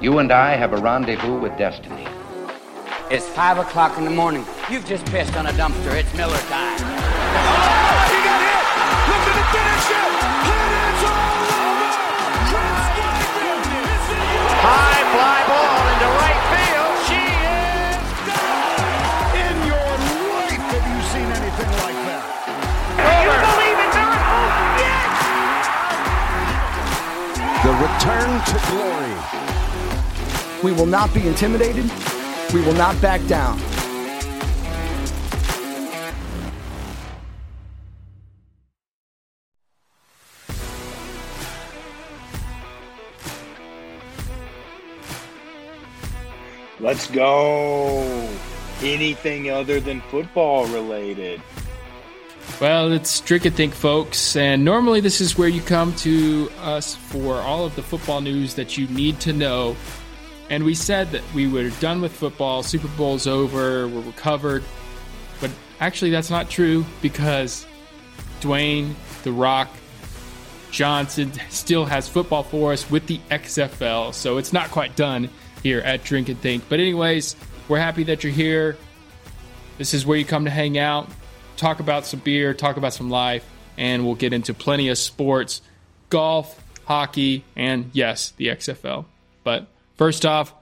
You 0.00 0.18
and 0.18 0.32
I 0.32 0.56
have 0.56 0.72
a 0.72 0.78
rendezvous 0.78 1.38
with 1.38 1.58
destiny. 1.58 2.08
It's 3.10 3.28
five 3.28 3.58
o'clock 3.58 3.98
in 3.98 4.04
the 4.06 4.10
morning. 4.10 4.46
You've 4.70 4.86
just 4.86 5.04
pissed 5.12 5.36
on 5.36 5.44
a 5.44 5.52
dumpster. 5.52 5.92
It's 5.92 6.08
Miller 6.16 6.40
time. 6.48 6.80
Oh, 6.80 6.88
he 8.08 8.16
got 8.24 8.40
hit! 8.40 8.64
Looking 9.12 9.36
to 9.36 9.44
finish 9.52 9.92
it! 9.92 10.08
It 10.40 10.72
is 10.72 11.04
all 11.04 11.52
over! 11.52 12.00
Chris 12.48 12.80
Weidman 12.96 13.60
is 13.76 14.00
the 14.08 14.24
High 14.64 15.04
fly 15.12 15.44
ball 15.52 15.84
into 15.92 16.08
right 16.16 16.48
field. 16.48 16.96
She 17.04 17.20
is 17.20 18.00
gone. 18.24 19.36
In 19.36 19.52
your 19.68 19.84
life 20.32 20.64
have 20.64 20.80
you 20.80 21.00
seen 21.12 21.28
anything 21.28 21.76
like 21.76 22.00
that? 22.08 22.24
You 23.04 23.36
believe 23.36 23.76
in 23.84 23.92
miracles? 24.00 24.48
Oh, 24.48 24.80
yes! 24.80 25.12
The 27.68 27.76
return 27.84 28.32
to 28.48 28.56
glory. 28.72 29.49
We 30.62 30.72
will 30.72 30.86
not 30.86 31.14
be 31.14 31.26
intimidated. 31.26 31.90
We 32.52 32.60
will 32.60 32.74
not 32.74 33.00
back 33.00 33.26
down. 33.26 33.58
Let's 46.78 47.10
go. 47.10 48.28
Anything 48.82 49.50
other 49.50 49.80
than 49.80 50.00
football 50.02 50.66
related. 50.66 51.40
Well, 52.60 52.92
it's 52.92 53.20
Drink 53.20 53.46
and 53.46 53.54
Think, 53.54 53.74
folks, 53.74 54.36
and 54.36 54.62
normally 54.62 55.00
this 55.00 55.22
is 55.22 55.38
where 55.38 55.48
you 55.48 55.62
come 55.62 55.94
to 55.96 56.50
us 56.60 56.94
for 56.94 57.36
all 57.36 57.64
of 57.64 57.74
the 57.76 57.82
football 57.82 58.20
news 58.20 58.54
that 58.54 58.76
you 58.76 58.86
need 58.88 59.20
to 59.20 59.32
know. 59.32 59.76
And 60.50 60.64
we 60.64 60.74
said 60.74 61.12
that 61.12 61.22
we 61.32 61.46
were 61.46 61.70
done 61.80 62.02
with 62.02 62.12
football, 62.12 62.64
Super 62.64 62.88
Bowl's 62.88 63.28
over, 63.28 63.86
we're 63.86 64.00
recovered. 64.00 64.64
But 65.40 65.50
actually, 65.78 66.10
that's 66.10 66.28
not 66.28 66.50
true 66.50 66.84
because 67.00 67.66
Dwayne, 68.40 68.94
The 69.22 69.30
Rock, 69.30 69.70
Johnson 70.72 71.32
still 71.50 71.84
has 71.84 72.08
football 72.08 72.42
for 72.42 72.72
us 72.72 72.90
with 72.90 73.06
the 73.06 73.18
XFL, 73.30 74.12
so 74.12 74.38
it's 74.38 74.52
not 74.52 74.70
quite 74.70 74.96
done 74.96 75.28
here 75.62 75.80
at 75.80 76.04
Drink 76.04 76.28
and 76.28 76.38
Think. 76.40 76.68
But, 76.68 76.80
anyways, 76.80 77.36
we're 77.68 77.78
happy 77.78 78.04
that 78.04 78.24
you're 78.24 78.32
here. 78.32 78.76
This 79.78 79.94
is 79.94 80.04
where 80.04 80.18
you 80.18 80.24
come 80.24 80.44
to 80.44 80.50
hang 80.50 80.78
out, 80.78 81.08
talk 81.56 81.80
about 81.80 82.06
some 82.06 82.20
beer, 82.20 82.54
talk 82.54 82.76
about 82.76 82.92
some 82.92 83.08
life, 83.08 83.48
and 83.78 84.04
we'll 84.04 84.14
get 84.16 84.32
into 84.32 84.52
plenty 84.52 84.88
of 84.88 84.98
sports 84.98 85.62
golf, 86.08 86.60
hockey, 86.86 87.44
and 87.54 87.90
yes, 87.92 88.32
the 88.36 88.48
XFL. 88.48 89.04
But 89.44 89.68
first 90.00 90.24
off, 90.24 90.54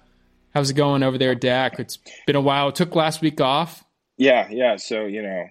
how's 0.52 0.68
it 0.68 0.74
going 0.74 1.04
over 1.04 1.16
there, 1.16 1.36
Dak? 1.36 1.78
It's 1.78 2.00
been 2.26 2.34
a 2.34 2.40
while. 2.40 2.70
It 2.70 2.74
took 2.74 2.96
last 2.96 3.20
week 3.20 3.40
off. 3.40 3.84
Yeah, 4.16 4.48
yeah. 4.50 4.74
So, 4.78 5.06
you 5.06 5.22
know, 5.22 5.46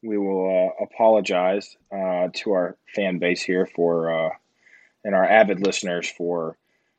we 0.00 0.16
will 0.16 0.70
uh, 0.70 0.84
apologize 0.84 1.76
uh, 1.90 2.28
to 2.34 2.52
our 2.52 2.76
fan 2.94 3.18
base 3.18 3.42
here 3.42 3.66
for, 3.66 4.12
uh, 4.12 4.30
and 5.04 5.16
our 5.16 5.24
avid 5.24 5.58
listeners 5.58 6.08
for 6.08 6.56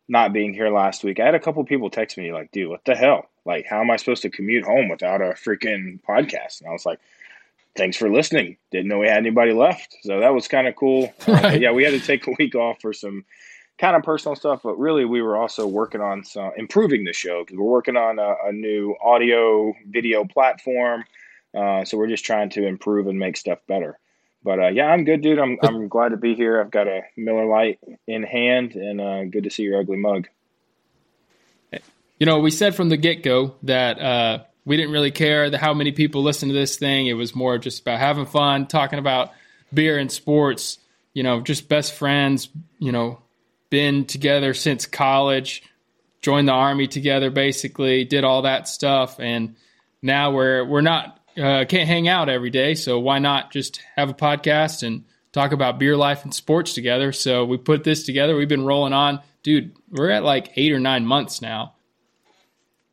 not 0.09 0.33
being 0.33 0.53
here 0.53 0.69
last 0.69 1.05
week. 1.05 1.21
I 1.21 1.25
had 1.27 1.33
a 1.33 1.39
couple 1.39 1.63
people 1.63 1.89
text 1.89 2.17
me, 2.17 2.33
like, 2.33 2.51
dude, 2.51 2.69
what 2.69 2.83
the 2.83 2.95
hell? 2.95 3.29
Like, 3.45 3.65
how 3.65 3.79
am 3.79 3.89
I 3.89 3.95
supposed 3.95 4.23
to 4.23 4.29
commute 4.29 4.65
home 4.65 4.89
without 4.89 5.21
a 5.21 5.35
freaking 5.35 6.01
podcast? 6.01 6.59
And 6.59 6.67
I 6.67 6.73
was 6.73 6.85
like, 6.85 6.99
thanks 7.77 7.95
for 7.95 8.11
listening. 8.11 8.57
Didn't 8.69 8.89
know 8.89 8.99
we 8.99 9.07
had 9.07 9.15
anybody 9.15 9.53
left. 9.53 9.95
So 10.01 10.19
that 10.19 10.33
was 10.33 10.49
kind 10.49 10.67
of 10.67 10.75
cool. 10.75 11.13
Uh, 11.25 11.55
yeah, 11.57 11.71
we 11.71 11.85
had 11.85 11.93
to 11.93 12.05
take 12.05 12.27
a 12.27 12.35
week 12.37 12.53
off 12.53 12.81
for 12.81 12.91
some 12.91 13.23
kind 13.77 13.95
of 13.95 14.03
personal 14.03 14.35
stuff, 14.35 14.61
but 14.63 14.77
really 14.77 15.05
we 15.05 15.21
were 15.21 15.35
also 15.35 15.67
working 15.67 16.01
on 16.01 16.23
some 16.23 16.51
improving 16.57 17.03
the 17.03 17.13
show 17.13 17.43
because 17.43 17.57
we're 17.57 17.63
working 17.63 17.97
on 17.97 18.19
a, 18.19 18.35
a 18.45 18.51
new 18.51 18.95
audio 19.03 19.73
video 19.87 20.25
platform. 20.25 21.03
Uh, 21.55 21.85
so 21.85 21.97
we're 21.97 22.07
just 22.07 22.25
trying 22.25 22.49
to 22.49 22.65
improve 22.65 23.07
and 23.07 23.19
make 23.19 23.37
stuff 23.37 23.59
better. 23.67 23.99
But 24.43 24.59
uh, 24.59 24.67
yeah, 24.67 24.87
I'm 24.87 25.05
good, 25.05 25.21
dude. 25.21 25.39
I'm 25.39 25.57
I'm 25.63 25.87
glad 25.87 26.09
to 26.09 26.17
be 26.17 26.35
here. 26.35 26.59
I've 26.59 26.71
got 26.71 26.87
a 26.87 27.03
Miller 27.15 27.45
Lite 27.45 27.79
in 28.07 28.23
hand, 28.23 28.75
and 28.75 28.99
uh, 28.99 29.23
good 29.25 29.45
to 29.45 29.49
see 29.49 29.63
your 29.63 29.79
ugly 29.79 29.97
mug. 29.97 30.27
You 32.19 32.25
know, 32.25 32.39
we 32.39 32.51
said 32.51 32.75
from 32.75 32.89
the 32.89 32.97
get 32.97 33.23
go 33.23 33.55
that 33.63 33.99
uh, 33.99 34.43
we 34.65 34.77
didn't 34.77 34.91
really 34.91 35.11
care 35.11 35.55
how 35.57 35.73
many 35.73 35.91
people 35.91 36.23
listen 36.23 36.49
to 36.49 36.53
this 36.53 36.77
thing. 36.77 37.07
It 37.07 37.13
was 37.13 37.35
more 37.35 37.57
just 37.57 37.81
about 37.81 37.99
having 37.99 38.25
fun, 38.25 38.67
talking 38.67 38.99
about 38.99 39.31
beer 39.73 39.97
and 39.97 40.11
sports. 40.11 40.77
You 41.13 41.23
know, 41.23 41.41
just 41.41 41.69
best 41.69 41.93
friends. 41.93 42.49
You 42.79 42.91
know, 42.91 43.19
been 43.73 44.05
together 44.05 44.53
since 44.53 44.85
college, 44.85 45.63
joined 46.21 46.47
the 46.47 46.51
army 46.51 46.85
together, 46.85 47.31
basically 47.31 48.05
did 48.05 48.23
all 48.23 48.43
that 48.43 48.67
stuff, 48.67 49.19
and 49.19 49.55
now 50.03 50.29
we're 50.31 50.63
we're 50.63 50.81
not 50.81 51.19
uh, 51.35 51.65
can't 51.67 51.87
hang 51.87 52.07
out 52.07 52.29
every 52.29 52.51
day. 52.51 52.75
So 52.75 52.99
why 52.99 53.17
not 53.17 53.51
just 53.51 53.81
have 53.95 54.11
a 54.11 54.13
podcast 54.13 54.83
and 54.85 55.05
talk 55.31 55.53
about 55.53 55.79
beer 55.79 55.97
life 55.97 56.23
and 56.23 56.31
sports 56.31 56.75
together? 56.75 57.11
So 57.11 57.45
we 57.45 57.57
put 57.57 57.83
this 57.83 58.03
together. 58.03 58.35
We've 58.35 58.47
been 58.47 58.63
rolling 58.63 58.93
on, 58.93 59.21
dude. 59.41 59.75
We're 59.89 60.11
at 60.11 60.23
like 60.23 60.51
eight 60.55 60.71
or 60.71 60.79
nine 60.79 61.03
months 61.07 61.41
now. 61.41 61.73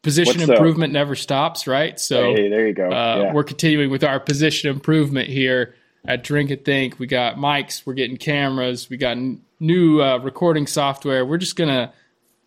Position 0.02 0.38
What's 0.38 0.48
up? 0.48 0.56
improvement 0.56 0.94
never 0.94 1.14
stops, 1.14 1.66
right? 1.66 2.00
So 2.00 2.34
Hey, 2.34 2.48
there 2.48 2.66
you 2.66 2.72
go. 2.72 2.86
uh, 2.86 3.16
Yeah. 3.24 3.32
we're 3.34 3.44
continuing 3.44 3.90
with 3.90 4.02
our 4.02 4.18
position 4.18 4.70
improvement 4.70 5.28
here 5.28 5.74
at 6.06 6.24
Drink 6.24 6.50
and 6.50 6.64
Think. 6.64 6.98
We 6.98 7.06
got 7.06 7.36
mics, 7.36 7.84
we're 7.84 7.92
getting 7.92 8.16
cameras, 8.16 8.88
we 8.88 8.96
got 8.96 9.18
new 9.60 10.02
uh, 10.02 10.18
recording 10.18 10.66
software. 10.66 11.24
We're 11.24 11.38
just 11.38 11.56
gonna 11.56 11.92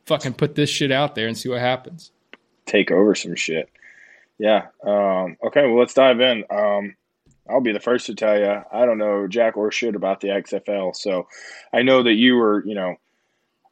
fucking 0.06 0.34
put 0.34 0.56
this 0.56 0.69
shit 0.69 0.91
out 0.91 1.16
there 1.16 1.28
and 1.28 1.38
see 1.38 1.50
what 1.50 1.59
happens. 1.59 2.12
take 2.66 2.91
over 2.91 3.16
some 3.16 3.35
shit. 3.35 3.69
Yeah. 4.40 4.68
Um, 4.85 5.38
okay. 5.46 5.66
Well, 5.66 5.79
let's 5.79 5.94
dive 5.94 6.19
in. 6.19 6.44
Um, 6.50 6.96
I'll 7.50 7.62
be 7.62 7.74
the 7.74 7.79
first 7.79 8.07
to 8.07 8.16
tell 8.16 8.38
you 8.38 8.62
I 8.72 8.85
don't 8.85 8.97
know 8.97 9.28
jack 9.28 9.57
or 9.57 9.72
shit 9.72 9.96
about 9.96 10.22
the 10.22 10.29
XFL. 10.29 10.96
So 10.96 11.28
I 11.72 11.84
know 11.84 12.03
that 12.03 12.13
you 12.13 12.35
were, 12.35 12.66
you 12.66 12.74
know, 12.74 12.96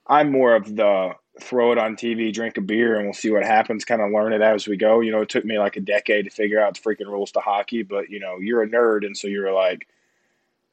I'm 0.05 0.31
more 0.31 0.55
of 0.55 0.75
the 0.75 1.11
throw 1.39 1.71
it 1.71 1.77
on 1.77 1.95
TV, 1.95 2.33
drink 2.33 2.57
a 2.57 2.61
beer, 2.61 2.95
and 2.95 3.05
we'll 3.05 3.13
see 3.13 3.31
what 3.31 3.43
happens. 3.43 3.85
Kind 3.85 4.01
of 4.01 4.11
learn 4.11 4.33
it 4.33 4.41
as 4.41 4.67
we 4.67 4.77
go. 4.77 4.99
You 4.99 5.11
know, 5.11 5.21
it 5.21 5.29
took 5.29 5.45
me 5.45 5.57
like 5.57 5.77
a 5.77 5.81
decade 5.81 6.25
to 6.25 6.31
figure 6.31 6.61
out 6.61 6.75
the 6.75 6.81
freaking 6.81 7.07
rules 7.07 7.31
to 7.31 7.39
hockey, 7.39 7.83
but 7.83 8.09
you 8.09 8.19
know, 8.19 8.37
you're 8.39 8.61
a 8.61 8.67
nerd, 8.67 9.05
and 9.05 9.17
so 9.17 9.27
you're 9.27 9.53
like, 9.53 9.87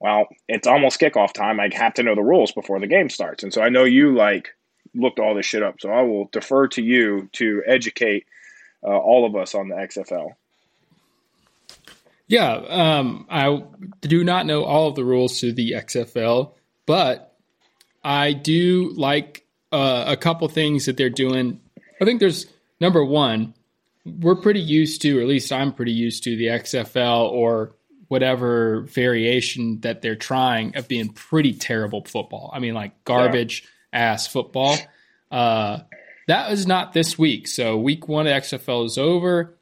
well, 0.00 0.28
it's 0.48 0.66
almost 0.66 1.00
kickoff 1.00 1.32
time. 1.32 1.58
I 1.60 1.68
have 1.72 1.94
to 1.94 2.02
know 2.02 2.14
the 2.14 2.22
rules 2.22 2.52
before 2.52 2.78
the 2.78 2.86
game 2.86 3.08
starts, 3.10 3.42
and 3.42 3.52
so 3.52 3.62
I 3.62 3.68
know 3.68 3.84
you 3.84 4.14
like 4.14 4.50
looked 4.94 5.18
all 5.18 5.34
this 5.34 5.46
shit 5.46 5.62
up. 5.62 5.80
So 5.80 5.90
I 5.90 6.02
will 6.02 6.28
defer 6.32 6.68
to 6.68 6.82
you 6.82 7.28
to 7.32 7.62
educate 7.66 8.26
uh, 8.82 8.96
all 8.96 9.26
of 9.26 9.34
us 9.36 9.54
on 9.54 9.68
the 9.68 9.74
XFL. 9.74 10.30
Yeah, 12.28 12.52
um, 12.52 13.26
I 13.30 13.64
do 14.02 14.22
not 14.22 14.44
know 14.44 14.64
all 14.64 14.88
of 14.88 14.94
the 14.94 15.04
rules 15.04 15.40
to 15.40 15.52
the 15.52 15.72
XFL, 15.72 16.52
but 16.84 17.34
I 18.04 18.34
do 18.34 18.92
like 18.94 19.46
uh, 19.72 20.04
a 20.06 20.16
couple 20.16 20.46
things 20.48 20.84
that 20.86 20.96
they're 20.96 21.08
doing. 21.08 21.60
I 22.00 22.04
think 22.04 22.20
there's 22.20 22.46
number 22.80 23.02
one, 23.02 23.54
we're 24.04 24.36
pretty 24.36 24.60
used 24.60 25.02
to, 25.02 25.18
or 25.18 25.22
at 25.22 25.26
least 25.26 25.52
I'm 25.52 25.72
pretty 25.72 25.92
used 25.92 26.24
to, 26.24 26.36
the 26.36 26.46
XFL 26.46 27.30
or 27.30 27.72
whatever 28.08 28.80
variation 28.82 29.80
that 29.80 30.02
they're 30.02 30.16
trying 30.16 30.76
of 30.76 30.88
being 30.88 31.10
pretty 31.10 31.52
terrible 31.52 32.04
football. 32.04 32.50
I 32.52 32.58
mean, 32.58 32.74
like 32.74 33.04
garbage 33.04 33.64
ass 33.92 34.26
football. 34.26 34.76
Uh, 35.30 35.80
that 36.26 36.50
was 36.50 36.66
not 36.66 36.92
this 36.92 37.18
week. 37.18 37.48
So 37.48 37.76
week 37.76 38.08
one 38.08 38.26
of 38.26 38.32
XFL 38.32 38.86
is 38.86 38.98
over. 38.98 39.54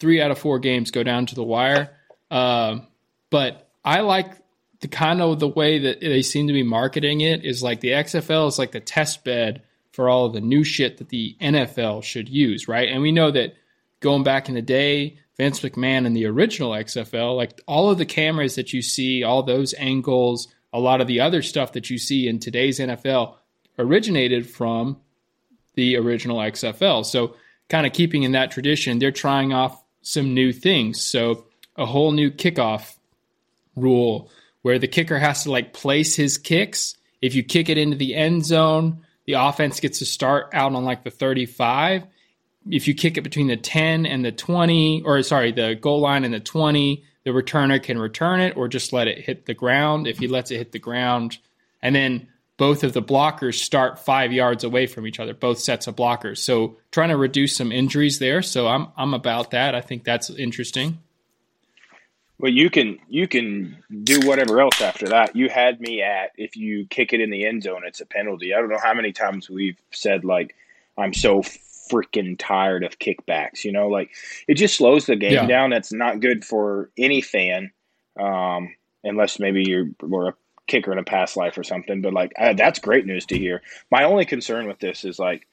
Three 0.00 0.20
out 0.20 0.30
of 0.30 0.38
four 0.38 0.58
games 0.58 0.90
go 0.90 1.02
down 1.02 1.26
to 1.26 1.34
the 1.34 1.42
wire. 1.42 1.96
Um, 2.30 2.86
but 3.30 3.68
I 3.84 4.00
like 4.00 4.32
the 4.80 4.88
kind 4.88 5.22
of 5.22 5.38
the 5.38 5.48
way 5.48 5.78
that 5.78 6.00
they 6.00 6.22
seem 6.22 6.46
to 6.48 6.52
be 6.52 6.62
marketing 6.62 7.22
it 7.22 7.44
is 7.44 7.62
like 7.62 7.80
the 7.80 7.90
XFL 7.90 8.48
is 8.48 8.58
like 8.58 8.72
the 8.72 8.80
test 8.80 9.24
bed 9.24 9.62
for 9.92 10.08
all 10.08 10.26
of 10.26 10.32
the 10.32 10.40
new 10.40 10.64
shit 10.64 10.98
that 10.98 11.08
the 11.08 11.36
NFL 11.40 12.02
should 12.02 12.28
use, 12.28 12.68
right? 12.68 12.88
And 12.88 13.00
we 13.00 13.12
know 13.12 13.30
that 13.30 13.54
going 14.00 14.24
back 14.24 14.48
in 14.48 14.56
the 14.56 14.62
day, 14.62 15.18
Vince 15.36 15.60
McMahon 15.60 16.06
and 16.06 16.16
the 16.16 16.26
original 16.26 16.72
XFL, 16.72 17.36
like 17.36 17.60
all 17.66 17.90
of 17.90 17.98
the 17.98 18.06
cameras 18.06 18.54
that 18.54 18.72
you 18.72 18.82
see, 18.82 19.24
all 19.24 19.42
those 19.42 19.74
angles, 19.74 20.48
a 20.72 20.78
lot 20.78 21.00
of 21.00 21.06
the 21.06 21.20
other 21.20 21.42
stuff 21.42 21.72
that 21.72 21.90
you 21.90 21.98
see 21.98 22.28
in 22.28 22.38
today's 22.38 22.78
NFL 22.78 23.36
originated 23.78 24.48
from 24.48 24.98
the 25.74 25.96
original 25.96 26.38
XFL. 26.38 27.04
So, 27.04 27.36
kind 27.68 27.86
of 27.86 27.92
keeping 27.92 28.22
in 28.22 28.32
that 28.32 28.50
tradition, 28.50 28.98
they're 28.98 29.10
trying 29.10 29.52
off 29.52 29.82
some 30.02 30.34
new 30.34 30.52
things. 30.52 31.00
So, 31.00 31.46
a 31.76 31.86
whole 31.86 32.12
new 32.12 32.30
kickoff 32.30 32.96
rule 33.74 34.30
where 34.62 34.78
the 34.78 34.88
kicker 34.88 35.18
has 35.18 35.42
to 35.44 35.50
like 35.50 35.72
place 35.72 36.14
his 36.14 36.38
kicks. 36.38 36.96
If 37.20 37.34
you 37.34 37.42
kick 37.42 37.68
it 37.68 37.78
into 37.78 37.96
the 37.96 38.14
end 38.14 38.44
zone, 38.44 39.04
the 39.26 39.34
offense 39.34 39.80
gets 39.80 39.98
to 39.98 40.06
start 40.06 40.50
out 40.52 40.74
on 40.74 40.84
like 40.84 41.02
the 41.04 41.10
35. 41.10 42.06
If 42.70 42.88
you 42.88 42.94
kick 42.94 43.18
it 43.18 43.22
between 43.22 43.48
the 43.48 43.56
10 43.56 44.06
and 44.06 44.24
the 44.24 44.32
20, 44.32 45.02
or 45.04 45.22
sorry, 45.22 45.52
the 45.52 45.74
goal 45.74 46.00
line 46.00 46.24
and 46.24 46.32
the 46.32 46.40
20, 46.40 47.04
the 47.24 47.30
returner 47.30 47.82
can 47.82 47.98
return 47.98 48.40
it 48.40 48.56
or 48.56 48.68
just 48.68 48.92
let 48.92 49.08
it 49.08 49.18
hit 49.18 49.46
the 49.46 49.54
ground. 49.54 50.06
If 50.06 50.18
he 50.18 50.28
lets 50.28 50.50
it 50.50 50.58
hit 50.58 50.72
the 50.72 50.78
ground, 50.78 51.38
and 51.82 51.94
then 51.94 52.28
both 52.56 52.84
of 52.84 52.92
the 52.92 53.02
blockers 53.02 53.54
start 53.54 53.98
five 53.98 54.32
yards 54.32 54.64
away 54.64 54.86
from 54.86 55.06
each 55.06 55.18
other, 55.18 55.34
both 55.34 55.58
sets 55.58 55.86
of 55.86 55.96
blockers. 55.96 56.38
So 56.38 56.76
trying 56.92 57.08
to 57.08 57.16
reduce 57.16 57.56
some 57.56 57.72
injuries 57.72 58.18
there. 58.18 58.42
So 58.42 58.68
I'm 58.68 58.88
I'm 58.96 59.14
about 59.14 59.50
that. 59.50 59.74
I 59.74 59.80
think 59.80 60.04
that's 60.04 60.30
interesting. 60.30 60.98
Well, 62.38 62.52
you 62.52 62.70
can 62.70 62.98
you 63.08 63.26
can 63.26 63.82
do 64.02 64.20
whatever 64.26 64.60
else 64.60 64.80
after 64.80 65.08
that. 65.08 65.34
You 65.34 65.48
had 65.48 65.80
me 65.80 66.02
at 66.02 66.32
if 66.36 66.56
you 66.56 66.86
kick 66.88 67.12
it 67.12 67.20
in 67.20 67.30
the 67.30 67.46
end 67.46 67.62
zone, 67.62 67.82
it's 67.86 68.00
a 68.00 68.06
penalty. 68.06 68.54
I 68.54 68.58
don't 68.58 68.68
know 68.68 68.80
how 68.82 68.94
many 68.94 69.12
times 69.12 69.48
we've 69.48 69.78
said 69.90 70.24
like 70.24 70.54
I'm 70.96 71.14
so 71.14 71.42
freaking 71.90 72.36
tired 72.38 72.84
of 72.84 72.98
kickbacks. 72.98 73.64
You 73.64 73.72
know, 73.72 73.88
like 73.88 74.10
it 74.48 74.54
just 74.54 74.76
slows 74.76 75.06
the 75.06 75.16
game 75.16 75.32
Yeah. 75.32 75.46
down. 75.46 75.70
That's 75.70 75.92
not 75.92 76.20
good 76.20 76.44
for 76.44 76.90
any 76.96 77.20
fan, 77.20 77.70
um, 78.18 78.74
unless 79.02 79.38
maybe 79.38 79.62
you're 79.64 79.88
or 80.02 80.28
a 80.28 80.34
kicker 80.66 80.92
in 80.92 80.98
a 80.98 81.04
past 81.04 81.36
life 81.36 81.58
or 81.58 81.62
something. 81.64 82.00
But 82.02 82.14
like 82.14 82.32
that's 82.38 82.78
great 82.78 83.06
news 83.06 83.26
to 83.26 83.38
hear. 83.38 83.62
My 83.90 84.04
only 84.04 84.24
concern 84.24 84.66
with 84.66 84.78
this 84.78 85.04
is 85.04 85.18
like 85.18 85.46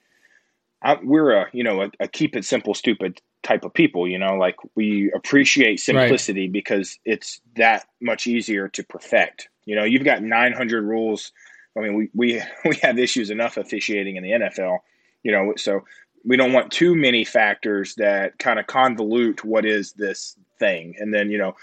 I, 0.82 0.98
we're 1.04 1.32
a 1.32 1.48
you 1.54 1.64
know 1.64 1.84
a, 1.84 1.92
a 2.00 2.08
keep 2.08 2.36
it 2.36 2.46
simple, 2.46 2.74
stupid 2.74 3.22
type 3.44 3.66
of 3.66 3.74
people. 3.74 4.08
You 4.08 4.18
know, 4.20 4.36
like 4.36 4.56
we 4.76 5.12
appreciate 5.12 5.80
simplicity 5.80 6.48
because 6.48 6.98
it's 7.06 7.40
that 7.56 7.86
much 8.02 8.28
easier 8.28 8.68
to 8.70 8.84
perfect. 8.84 9.50
You 9.66 9.76
know, 9.76 9.84
you've 9.84 10.04
got 10.04 10.24
900 10.24 10.84
rules. 10.84 11.32
I 11.78 11.82
mean, 11.82 11.96
we 11.96 12.10
we 12.14 12.42
we 12.66 12.76
have 12.78 12.98
issues 12.98 13.30
enough 13.30 13.58
officiating 13.58 14.16
in 14.16 14.24
the 14.24 14.32
NFL. 14.32 14.80
You 15.24 15.32
know, 15.32 15.54
so 15.56 15.82
we 16.26 16.38
don't 16.38 16.54
want 16.54 16.72
too 16.72 16.96
many 16.96 17.24
factors 17.24 17.96
that 17.96 18.38
kind 18.40 18.60
of 18.60 18.68
convolute 18.68 19.44
what 19.44 19.66
is 19.66 19.94
this 19.94 20.36
thing, 20.60 20.96
and 21.00 21.14
then 21.14 21.30
you 21.30 21.38
know. 21.38 21.56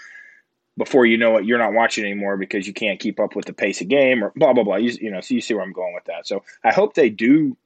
Before 0.77 1.05
you 1.05 1.17
know 1.17 1.35
it, 1.35 1.43
you're 1.43 1.57
not 1.57 1.73
watching 1.73 2.05
anymore 2.05 2.37
because 2.37 2.65
you 2.65 2.71
can't 2.71 3.01
keep 3.01 3.19
up 3.19 3.35
with 3.35 3.43
the 3.43 3.51
pace 3.51 3.81
of 3.81 3.89
game 3.89 4.23
or 4.23 4.31
blah 4.37 4.53
blah 4.53 4.63
blah. 4.63 4.77
You, 4.77 4.91
you 5.01 5.11
know, 5.11 5.19
so 5.19 5.33
you 5.33 5.41
see 5.41 5.53
where 5.53 5.61
I'm 5.63 5.73
going 5.73 5.93
with 5.93 6.05
that. 6.05 6.25
So 6.25 6.41
I 6.63 6.71
hope 6.71 6.93
they 6.93 7.09
do 7.09 7.57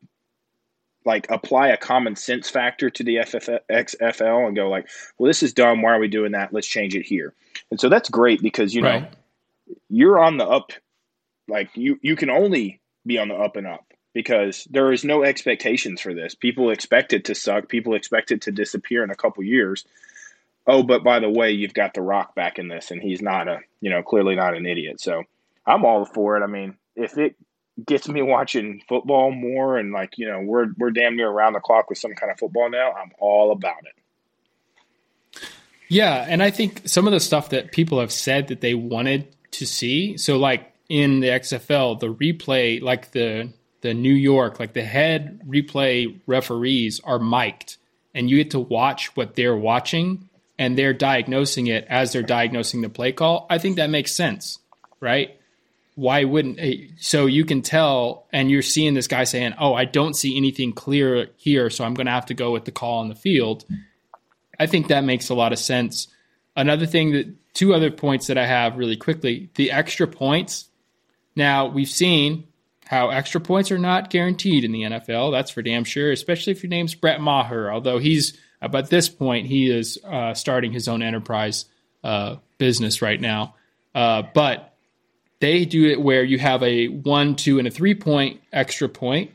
like 1.06 1.30
apply 1.30 1.68
a 1.68 1.78
common 1.78 2.16
sense 2.16 2.50
factor 2.50 2.90
to 2.90 3.04
the 3.04 3.20
FF, 3.24 3.50
XFL 3.70 4.48
and 4.48 4.56
go 4.56 4.68
like, 4.68 4.88
well, 5.20 5.28
this 5.28 5.44
is 5.44 5.54
dumb. 5.54 5.84
Why 5.84 5.92
are 5.92 6.00
we 6.00 6.08
doing 6.08 6.32
that? 6.32 6.54
Let's 6.54 6.66
change 6.66 6.96
it 6.96 7.06
here. 7.06 7.36
And 7.70 7.80
so 7.80 7.88
that's 7.88 8.10
great 8.10 8.42
because 8.42 8.74
you 8.74 8.82
know 8.82 8.90
Right. 8.90 9.14
you're 9.90 10.18
on 10.18 10.38
the 10.38 10.48
up. 10.48 10.72
Like 11.48 11.70
you, 11.76 12.00
you 12.02 12.16
can 12.16 12.32
only 12.32 12.82
be 13.06 13.20
on 13.20 13.28
the 13.28 13.36
up 13.36 13.58
and 13.58 13.68
up 13.68 13.93
because 14.14 14.66
there 14.70 14.92
is 14.92 15.04
no 15.04 15.24
expectations 15.24 16.00
for 16.00 16.14
this. 16.14 16.36
People 16.36 16.70
expect 16.70 17.14
it 17.14 17.26
to 17.26 17.36
suck. 17.36 17.68
People 17.68 17.96
expect 17.96 18.32
it 18.32 18.44
to 18.44 18.52
disappear 18.52 19.04
in 19.04 19.10
a 19.10 19.16
couple 19.16 19.44
years. 19.44 19.86
Oh, 20.66 20.84
but 20.84 21.04
by 21.04 21.20
the 21.20 21.30
way, 21.30 21.52
you've 21.52 21.74
got 21.74 21.94
The 21.94 22.02
Rock 22.02 22.36
back 22.36 22.58
in 22.58 22.68
this, 22.68 22.92
and 22.92 23.02
he's 23.02 23.22
not 23.22 23.48
a, 23.48 23.60
you 23.82 23.90
know, 23.90 24.02
clearly 24.02 24.36
not 24.36 24.56
an 24.56 24.66
idiot. 24.66 25.02
So 25.02 25.24
I'm 25.66 25.84
all 25.84 26.06
for 26.06 26.38
it. 26.38 26.44
I 26.44 26.48
mean, 26.48 26.78
if 26.96 27.18
it 27.18 27.36
gets 27.86 28.08
me 28.08 28.22
watching 28.22 28.82
football 28.88 29.32
more 29.32 29.78
and 29.78 29.92
like, 29.92 30.18
you 30.18 30.28
know, 30.28 30.40
we're 30.42 30.68
we're 30.78 30.92
damn 30.92 31.16
near 31.16 31.30
around 31.30 31.54
the 31.54 31.60
clock 31.60 31.90
with 31.90 31.98
some 31.98 32.14
kind 32.14 32.32
of 32.32 32.40
football 32.40 32.70
now, 32.70 32.94
I'm 32.94 33.12
all 33.20 33.52
about 33.52 33.84
it. 33.84 35.42
Yeah, 35.90 36.26
and 36.28 36.42
I 36.42 36.50
think 36.50 36.84
some 36.86 37.08
of 37.08 37.14
the 37.14 37.20
stuff 37.20 37.50
that 37.50 37.72
people 37.72 38.00
have 38.00 38.12
said 38.12 38.48
that 38.48 38.62
they 38.62 38.74
wanted 38.74 39.28
to 39.52 39.68
see. 39.68 40.18
So 40.18 40.38
like 40.38 40.72
in 40.90 41.20
the 41.20 41.28
XFL, 41.28 42.00
the 42.00 42.14
replay, 42.14 42.82
like 42.82 43.12
the 43.12 43.52
the 43.84 43.94
New 43.94 44.14
York, 44.14 44.60
like 44.60 44.74
the 44.74 44.82
head 44.82 45.42
replay 45.46 46.20
referees 46.26 47.02
are 47.04 47.20
mic'd, 47.20 47.76
and 48.16 48.30
you 48.30 48.38
get 48.38 48.52
to 48.52 48.60
watch 48.60 49.16
what 49.16 49.36
they're 49.36 49.56
watching, 49.56 50.30
and 50.58 50.78
they're 50.78 50.94
diagnosing 50.94 51.68
it 51.68 51.86
as 51.90 52.14
they're 52.14 52.24
diagnosing 52.24 52.82
the 52.82 52.88
play 52.88 53.12
call. 53.12 53.46
I 53.50 53.58
think 53.58 53.76
that 53.76 53.90
makes 53.90 54.16
sense, 54.16 54.58
right? 55.02 55.38
Why 55.96 56.24
wouldn't 56.24 56.60
eh, 56.60 56.88
so 56.98 57.26
you 57.26 57.44
can 57.44 57.62
tell, 57.62 58.26
and 58.32 58.50
you're 58.50 58.62
seeing 58.62 58.94
this 58.94 59.08
guy 59.08 59.26
saying, 59.26 59.54
"Oh, 59.60 59.74
I 59.74 59.84
don't 59.84 60.16
see 60.16 60.38
anything 60.38 60.72
clear 60.72 61.28
here, 61.36 61.70
so 61.70 61.84
I'm 61.84 61.94
going 61.94 62.08
to 62.08 62.14
have 62.14 62.28
to 62.28 62.34
go 62.34 62.52
with 62.52 62.64
the 62.64 62.72
call 62.72 63.00
on 63.00 63.10
the 63.10 63.16
field." 63.16 63.66
I 64.58 64.66
think 64.66 64.88
that 64.88 65.04
makes 65.04 65.28
a 65.28 65.36
lot 65.36 65.52
of 65.52 65.60
sense. 65.60 66.08
Another 66.56 66.86
thing 66.86 67.12
that 67.12 67.28
two 67.54 67.74
other 67.74 67.92
points 67.92 68.28
that 68.28 68.38
I 68.38 68.46
have 68.46 68.78
really 68.78 68.96
quickly 68.96 69.50
the 69.56 69.72
extra 69.72 70.08
points. 70.08 70.70
Now, 71.36 71.68
we've 71.68 71.90
seen 71.90 72.48
how 72.94 73.10
extra 73.10 73.42
points 73.42 73.72
are 73.72 73.78
not 73.78 74.10
guaranteed 74.10 74.64
in 74.64 74.72
the 74.72 74.84
NFL. 74.84 75.32
That's 75.32 75.52
for 75.52 75.62
damn 75.62 75.84
sure, 75.84 76.12
especially 76.12 76.52
if 76.52 76.64
your 76.64 76.70
name's 76.70 76.96
Brett 76.96 77.20
Maher, 77.20 77.72
although 77.72 77.98
he's, 77.98 78.38
uh, 78.62 78.70
at 78.78 78.90
this 78.90 79.10
point, 79.10 79.48
he 79.48 79.70
is 79.70 79.98
uh, 80.06 80.34
starting 80.34 80.72
his 80.72 80.88
own 80.88 81.02
enterprise 81.02 81.66
uh, 82.04 82.38
business 82.58 83.02
right 83.02 83.20
now. 83.20 83.56
Uh, 83.96 84.24
but 84.34 84.76
they 85.40 85.66
do 85.66 85.90
it 85.90 86.02
where 86.02 86.24
you 86.24 86.40
have 86.40 86.64
a 86.64 86.88
one, 86.88 87.36
two, 87.36 87.60
and 87.60 87.68
a 87.68 87.72
three 87.72 87.96
point 87.96 88.42
extra 88.54 88.88
point. 88.88 89.32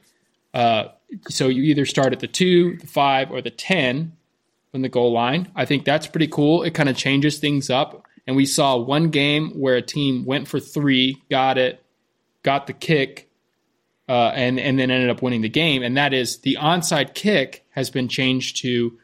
Uh, 0.55 0.85
so 1.29 1.49
you 1.49 1.65
either 1.65 1.85
start 1.85 2.13
at 2.13 2.21
the 2.21 2.27
two, 2.27 2.77
the 2.79 2.87
five, 2.87 3.31
or 3.31 3.43
the 3.43 3.51
10 3.51 4.13
from 4.73 4.83
the 4.83 4.89
goal 4.89 5.13
line. 5.13 5.51
I 5.55 5.65
think 5.65 5.85
that's 5.85 6.07
pretty 6.07 6.29
cool. 6.29 6.63
It 6.63 6.75
kind 6.75 6.89
of 6.89 6.97
changes 6.97 7.39
things 7.39 7.71
up. 7.71 8.07
And 8.27 8.37
we 8.37 8.47
saw 8.47 8.77
one 8.77 9.11
game 9.11 9.51
where 9.59 9.77
a 9.77 9.83
team 9.83 10.25
went 10.25 10.49
for 10.49 10.61
three, 10.61 11.23
got 11.31 11.57
it, 11.59 11.83
got 12.43 12.67
the 12.67 12.73
kick, 12.75 13.28
uh, 14.09 14.33
and 14.35 14.59
and 14.59 14.79
then 14.79 14.91
ended 14.91 15.11
up 15.11 15.23
winning 15.23 15.43
the 15.43 15.49
game. 15.49 15.83
And 15.83 15.97
that 15.97 16.15
is 16.15 16.39
the 16.39 16.57
onside 16.61 17.15
kick 17.15 17.67
has 17.71 17.91
been 17.91 18.09
changed 18.09 18.63
to 18.63 18.99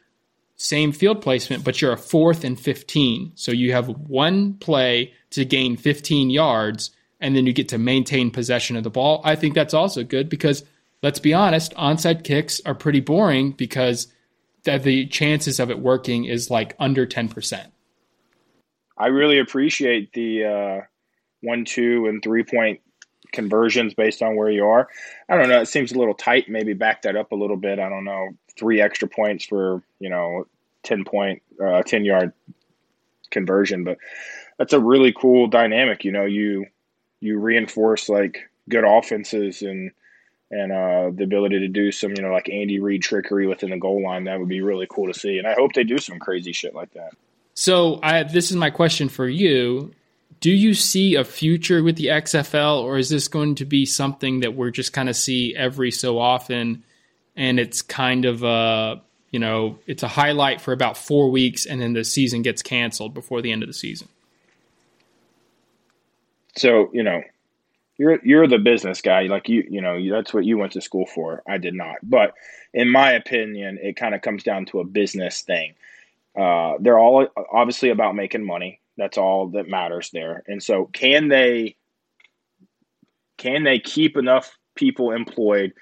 same 0.57 0.93
field 0.93 1.21
placement, 1.21 1.65
but 1.65 1.81
you're 1.83 1.93
a 1.93 1.99
fourth 1.99 2.45
and 2.45 2.59
15. 2.59 3.33
So 3.35 3.53
you 3.53 3.73
have 3.73 3.89
one 3.89 4.55
play 4.55 5.13
to 5.31 5.45
gain 5.45 5.77
15 5.77 6.31
yards, 6.31 6.91
and 7.21 7.37
then 7.37 7.47
you 7.47 7.53
get 7.53 7.69
to 7.71 7.79
maintain 7.79 8.31
possession 8.31 8.77
of 8.77 8.85
the 8.85 8.91
ball. 8.91 9.21
I 9.25 9.35
think 9.35 9.55
that's 9.55 9.75
also 9.75 10.05
good 10.05 10.29
because 10.29 10.65
let's 11.03 11.19
be 11.19 11.35
honest, 11.35 11.75
onside 11.75 12.25
kicks 12.25 12.61
are 12.65 12.75
pretty 12.75 13.01
boring 13.01 13.53
because 13.53 14.09
that 14.63 14.83
the 14.83 15.07
chances 15.07 15.61
of 15.61 15.71
it 15.71 15.79
working 15.79 16.25
is 16.25 16.51
like 16.51 16.75
under 16.79 17.07
10%. 17.07 17.67
I 18.97 19.07
really 19.09 19.39
appreciate 19.39 20.13
the 20.13 20.45
uh, 20.45 20.81
one, 21.43 21.65
two, 21.65 22.07
and 22.07 22.23
three 22.23 22.45
point 22.45 22.81
conversions 23.35 23.93
based 23.93 24.23
on 24.23 24.37
where 24.37 24.51
you 24.51 24.65
are. 24.65 24.89
I 25.29 25.37
don't 25.37 25.49
know. 25.49 25.61
It 25.61 25.69
seems 25.69 25.93
a 25.93 25.99
little 25.99 26.15
tight. 26.15 26.49
Maybe 26.49 26.73
back 26.73 27.03
that 27.03 27.17
up 27.17 27.33
a 27.33 27.37
little 27.37 27.57
bit. 27.57 27.79
I 27.79 27.89
don't 27.91 28.05
know. 28.05 28.31
Three 28.57 28.81
extra 28.81 29.09
points 29.09 29.45
for 29.45 29.83
you 30.01 30.09
know 30.09 30.47
ten 30.83 31.05
point, 31.05 31.43
uh, 31.63 31.83
ten 31.83 32.05
yard 32.05 32.33
conversion, 33.31 33.85
but 33.85 33.99
that's 34.59 34.73
a 34.73 34.81
really 34.81 35.13
cool 35.13 35.49
dynamic. 35.49 36.05
You 36.05 36.13
know, 36.13 36.25
you 36.25 36.67
you 37.21 37.39
reinforce 37.39 38.09
like 38.09 38.49
good 38.69 38.85
offenses 38.85 39.63
and 39.63 39.91
and 40.51 40.73
uh, 40.73 41.11
the 41.15 41.25
ability 41.25 41.59
to 41.61 41.69
do 41.69 41.91
some 41.91 42.13
you 42.17 42.23
know 42.23 42.33
like 42.33 42.49
Andy 42.49 42.79
Reid 42.81 43.03
trickery 43.03 43.47
within 43.47 43.71
the 43.71 43.79
goal 43.79 44.03
line. 44.03 44.25
That 44.25 44.39
would 44.39 44.49
be 44.49 44.61
really 44.61 44.87
cool 44.89 45.13
to 45.13 45.19
see. 45.19 45.39
And 45.39 45.47
I 45.47 45.55
hope 45.55 45.73
they 45.73 45.85
do 45.85 45.99
some 45.99 46.19
crazy 46.19 46.53
shit 46.53 46.75
like 46.75 46.93
that. 46.95 47.13
So 47.55 48.01
I, 48.03 48.25
this 48.25 48.51
is 48.51 48.57
my 48.57 48.71
question 48.71 49.09
for 49.09 49.29
you. 49.29 49.93
Do 50.41 50.51
you 50.51 50.75
see 50.75 51.15
a 51.15 51.25
future 51.25 51.83
with 51.83 51.97
the 51.97 52.07
XFL, 52.07 52.83
or 52.83 52.99
is 52.99 53.09
this 53.09 53.29
going 53.29 53.57
to 53.57 53.65
be 53.65 53.87
something 53.87 54.41
that 54.41 54.55
we're 54.55 54.71
just 54.71 54.93
kind 54.93 55.09
of 55.09 55.17
see 55.17 55.55
every 55.57 55.91
so 55.91 56.19
often, 56.19 56.85
and 57.37 57.59
it's 57.59 57.83
kind 57.83 58.25
of 58.25 58.43
a 58.43 59.01
you 59.31 59.39
know 59.39 59.79
it's 59.87 60.03
a 60.03 60.09
highlight 60.09 60.61
for 60.61 60.73
about 60.73 60.97
four 60.97 61.31
weeks, 61.31 61.67
and 61.67 61.81
then 61.81 61.93
the 61.93 62.05
season 62.05 62.43
gets 62.43 62.63
canceled 62.63 63.15
before 63.15 63.43
the 63.43 63.53
end 63.53 63.63
of 63.63 63.69
the 63.69 63.75
season? 63.75 64.09
So 66.57 66.91
you 66.93 67.03
know, 67.03 67.23
you're 67.97 68.19
you're 68.25 68.47
the 68.47 68.59
business 68.59 69.01
guy. 69.01 69.23
Like 69.23 69.49
you 69.49 69.65
you 69.69 69.81
know 69.81 69.99
that's 70.11 70.35
what 70.35 70.45
you 70.45 70.59
went 70.59 70.73
to 70.73 70.81
school 70.81 71.07
for. 71.07 71.43
I 71.49 71.59
did 71.59 71.75
not. 71.75 71.97
But 72.03 72.35
in 72.73 72.91
my 72.91 73.13
opinion, 73.13 73.79
it 73.81 73.97
kind 73.97 74.15
of 74.15 74.23
comes 74.23 74.43
down 74.43 74.67
to 74.67 74.81
a 74.81 74.85
business 74.85 75.43
thing. 75.43 75.75
Uh, 76.37 76.75
they're 76.81 76.99
all 76.99 77.27
obviously 77.53 77.91
about 77.91 78.15
making 78.15 78.45
money. 78.45 78.81
That's 78.97 79.19
all 79.19 79.49
that 79.51 79.69
matters 79.69 80.11
there. 80.13 80.43
And 80.47 80.63
so, 80.63 80.87
can 80.93 81.29
they 81.29 81.77
can 83.37 83.65
they 83.65 83.79
keep 83.79 84.17
enough 84.17 84.57
people 84.75 85.13
employed, 85.13 85.73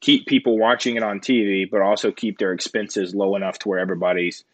keep 0.00 0.26
people 0.26 0.58
watching 0.58 0.96
it 0.96 1.02
on 1.02 1.20
TV, 1.20 1.70
but 1.70 1.82
also 1.82 2.10
keep 2.10 2.38
their 2.38 2.52
expenses 2.52 3.14
low 3.14 3.36
enough 3.36 3.58
to 3.60 3.68
where 3.68 3.78
everybody's 3.78 4.44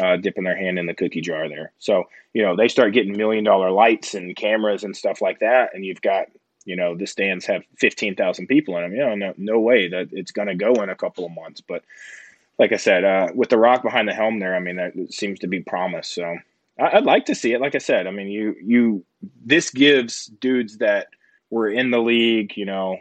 uh, 0.00 0.16
dipping 0.16 0.44
their 0.44 0.56
hand 0.56 0.78
in 0.78 0.86
the 0.86 0.94
cookie 0.94 1.20
jar 1.20 1.48
there. 1.48 1.72
So 1.78 2.04
you 2.32 2.42
know 2.42 2.56
they 2.56 2.68
start 2.68 2.92
getting 2.92 3.16
million 3.16 3.44
dollar 3.44 3.70
lights 3.70 4.14
and 4.14 4.36
cameras 4.36 4.84
and 4.84 4.96
stuff 4.96 5.20
like 5.20 5.40
that, 5.40 5.70
and 5.74 5.84
you've 5.84 6.02
got 6.02 6.26
you 6.64 6.76
know 6.76 6.96
the 6.96 7.06
stands 7.06 7.46
have 7.46 7.62
fifteen 7.78 8.14
thousand 8.14 8.46
people 8.46 8.76
in 8.76 8.82
them. 8.82 8.92
You 8.92 9.00
know, 9.00 9.14
no, 9.14 9.34
no 9.36 9.60
way 9.60 9.88
that 9.88 10.08
it's 10.12 10.32
going 10.32 10.48
to 10.48 10.54
go 10.54 10.72
in 10.82 10.90
a 10.90 10.96
couple 10.96 11.24
of 11.24 11.32
months. 11.32 11.60
But 11.60 11.82
like 12.58 12.72
I 12.72 12.76
said, 12.76 13.04
uh, 13.04 13.28
with 13.34 13.50
the 13.50 13.58
rock 13.58 13.82
behind 13.82 14.08
the 14.08 14.14
helm 14.14 14.38
there, 14.38 14.54
I 14.54 14.60
mean 14.60 14.76
that 14.76 14.92
seems 15.12 15.40
to 15.40 15.46
be 15.46 15.60
promise. 15.60 16.08
So 16.08 16.36
I, 16.78 16.98
I'd 16.98 17.04
like 17.04 17.26
to 17.26 17.34
see 17.34 17.52
it. 17.52 17.60
Like 17.60 17.74
I 17.74 17.78
said, 17.78 18.06
I 18.06 18.10
mean 18.10 18.28
you 18.28 18.56
you 18.62 19.04
this 19.44 19.70
gives 19.70 20.26
dudes 20.26 20.78
that 20.78 21.08
were 21.50 21.68
in 21.68 21.90
the 21.90 21.98
league, 21.98 22.56
you 22.56 22.64
know, 22.64 22.98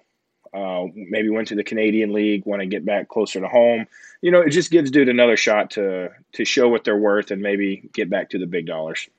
uh, 0.54 0.86
maybe 0.94 1.30
went 1.30 1.50
to 1.50 1.56
the 1.56 1.64
Canadian 1.64 2.14
League, 2.14 2.46
want 2.46 2.62
to 2.62 2.66
get 2.66 2.86
back 2.86 3.10
closer 3.10 3.42
to 3.42 3.48
home. 3.48 3.88
You 4.22 4.32
know, 4.32 4.42
it 4.42 4.52
just 4.52 4.72
gives 4.72 4.90
dude 4.90 5.10
another 5.10 5.38
shot 5.38 5.72
to 5.72 6.12
to 6.34 6.46
show 6.46 6.70
what 6.70 6.84
they're 6.84 6.98
worth 6.98 7.32
and 7.32 7.42
maybe 7.42 7.90
get 7.94 8.10
back 8.10 8.30
to 8.32 8.40
the 8.40 8.48
big 8.48 8.66
dollars. 8.66 9.10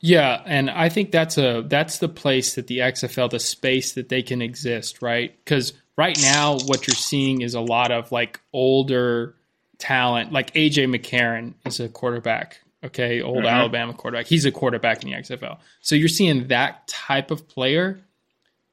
Yeah, 0.00 0.42
and 0.44 0.70
I 0.70 0.88
think 0.88 1.12
that's 1.12 1.38
a 1.38 1.64
that's 1.66 1.98
the 1.98 2.08
place 2.08 2.54
that 2.54 2.66
the 2.66 2.78
XFL, 2.78 3.30
the 3.30 3.40
space 3.40 3.92
that 3.92 4.08
they 4.08 4.22
can 4.22 4.42
exist, 4.42 5.02
right? 5.02 5.34
Because 5.44 5.72
right 5.96 6.18
now, 6.20 6.58
what 6.66 6.86
you're 6.86 6.94
seeing 6.94 7.42
is 7.42 7.54
a 7.54 7.60
lot 7.60 7.90
of 7.90 8.12
like 8.12 8.40
older 8.52 9.34
talent, 9.78 10.32
like 10.32 10.52
AJ 10.54 10.94
McCarron 10.94 11.54
is 11.64 11.80
a 11.80 11.88
quarterback. 11.88 12.60
Okay, 12.84 13.22
old 13.22 13.44
Mhm. 13.44 13.48
Alabama 13.50 13.94
quarterback. 13.94 14.26
He's 14.26 14.44
a 14.44 14.50
quarterback 14.52 15.02
in 15.02 15.10
the 15.10 15.16
XFL. 15.16 15.58
So 15.80 15.94
you're 15.94 16.08
seeing 16.08 16.48
that 16.48 16.86
type 16.86 17.30
of 17.30 17.48
player 17.48 18.00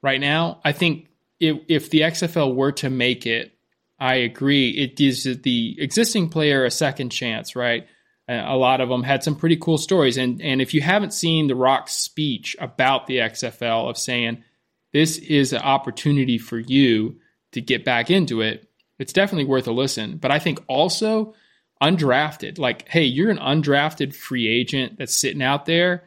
right 0.02 0.20
now. 0.20 0.60
I 0.64 0.72
think 0.72 1.08
if, 1.40 1.58
if 1.68 1.90
the 1.90 2.02
XFL 2.02 2.54
were 2.54 2.72
to 2.72 2.90
make 2.90 3.26
it, 3.26 3.52
I 3.98 4.16
agree. 4.16 4.70
It 4.70 4.96
gives 4.96 5.24
the 5.24 5.76
existing 5.78 6.28
player 6.28 6.64
a 6.64 6.70
second 6.70 7.10
chance, 7.10 7.56
right? 7.56 7.86
Uh, 8.28 8.42
a 8.46 8.56
lot 8.56 8.80
of 8.80 8.88
them 8.88 9.02
had 9.02 9.22
some 9.22 9.34
pretty 9.36 9.56
cool 9.56 9.78
stories, 9.78 10.16
and 10.16 10.40
and 10.42 10.60
if 10.60 10.74
you 10.74 10.80
haven't 10.80 11.12
seen 11.12 11.46
The 11.48 11.54
Rock's 11.56 11.92
speech 11.94 12.54
about 12.60 13.06
the 13.06 13.18
XFL 13.20 13.88
of 13.88 13.96
saying 13.96 14.44
this 14.92 15.18
is 15.18 15.52
an 15.52 15.62
opportunity 15.62 16.38
for 16.38 16.58
you 16.58 17.16
to 17.52 17.60
get 17.60 17.84
back 17.84 18.10
into 18.10 18.40
it, 18.40 18.68
it's 18.98 19.12
definitely 19.12 19.44
worth 19.44 19.66
a 19.66 19.72
listen. 19.72 20.18
But 20.18 20.30
I 20.30 20.38
think 20.38 20.62
also 20.68 21.34
undrafted, 21.82 22.58
like, 22.58 22.88
hey, 22.88 23.04
you're 23.04 23.30
an 23.30 23.38
undrafted 23.38 24.14
free 24.14 24.46
agent 24.46 24.98
that's 24.98 25.16
sitting 25.16 25.42
out 25.42 25.66
there. 25.66 26.04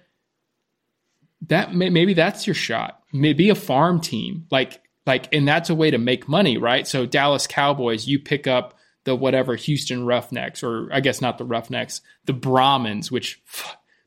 That 1.47 1.75
may, 1.75 1.89
maybe 1.89 2.13
that's 2.13 2.47
your 2.47 2.53
shot. 2.53 3.01
Maybe 3.13 3.49
a 3.49 3.55
farm 3.55 3.99
team, 3.99 4.47
like 4.49 4.81
like, 5.05 5.27
and 5.31 5.47
that's 5.47 5.69
a 5.69 5.75
way 5.75 5.91
to 5.91 5.97
make 5.97 6.27
money, 6.27 6.57
right? 6.57 6.87
So 6.87 7.05
Dallas 7.05 7.45
Cowboys, 7.47 8.07
you 8.07 8.19
pick 8.19 8.47
up 8.47 8.73
the 9.03 9.15
whatever 9.15 9.55
Houston 9.55 10.05
Roughnecks, 10.05 10.63
or 10.63 10.89
I 10.91 10.99
guess 10.99 11.21
not 11.21 11.37
the 11.37 11.45
Roughnecks, 11.45 12.01
the 12.25 12.33
Brahmins, 12.33 13.11
which 13.11 13.41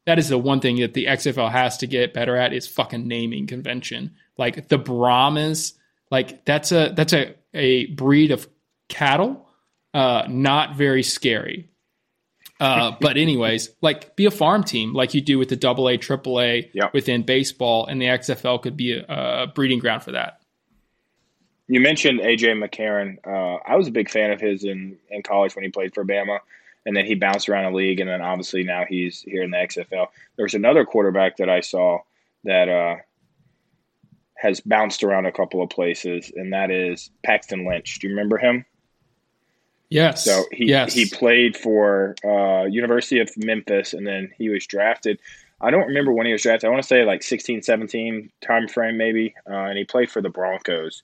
that 0.06 0.18
is 0.18 0.28
the 0.28 0.38
one 0.38 0.60
thing 0.60 0.80
that 0.80 0.94
the 0.94 1.06
XFL 1.06 1.50
has 1.50 1.78
to 1.78 1.86
get 1.86 2.14
better 2.14 2.36
at 2.36 2.52
is 2.52 2.66
fucking 2.66 3.06
naming 3.06 3.46
convention. 3.46 4.16
Like 4.36 4.68
the 4.68 4.78
Brahmins, 4.78 5.74
like 6.10 6.44
that's 6.44 6.72
a 6.72 6.92
that's 6.96 7.12
a 7.12 7.34
a 7.54 7.86
breed 7.86 8.32
of 8.32 8.48
cattle, 8.88 9.47
uh, 9.94 10.24
not 10.28 10.76
very 10.76 11.02
scary. 11.02 11.68
Uh, 12.60 12.92
but 13.00 13.16
anyways, 13.16 13.70
like 13.80 14.16
be 14.16 14.26
a 14.26 14.30
farm 14.30 14.64
team 14.64 14.92
like 14.92 15.14
you 15.14 15.20
do 15.20 15.38
with 15.38 15.48
the 15.48 15.56
double 15.56 15.88
A, 15.88 15.96
triple 15.96 16.40
A 16.40 16.70
within 16.92 17.22
baseball, 17.22 17.86
and 17.86 18.00
the 18.00 18.06
XFL 18.06 18.62
could 18.62 18.76
be 18.76 18.92
a, 18.92 19.04
a 19.08 19.46
breeding 19.46 19.78
ground 19.78 20.02
for 20.02 20.12
that. 20.12 20.40
You 21.68 21.80
mentioned 21.80 22.20
AJ 22.20 22.62
McCarron. 22.62 23.18
Uh, 23.26 23.60
I 23.66 23.76
was 23.76 23.88
a 23.88 23.90
big 23.90 24.08
fan 24.08 24.30
of 24.30 24.40
his 24.40 24.64
in, 24.64 24.96
in 25.10 25.22
college 25.22 25.54
when 25.54 25.64
he 25.64 25.70
played 25.70 25.94
for 25.94 26.02
Bama, 26.02 26.38
and 26.86 26.96
then 26.96 27.04
he 27.04 27.14
bounced 27.14 27.48
around 27.48 27.70
the 27.70 27.76
league, 27.76 28.00
and 28.00 28.08
then 28.08 28.22
obviously 28.22 28.64
now 28.64 28.84
he's 28.88 29.20
here 29.20 29.42
in 29.42 29.50
the 29.50 29.58
XFL. 29.58 30.06
There's 30.36 30.54
another 30.54 30.86
quarterback 30.86 31.36
that 31.36 31.50
I 31.50 31.60
saw 31.60 31.98
that 32.44 32.70
uh, 32.70 32.96
has 34.38 34.60
bounced 34.60 35.04
around 35.04 35.26
a 35.26 35.32
couple 35.32 35.62
of 35.62 35.68
places, 35.68 36.32
and 36.34 36.54
that 36.54 36.70
is 36.70 37.10
Paxton 37.22 37.68
Lynch. 37.68 37.98
Do 37.98 38.06
you 38.06 38.14
remember 38.14 38.38
him? 38.38 38.64
Yes. 39.90 40.24
So 40.24 40.44
he 40.52 40.66
yes. 40.66 40.92
he 40.92 41.06
played 41.06 41.56
for 41.56 42.14
uh, 42.24 42.64
University 42.64 43.20
of 43.20 43.30
Memphis, 43.36 43.94
and 43.94 44.06
then 44.06 44.30
he 44.36 44.48
was 44.48 44.66
drafted. 44.66 45.18
I 45.60 45.70
don't 45.70 45.88
remember 45.88 46.12
when 46.12 46.26
he 46.26 46.32
was 46.32 46.42
drafted. 46.42 46.68
I 46.68 46.70
want 46.70 46.82
to 46.82 46.88
say 46.88 47.04
like 47.04 47.22
16, 47.22 47.62
17 47.62 48.30
time 48.40 48.68
frame 48.68 48.96
maybe, 48.96 49.34
uh, 49.48 49.54
and 49.54 49.78
he 49.78 49.84
played 49.84 50.10
for 50.10 50.22
the 50.22 50.28
Broncos. 50.28 51.02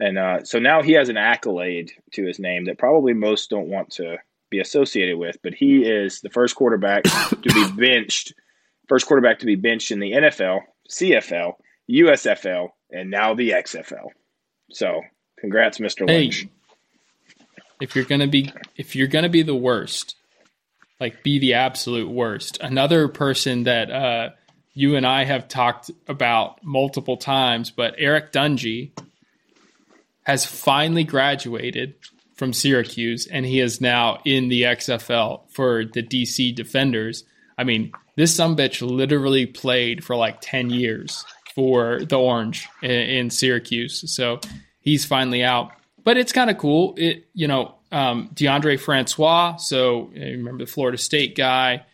And 0.00 0.18
uh, 0.18 0.44
so 0.44 0.58
now 0.58 0.82
he 0.82 0.92
has 0.92 1.08
an 1.08 1.16
accolade 1.16 1.92
to 2.12 2.26
his 2.26 2.40
name 2.40 2.64
that 2.64 2.78
probably 2.78 3.12
most 3.12 3.50
don't 3.50 3.68
want 3.68 3.90
to 3.92 4.16
be 4.50 4.58
associated 4.58 5.18
with. 5.18 5.36
But 5.42 5.54
he 5.54 5.84
is 5.84 6.20
the 6.20 6.30
first 6.30 6.56
quarterback 6.56 7.04
to 7.04 7.36
be 7.42 7.70
benched, 7.76 8.34
first 8.88 9.06
quarterback 9.06 9.38
to 9.40 9.46
be 9.46 9.54
benched 9.54 9.92
in 9.92 10.00
the 10.00 10.12
NFL, 10.12 10.62
CFL, 10.90 11.54
USFL, 11.90 12.70
and 12.90 13.10
now 13.10 13.34
the 13.34 13.50
XFL. 13.50 14.08
So 14.72 15.02
congrats, 15.38 15.78
Mr. 15.78 16.08
Hey, 16.08 16.22
Lynch. 16.22 16.48
If 17.82 17.96
you're 17.96 18.04
gonna 18.04 18.28
be 18.28 18.52
if 18.76 18.94
you're 18.94 19.08
gonna 19.08 19.28
be 19.28 19.42
the 19.42 19.56
worst, 19.56 20.14
like 21.00 21.24
be 21.24 21.40
the 21.40 21.54
absolute 21.54 22.08
worst. 22.08 22.58
Another 22.60 23.08
person 23.08 23.64
that 23.64 23.90
uh, 23.90 24.30
you 24.72 24.94
and 24.94 25.04
I 25.04 25.24
have 25.24 25.48
talked 25.48 25.90
about 26.06 26.64
multiple 26.64 27.16
times, 27.16 27.72
but 27.72 27.96
Eric 27.98 28.30
Dungey 28.30 28.92
has 30.22 30.46
finally 30.46 31.02
graduated 31.02 31.94
from 32.36 32.52
Syracuse, 32.52 33.26
and 33.26 33.44
he 33.44 33.58
is 33.58 33.80
now 33.80 34.20
in 34.24 34.48
the 34.48 34.62
XFL 34.62 35.50
for 35.50 35.84
the 35.84 36.04
DC 36.04 36.54
Defenders. 36.54 37.24
I 37.58 37.64
mean, 37.64 37.90
this 38.14 38.36
sumbitch 38.38 38.80
literally 38.80 39.46
played 39.46 40.04
for 40.04 40.14
like 40.14 40.40
ten 40.40 40.70
years 40.70 41.24
for 41.56 42.04
the 42.04 42.16
Orange 42.16 42.68
in, 42.80 42.90
in 42.90 43.30
Syracuse, 43.30 44.14
so 44.14 44.38
he's 44.78 45.04
finally 45.04 45.42
out. 45.42 45.72
But 46.04 46.16
it's 46.16 46.32
kind 46.32 46.50
of 46.50 46.58
cool. 46.58 46.94
It 46.96 47.26
you 47.34 47.48
know 47.48 47.76
um, 47.90 48.30
DeAndre 48.34 48.78
Francois, 48.80 49.56
so 49.56 50.10
remember 50.14 50.64
the 50.64 50.70
Florida 50.70 50.98
State 50.98 51.36
guy. 51.36 51.84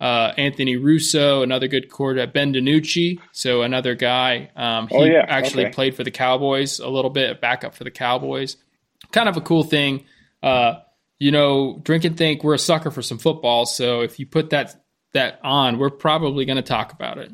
Uh, 0.00 0.32
Anthony 0.36 0.76
Russo, 0.76 1.42
another 1.42 1.66
good 1.66 1.90
quarterback. 1.90 2.32
Ben 2.32 2.52
DiNucci, 2.54 3.18
so 3.32 3.62
another 3.62 3.96
guy. 3.96 4.48
Um, 4.54 4.86
he 4.86 4.94
Oh, 4.96 5.02
yeah. 5.04 5.24
actually 5.26 5.64
Okay. 5.64 5.72
played 5.72 5.96
for 5.96 6.04
the 6.04 6.12
Cowboys 6.12 6.78
a 6.78 6.86
little 6.88 7.10
bit, 7.10 7.30
a 7.30 7.34
backup 7.34 7.74
for 7.74 7.82
the 7.82 7.90
Cowboys. 7.90 8.56
Kind 9.10 9.28
of 9.28 9.36
a 9.36 9.40
cool 9.40 9.64
thing. 9.64 10.04
Uh, 10.40 10.74
you 11.18 11.32
know, 11.32 11.80
drink 11.82 12.04
and 12.04 12.16
think 12.16 12.44
we're 12.44 12.54
a 12.54 12.58
sucker 12.60 12.92
for 12.92 13.02
some 13.02 13.18
football. 13.18 13.66
So 13.66 14.02
if 14.02 14.20
you 14.20 14.26
put 14.26 14.50
that 14.50 14.76
that 15.14 15.40
on, 15.42 15.78
we're 15.78 15.90
probably 15.90 16.44
going 16.44 16.56
to 16.56 16.62
talk 16.62 16.92
about 16.92 17.18
it. 17.18 17.32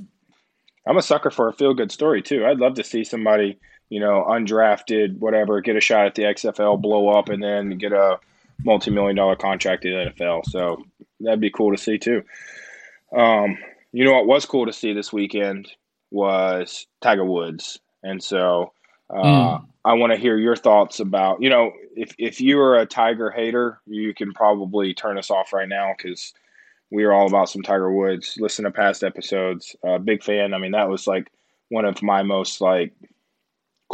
I'm 0.89 0.97
a 0.97 1.03
sucker 1.03 1.31
for 1.31 1.49
a 1.49 1.53
feel 1.53 1.75
good 1.75 1.93
story 1.93 2.23
too. 2.23 2.47
I'd 2.47 2.59
love 2.61 2.75
to 2.77 2.85
see 2.85 3.05
somebody, 3.05 3.59
you 3.89 4.01
know, 4.01 4.25
undrafted, 4.29 5.19
whatever, 5.19 5.61
get 5.61 5.77
a 5.77 5.81
shot 5.81 6.07
at 6.07 6.15
the 6.15 6.23
XFL, 6.23 6.81
blow 6.81 7.09
up, 7.09 7.29
and 7.29 7.43
then 7.43 7.79
get 7.79 7.93
a 7.93 8.19
multi 8.65 8.91
million 8.91 9.17
dollar 9.17 9.37
contract 9.37 9.85
in 9.85 9.93
the 9.93 10.11
NFL. 10.11 10.47
So 10.47 10.85
that'd 11.21 11.41
be 11.41 11.51
cool 11.51 11.75
to 11.75 11.83
see 11.83 11.99
too. 11.99 12.23
Um, 13.15 13.59
you 13.93 14.05
know 14.05 14.13
what 14.13 14.27
was 14.27 14.47
cool 14.47 14.67
to 14.67 14.73
see 14.73 14.93
this 14.93 15.13
weekend 15.13 15.71
was 16.11 16.87
Tiger 17.01 17.25
Woods, 17.25 17.79
and 18.03 18.23
so 18.23 18.73
uh, 19.11 19.59
I 19.85 19.93
want 19.95 20.13
to 20.13 20.19
hear 20.19 20.37
your 20.37 20.57
thoughts 20.57 20.99
about. 20.99 21.43
You 21.43 21.51
know, 21.51 21.73
if 21.95 22.15
if 22.19 22.41
you 22.41 22.61
are 22.61 22.79
a 22.79 22.87
Tiger 22.87 23.31
hater, 23.31 23.81
you 23.87 24.15
can 24.15 24.33
probably 24.33 24.95
turn 24.95 25.19
us 25.19 25.31
off 25.31 25.53
right 25.53 25.69
now 25.69 25.93
because 25.97 26.33
we 26.91 27.05
are 27.05 27.13
all 27.13 27.27
about 27.27 27.51
some 27.51 27.63
Tiger 27.63 27.93
Woods. 27.93 28.37
Listen 28.39 28.65
to 28.65 28.71
past 28.71 29.05
episodes. 29.05 29.77
Uh, 29.87 29.99
big 29.99 30.23
fan. 30.23 30.55
I 30.55 30.59
mean, 30.59 30.73
that 30.73 30.89
was 30.89 31.07
like 31.07 31.31
one 31.69 31.85
of 31.85 32.03
my 32.03 32.23
most 32.23 32.61
like 32.61 32.93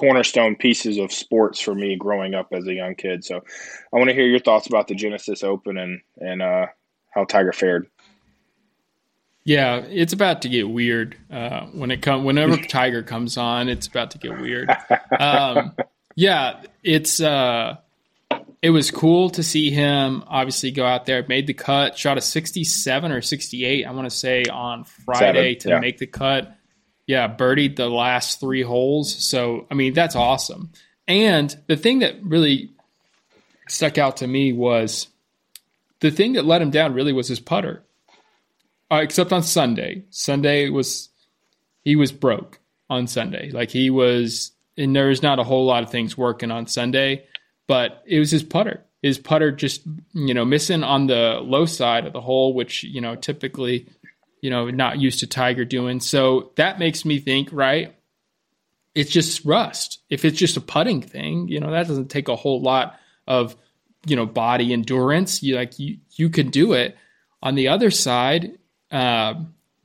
cornerstone 0.01 0.57
pieces 0.57 0.97
of 0.97 1.13
sports 1.13 1.61
for 1.61 1.75
me 1.75 1.95
growing 1.95 2.35
up 2.35 2.49
as 2.53 2.67
a 2.67 2.73
young 2.73 2.95
kid. 2.95 3.23
So 3.23 3.37
I 3.37 3.97
want 3.99 4.09
to 4.09 4.15
hear 4.15 4.25
your 4.25 4.41
thoughts 4.41 4.67
about 4.67 4.89
the 4.89 4.95
Genesis 4.95 5.45
Open 5.45 5.77
and 5.77 6.01
and 6.17 6.41
uh, 6.41 6.67
how 7.11 7.25
Tiger 7.25 7.53
fared. 7.53 7.87
Yeah, 9.45 9.77
it's 9.77 10.15
about 10.15 10.43
to 10.43 10.49
get 10.49 10.69
weird 10.71 11.17
uh, 11.31 11.67
when 11.67 11.91
it 11.91 12.01
come. 12.01 12.25
Whenever 12.25 12.57
Tiger 12.69 13.03
comes 13.03 13.37
on, 13.37 13.69
it's 13.69 13.87
about 13.87 14.13
to 14.13 14.19
get 14.19 14.41
weird. 14.41 14.71
Um, 15.19 15.75
yeah, 16.15 16.63
it's 16.83 17.21
uh, 17.21 17.77
it 18.63 18.71
was 18.71 18.91
cool 18.91 19.29
to 19.31 19.43
see 19.43 19.71
him 19.71 20.25
obviously 20.27 20.71
go 20.71 20.87
out 20.87 21.05
there, 21.05 21.25
made 21.29 21.47
the 21.47 21.53
cut, 21.53 21.99
shot 21.99 22.17
a 22.17 22.23
sixty-seven 22.23 23.13
or 23.13 23.21
sixty-eight, 23.21 23.85
I 23.85 23.91
want 23.91 24.09
to 24.09 24.17
say 24.17 24.45
on 24.45 24.85
Friday 24.85 25.57
to 25.57 25.71
yeah. 25.71 25.81
make 25.81 25.99
the 25.99 26.07
cut. 26.07 26.57
Yeah, 27.11 27.27
birdied 27.27 27.75
the 27.75 27.89
last 27.89 28.39
three 28.39 28.63
holes. 28.63 29.13
So 29.27 29.67
I 29.69 29.75
mean, 29.75 29.95
that's 29.95 30.15
awesome. 30.15 30.71
And 31.09 31.53
the 31.67 31.77
thing 31.77 31.99
that 31.99 32.23
really 32.23 32.71
stuck 33.69 33.99
out 33.99 34.19
to 34.19 34.29
me 34.29 34.53
was 34.53 35.09
the 35.99 36.13
thing 36.13 36.35
that 36.35 36.45
let 36.45 36.63
him 36.63 36.71
down. 36.71 36.95
Really 36.95 37.13
was 37.13 37.27
his 37.27 37.41
putter 37.41 37.83
uh, 38.93 39.01
except 39.03 39.33
on 39.33 39.43
Sunday. 39.43 40.05
Sunday 40.11 40.69
was 40.69 41.09
he 41.83 41.97
was 41.97 42.13
broke 42.13 42.61
on 42.89 43.09
Sunday. 43.09 43.51
Like 43.51 43.71
he 43.71 43.91
was, 43.91 44.53
and 44.77 44.95
there 44.95 45.09
was 45.09 45.21
not 45.21 45.41
a 45.41 45.45
whole 45.45 45.67
lot 45.67 45.83
of 45.83 45.91
things 45.91 46.17
working 46.17 46.53
on 46.53 46.69
Sunday, 46.69 47.25
but 47.67 48.05
it 48.07 48.21
was 48.21 48.31
his 48.31 48.45
putter. 48.45 48.85
His 49.03 49.19
putter 49.19 49.51
just 49.51 49.83
you 50.13 50.35
know 50.35 50.45
missing 50.45 50.85
on 50.85 51.09
the 51.09 51.41
low 51.43 51.67
side 51.67 52.07
of 52.07 52.13
the 52.13 52.21
hole, 52.21 52.55
which 52.55 52.85
you 52.85 53.01
know 53.01 53.17
typically 53.17 53.87
you 54.41 54.51
know 54.51 54.71
not 54.71 54.99
used 54.99 55.21
to 55.21 55.27
Tiger 55.27 55.65
doing. 55.65 56.01
So 56.01 56.53
that 56.57 56.79
makes 56.79 57.05
me 57.05 57.19
think 57.19 57.49
right. 57.53 57.95
It's 58.95 59.11
just 59.11 59.45
rust. 59.45 60.01
If 60.11 60.25
it's 60.25 60.39
just 60.39 60.57
a 60.57 60.61
putting 60.61 61.03
thing, 61.03 61.49
you 61.49 61.61
know 61.61 61.71
that 61.71 61.87
doesn't 61.87 62.09
take 62.09 62.29
a 62.29 62.37
whole 62.37 62.61
lot 62.61 62.99
of 63.27 63.57
you 64.07 64.17
know 64.17 64.27
body 64.27 64.73
endurance. 64.73 65.43
You 65.43 65.57
like 65.57 65.79
you 65.79 65.99
you 66.13 66.31
can 66.31 66.51
do 66.51 66.73
it. 66.73 66.97
On 67.43 67.55
the 67.55 67.69
other 67.69 67.91
side, 67.91 68.59
uh, 68.91 69.35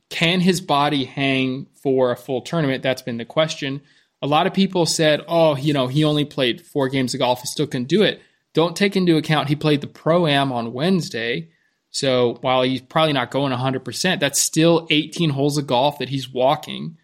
can 0.08 0.40
his 0.40 0.60
body 0.60 1.04
hang 1.04 1.66
for 1.82 2.10
a 2.10 2.16
full 2.16 2.42
tournament? 2.42 2.82
That's 2.82 3.02
been 3.02 3.16
the 3.16 3.24
question. 3.24 3.80
A 4.22 4.26
lot 4.26 4.46
of 4.46 4.54
people 4.54 4.86
said, 4.86 5.22
oh, 5.28 5.56
you 5.56 5.72
know, 5.72 5.88
he 5.88 6.04
only 6.04 6.24
played 6.24 6.64
four 6.64 6.88
games 6.88 7.14
of 7.14 7.20
golf. 7.20 7.40
He 7.40 7.46
still 7.46 7.66
couldn't 7.66 7.88
do 7.88 8.02
it. 8.02 8.20
Don't 8.54 8.76
take 8.76 8.96
into 8.96 9.16
account 9.16 9.48
he 9.48 9.56
played 9.56 9.82
the 9.82 9.86
pro 9.86 10.26
am 10.26 10.52
on 10.52 10.72
Wednesday. 10.72 11.50
So 11.96 12.38
while 12.42 12.62
he's 12.62 12.82
probably 12.82 13.14
not 13.14 13.30
going 13.30 13.52
100%, 13.52 14.20
that's 14.20 14.38
still 14.38 14.86
18 14.90 15.30
holes 15.30 15.56
of 15.56 15.66
golf 15.66 15.98
that 15.98 16.10
he's 16.10 16.30
walking. 16.30 16.98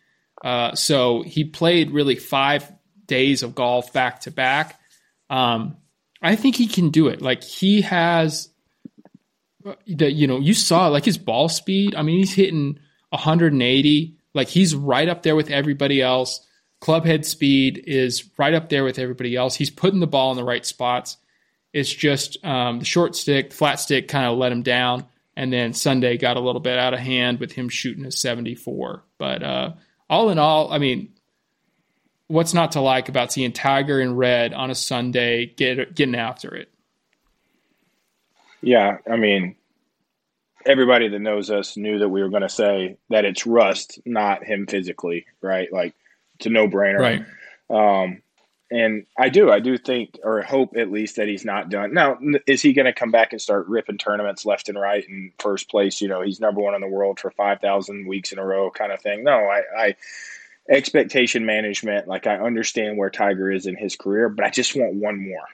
Uh, 0.45 0.75
so 0.75 1.23
he 1.23 1.45
played 1.45 1.93
really 1.93 2.17
five 2.17 2.71
days 3.07 3.43
of 3.43 3.55
golf 3.55 3.93
back 3.93 4.21
to 4.21 4.31
back. 4.31 4.79
Um, 5.31 5.79
I 6.21 6.37
think 6.37 6.57
he 6.57 6.67
can 6.67 6.91
do 6.91 7.09
it. 7.09 7.23
Like 7.23 7.43
he 7.43 7.81
has 7.83 8.51
the, 9.87 10.11
you 10.11 10.27
know, 10.27 10.39
you 10.39 10.53
saw 10.53 10.89
like 10.89 11.05
his 11.05 11.19
ball 11.19 11.49
speed. 11.49 11.95
I 11.95 12.03
mean, 12.03 12.19
he's 12.19 12.35
hitting 12.35 12.79
180. 13.11 14.17
Like 14.35 14.49
he's 14.49 14.75
right 14.75 15.09
up 15.09 15.23
there 15.23 15.37
with 15.37 15.51
everybody 15.51 16.03
else. 16.03 16.47
Club 16.81 17.07
head 17.07 17.25
speed 17.25 17.83
is 17.87 18.29
right 18.37 18.55
up 18.55 18.69
there 18.69 18.85
with 18.85 18.99
everybody 18.99 19.37
else. 19.37 19.55
He's 19.55 19.71
putting 19.71 20.01
the 20.01 20.07
ball 20.07 20.33
in 20.33 20.37
the 20.37 20.45
right 20.45 20.67
spots. 20.67 21.17
It's 21.73 21.93
just 21.93 22.45
um, 22.45 22.81
the 22.81 22.85
short 22.85 23.17
stick, 23.17 23.52
flat 23.52 23.76
stick 23.76 24.09
kind 24.09 24.26
of 24.26 24.37
let 24.37 24.52
him 24.52 24.62
down. 24.62 25.07
And 25.37 25.52
then 25.52 25.73
Sunday 25.73 26.19
got 26.19 26.37
a 26.37 26.41
little 26.41 26.61
bit 26.61 26.79
out 26.79 26.93
of 26.93 27.00
hand 27.00 27.41
with 27.41 27.52
him 27.52 27.69
shooting 27.69 28.05
a 28.05 28.12
74. 28.12 29.02
But 29.17 29.43
uh, 29.43 29.73
all 30.11 30.29
in 30.29 30.38
all, 30.38 30.71
I 30.71 30.79
mean, 30.79 31.14
what's 32.26 32.52
not 32.52 32.73
to 32.73 32.81
like 32.81 33.09
about 33.09 33.33
seeing 33.33 33.52
Tiger 33.52 34.00
in 34.00 34.17
red 34.17 34.52
on 34.52 34.71
a 34.71 34.75
Sunday 34.75 35.47
get, 35.47 35.95
getting 35.95 36.14
after 36.14 36.55
it? 36.55 36.69
Yeah, 38.61 38.99
I 39.11 39.17
mean, 39.17 39.57
everybody 40.67 41.09
that 41.09 41.19
knows 41.19 41.50
us 41.50 41.76
knew 41.76 41.99
that 41.99 42.09
we 42.09 42.23
were 42.23 42.29
going 42.29 42.43
to 42.43 42.49
say 42.49 42.97
that 43.11 43.25
it's 43.25 43.47
Rust, 43.47 44.00
not 44.05 44.45
him 44.45 44.67
physically, 44.67 45.26
right? 45.41 45.73
Like 45.73 45.95
it's 46.37 46.47
a 46.47 46.50
no 46.50 46.69
brainer. 46.69 46.99
Right. 46.99 47.25
Um, 47.71 48.23
and 48.73 49.05
I 49.19 49.29
do, 49.29 49.50
I 49.50 49.61
do 49.61 49.76
think 49.76 50.19
or 50.25 50.41
hope 50.41 50.76
at 50.79 50.91
least 50.91 51.17
that 51.17 51.29
he's 51.29 51.45
not 51.45 51.69
done. 51.69 51.93
Now, 51.93 52.19
is 52.47 52.62
he 52.62 52.73
going 52.73 52.87
to 52.87 52.93
come 52.95 53.11
back 53.11 53.33
and 53.33 53.41
start 53.41 53.69
ripping 53.69 53.99
tournaments 53.99 54.47
left 54.47 54.71
and 54.71 54.81
right 54.81 55.07
in 55.07 55.31
first 55.38 55.69
place? 55.69 56.00
You 56.00 56.09
know, 56.09 56.23
he's 56.23 56.41
number 56.41 56.62
one 56.62 56.75
in 56.75 56.81
the 56.81 56.88
world 56.88 57.21
for 57.21 57.31
5,000 57.31 58.07
weeks 58.07 58.33
in 58.33 58.38
a 58.38 58.45
row 58.45 58.71
kind 58.71 58.91
of 58.91 59.02
thing. 59.02 59.25
No, 59.25 59.33
I, 59.33 59.62
I, 59.76 59.97
expectation 60.71 61.45
management, 61.45 62.09
like 62.09 62.26
I 62.26 62.38
understand 62.38 62.97
where 62.97 63.11
Tiger 63.11 63.50
is 63.50 63.67
in 63.67 63.76
his 63.76 63.95
career, 63.95 64.31
but 64.31 64.47
I 64.47 64.49
just 64.49 64.75
want 64.75 64.95
one 64.95 65.23
more. 65.29 65.45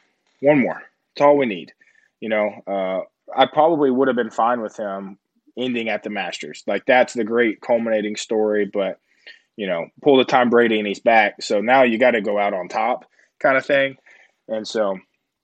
One 0.40 0.60
more. 0.60 0.80
It's 1.14 1.20
all 1.20 1.36
we 1.36 1.46
need. 1.46 1.72
You 2.20 2.28
know, 2.28 2.62
uh, 2.68 3.00
I 3.36 3.46
probably 3.46 3.90
would 3.90 4.06
have 4.06 4.16
been 4.16 4.30
fine 4.30 4.60
with 4.60 4.76
him 4.76 5.18
ending 5.56 5.88
at 5.88 6.04
the 6.04 6.10
Masters. 6.10 6.62
Like 6.68 6.86
that's 6.86 7.14
the 7.14 7.24
great 7.24 7.60
culminating 7.60 8.14
story, 8.14 8.64
but 8.64 9.00
you 9.58 9.66
know, 9.66 9.88
pull 10.02 10.16
the 10.16 10.24
Tom 10.24 10.50
Brady 10.50 10.78
and 10.78 10.86
he's 10.86 11.00
back. 11.00 11.42
So 11.42 11.60
now 11.60 11.82
you 11.82 11.98
got 11.98 12.12
to 12.12 12.20
go 12.20 12.38
out 12.38 12.54
on 12.54 12.68
top, 12.68 13.04
kind 13.40 13.56
of 13.56 13.66
thing. 13.66 13.96
And 14.46 14.66
so 14.66 14.96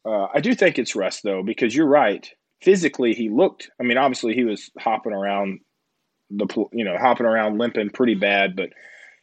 uh, 0.07 0.29
I 0.33 0.39
do 0.39 0.55
think 0.55 0.79
it's 0.79 0.95
Russ 0.95 1.21
though, 1.21 1.43
because 1.43 1.75
you're 1.75 1.89
right. 1.89 2.31
Physically, 2.63 3.13
he 3.13 3.29
looked. 3.29 3.71
I 3.81 3.83
mean, 3.83 3.99
obviously, 3.99 4.35
he 4.35 4.45
was 4.45 4.71
hopping 4.79 5.13
around 5.13 5.59
the 6.31 6.47
you 6.73 6.85
know 6.85 6.97
hopping 6.97 7.27
around 7.27 7.59
limping 7.59 7.91
pretty 7.91 8.15
bad, 8.15 8.55
but 8.55 8.71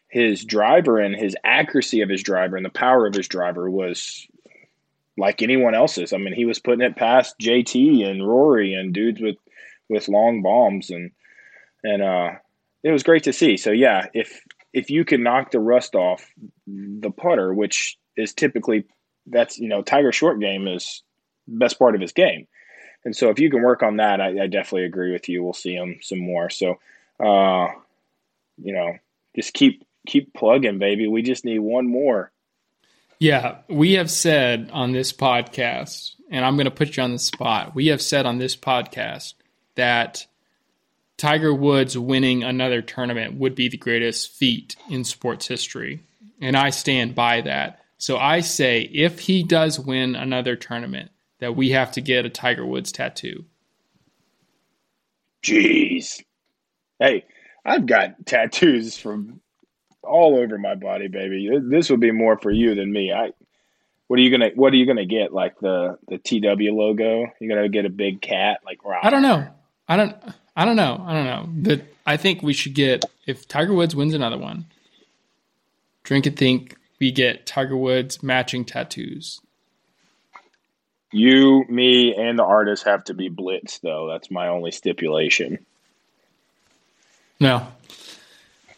his 0.10 0.43
driver 0.43 1.00
and 1.00 1.15
his 1.15 1.38
accuracy 1.45 2.01
of 2.01 2.10
his 2.10 2.21
driver 2.21 2.57
and 2.57 2.65
the 2.65 2.69
power 2.69 3.07
of 3.07 3.15
his 3.15 3.29
driver 3.29 3.71
was 3.71 4.27
like 5.17 5.41
anyone 5.41 5.74
else's. 5.74 6.12
I 6.12 6.17
mean, 6.17 6.33
he 6.33 6.43
was 6.43 6.60
putting 6.60 6.81
it 6.81 6.98
past 6.98 7.39
JT 7.39 8.05
and 8.05 8.27
Rory 8.27 8.74
and 8.74 8.93
dudes 8.93 9.21
with 9.21 9.38
with 9.89 10.10
long 10.10 10.41
bombs 10.41 10.89
and 10.89 11.12
and 11.81 12.01
uh, 12.01 12.31
it 12.83 12.91
was 12.91 13.03
great 13.03 13.24
to 13.24 13.33
see. 13.33 13.55
So 13.55 13.71
yeah, 13.71 14.07
if 14.13 14.41
if 14.74 14.90
you 14.90 15.06
can 15.06 15.24
knock 15.24 15.51
the 15.51 15.60
rust 15.60 15.96
off 15.96 16.25
the 16.68 17.12
putter, 17.12 17.54
which 17.54 17.98
is 18.16 18.34
typically 18.34 18.86
that's 19.28 19.60
you 19.60 19.68
know 19.68 19.82
Tiger 19.82 20.12
short 20.12 20.40
game 20.40 20.68
is 20.68 21.04
best 21.48 21.80
part 21.80 21.96
of 21.96 22.01
his 22.01 22.13
game, 22.13 22.48
and 23.04 23.16
so 23.16 23.30
if 23.30 23.40
you 23.40 23.50
can 23.50 23.62
work 23.62 23.84
on 23.84 23.98
that, 23.98 24.22
I, 24.22 24.44
I 24.44 24.48
definitely 24.48 24.86
agree 24.86 25.12
with 25.12 25.28
you. 25.30 25.44
We'll 25.44 25.54
see 25.54 25.74
him 25.74 26.00
some 26.01 26.20
more. 26.20 26.50
So, 26.50 26.80
uh, 27.20 27.68
you 28.58 28.74
know, 28.74 28.98
just 29.36 29.54
keep 29.54 29.86
keep 30.08 30.34
plugging, 30.34 30.80
baby. 30.80 31.08
We 31.08 31.22
just 31.22 31.46
need 31.46 31.60
one 31.60 31.88
more. 31.88 32.32
Yeah, 33.20 33.58
we 33.68 33.94
have 33.94 34.10
said 34.10 34.72
on 34.74 34.94
this 34.94 35.13
podcast, 35.13 36.16
and 36.32 36.44
I'm 36.44 36.56
going 36.56 36.66
to 36.66 36.72
put 36.72 36.98
you 36.98 37.04
on 37.04 37.12
the 37.12 37.19
spot. 37.19 37.76
We 37.76 37.88
have 37.88 38.02
said 38.02 38.26
on 38.26 38.39
this 38.39 38.56
podcast 38.56 39.36
that 39.76 40.26
Tiger 41.21 41.53
Woods 41.53 41.95
winning 41.95 42.43
another 42.43 42.81
tournament 42.81 43.36
would 43.36 43.53
be 43.53 43.69
the 43.69 43.77
greatest 43.77 44.31
feat 44.31 44.75
in 44.89 45.03
sports 45.03 45.47
history. 45.47 46.01
And 46.41 46.57
I 46.57 46.71
stand 46.71 47.13
by 47.13 47.41
that. 47.41 47.79
So 47.99 48.17
I 48.17 48.39
say 48.39 48.81
if 48.81 49.19
he 49.19 49.43
does 49.43 49.79
win 49.79 50.15
another 50.15 50.55
tournament, 50.55 51.12
that 51.38 51.55
we 51.55 51.69
have 51.69 51.91
to 51.91 52.01
get 52.01 52.25
a 52.25 52.29
Tiger 52.29 52.65
Woods 52.65 52.91
tattoo. 52.91 53.45
Jeez. 55.43 56.23
Hey, 56.97 57.25
I've 57.63 57.86
got 57.86 58.25
tattoos 58.25 58.97
from 58.97 59.41
all 60.01 60.39
over 60.39 60.57
my 60.57 60.73
body, 60.73 61.07
baby. 61.07 61.51
This 61.69 61.91
would 61.91 61.99
be 61.99 62.10
more 62.10 62.39
for 62.39 62.49
you 62.49 62.73
than 62.73 62.91
me. 62.91 63.13
I. 63.13 63.29
What 64.07 64.17
are 64.19 64.23
you 64.23 64.31
gonna 64.31 64.49
What 64.55 64.73
are 64.73 64.77
you 64.77 64.88
gonna 64.88 65.05
get? 65.05 65.31
Like 65.31 65.60
the 65.60 65.99
the 66.07 66.17
TW 66.17 66.73
logo? 66.73 67.27
You're 67.39 67.55
gonna 67.55 67.69
get 67.69 67.86
a 67.86 67.89
big 67.89 68.21
cat? 68.21 68.62
Like 68.65 68.84
rah. 68.84 69.01
I 69.03 69.12
don't 69.12 69.21
know. 69.21 69.47
I 69.88 69.97
don't. 69.97 70.15
I 70.56 70.66
don't 70.66 70.76
know. 70.76 71.04
I 71.06 71.14
don't 71.14 71.26
know. 71.26 71.46
But 71.48 71.86
I 72.06 72.18
think 72.18 72.42
we 72.42 72.54
should 72.54 72.74
get 72.74 73.06
if 73.26 73.48
Tiger 73.48 73.74
Woods 73.74 73.96
wins 73.96 74.14
another 74.14 74.38
one. 74.38 74.66
Drink 76.04 76.26
and 76.26 76.38
think 76.38 76.76
we 77.00 77.12
get 77.12 77.46
Tiger 77.46 77.78
Woods 77.78 78.22
matching 78.22 78.66
tattoos. 78.66 79.40
You, 81.14 81.66
me, 81.68 82.16
and 82.16 82.40
the 82.40 82.44
artist 82.44 82.86
have 82.86 83.04
to 83.06 83.14
be 83.14 83.30
blitz, 83.30 83.80
though. 83.80 84.08
That's 84.08 84.32
my 84.32 84.48
only 84.48 84.72
stipulation. 84.72 85.66
No, 87.40 87.68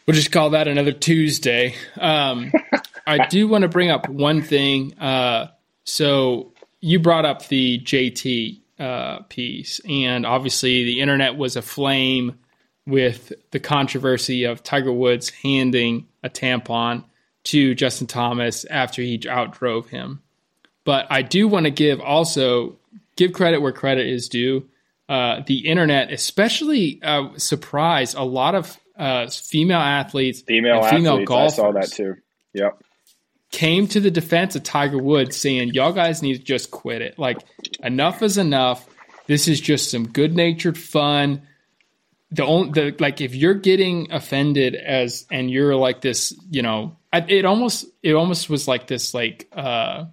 We'll 0.06 0.16
just 0.16 0.34
call 0.34 0.50
that 0.50 0.68
another 0.68 0.92
Tuesday. 0.92 1.76
Um, 1.98 2.52
I 3.08 3.28
do 3.28 3.48
want 3.48 3.62
to 3.62 3.70
bring 3.70 3.90
up 3.90 4.10
one 4.10 4.42
thing. 4.42 5.00
Uh, 5.00 5.48
so 5.86 6.52
you 6.82 7.00
brought 7.00 7.26
up 7.26 7.48
the 7.48 7.80
JT 7.80 8.60
uh, 8.84 9.20
piece, 9.30 9.80
and 9.88 10.26
obviously 10.26 10.84
the 10.84 11.00
internet 11.00 11.38
was 11.38 11.56
aflame 11.56 12.38
with 12.86 13.32
the 13.52 13.60
controversy 13.60 14.44
of 14.44 14.62
Tiger 14.62 14.92
Woods 14.92 15.30
handing 15.30 16.08
a 16.22 16.30
tampon 16.30 17.06
to 17.46 17.76
Justin 17.76 18.08
Thomas 18.08 18.66
after 18.66 19.02
he 19.02 19.18
outdrove 19.20 19.88
him. 19.88 20.22
But 20.84 21.08
I 21.10 21.22
do 21.22 21.48
want 21.48 21.66
to 21.66 21.72
give 21.72 22.02
also 22.02 22.78
give 23.16 23.32
credit 23.32 23.62
where 23.62 23.72
credit 23.72 24.08
is 24.08 24.28
due. 24.28 24.68
Uh, 25.08 25.44
the 25.46 25.68
internet, 25.68 26.12
especially, 26.12 27.00
uh, 27.04 27.30
surprised 27.38 28.18
a 28.18 28.24
lot 28.24 28.54
of 28.54 28.78
uh, 28.98 29.28
female 29.30 29.80
athletes, 29.80 30.42
female 30.42 30.84
female 30.90 31.14
athletes, 31.14 31.28
golfers. 31.30 31.54
I 31.54 31.56
saw 31.56 31.72
that 31.72 31.90
too. 31.90 32.16
Yep. 32.54 32.83
Came 33.54 33.88
to 33.88 34.00
the 34.00 34.12
defense 34.12 34.56
of 34.56 34.64
Tiger 34.64 34.98
Woods, 34.98 35.38
saying, 35.38 35.70
"Y'all 35.74 35.94
guys 35.94 36.22
need 36.22 36.38
to 36.38 36.44
just 36.44 36.72
quit 36.72 37.02
it. 37.02 37.18
Like 37.18 37.40
enough 37.82 38.22
is 38.22 38.38
enough. 38.38 38.86
This 39.28 39.48
is 39.48 39.62
just 39.62 39.92
some 39.92 40.08
good 40.08 40.36
natured 40.36 40.78
fun." 40.78 41.44
The 42.32 42.44
only 42.44 42.72
the 42.72 42.96
like 43.00 43.22
if 43.22 43.36
you're 43.36 43.54
getting 43.54 44.12
offended 44.12 44.76
as 44.76 45.26
and 45.32 45.50
you're 45.50 45.76
like 45.76 46.02
this, 46.02 46.34
you 46.50 46.64
know, 46.64 46.98
it 47.14 47.46
almost 47.46 47.86
it 48.02 48.14
almost 48.14 48.50
was 48.50 48.68
like 48.68 48.88
this 48.88 49.14
like 49.14 49.48
uh 49.54 50.06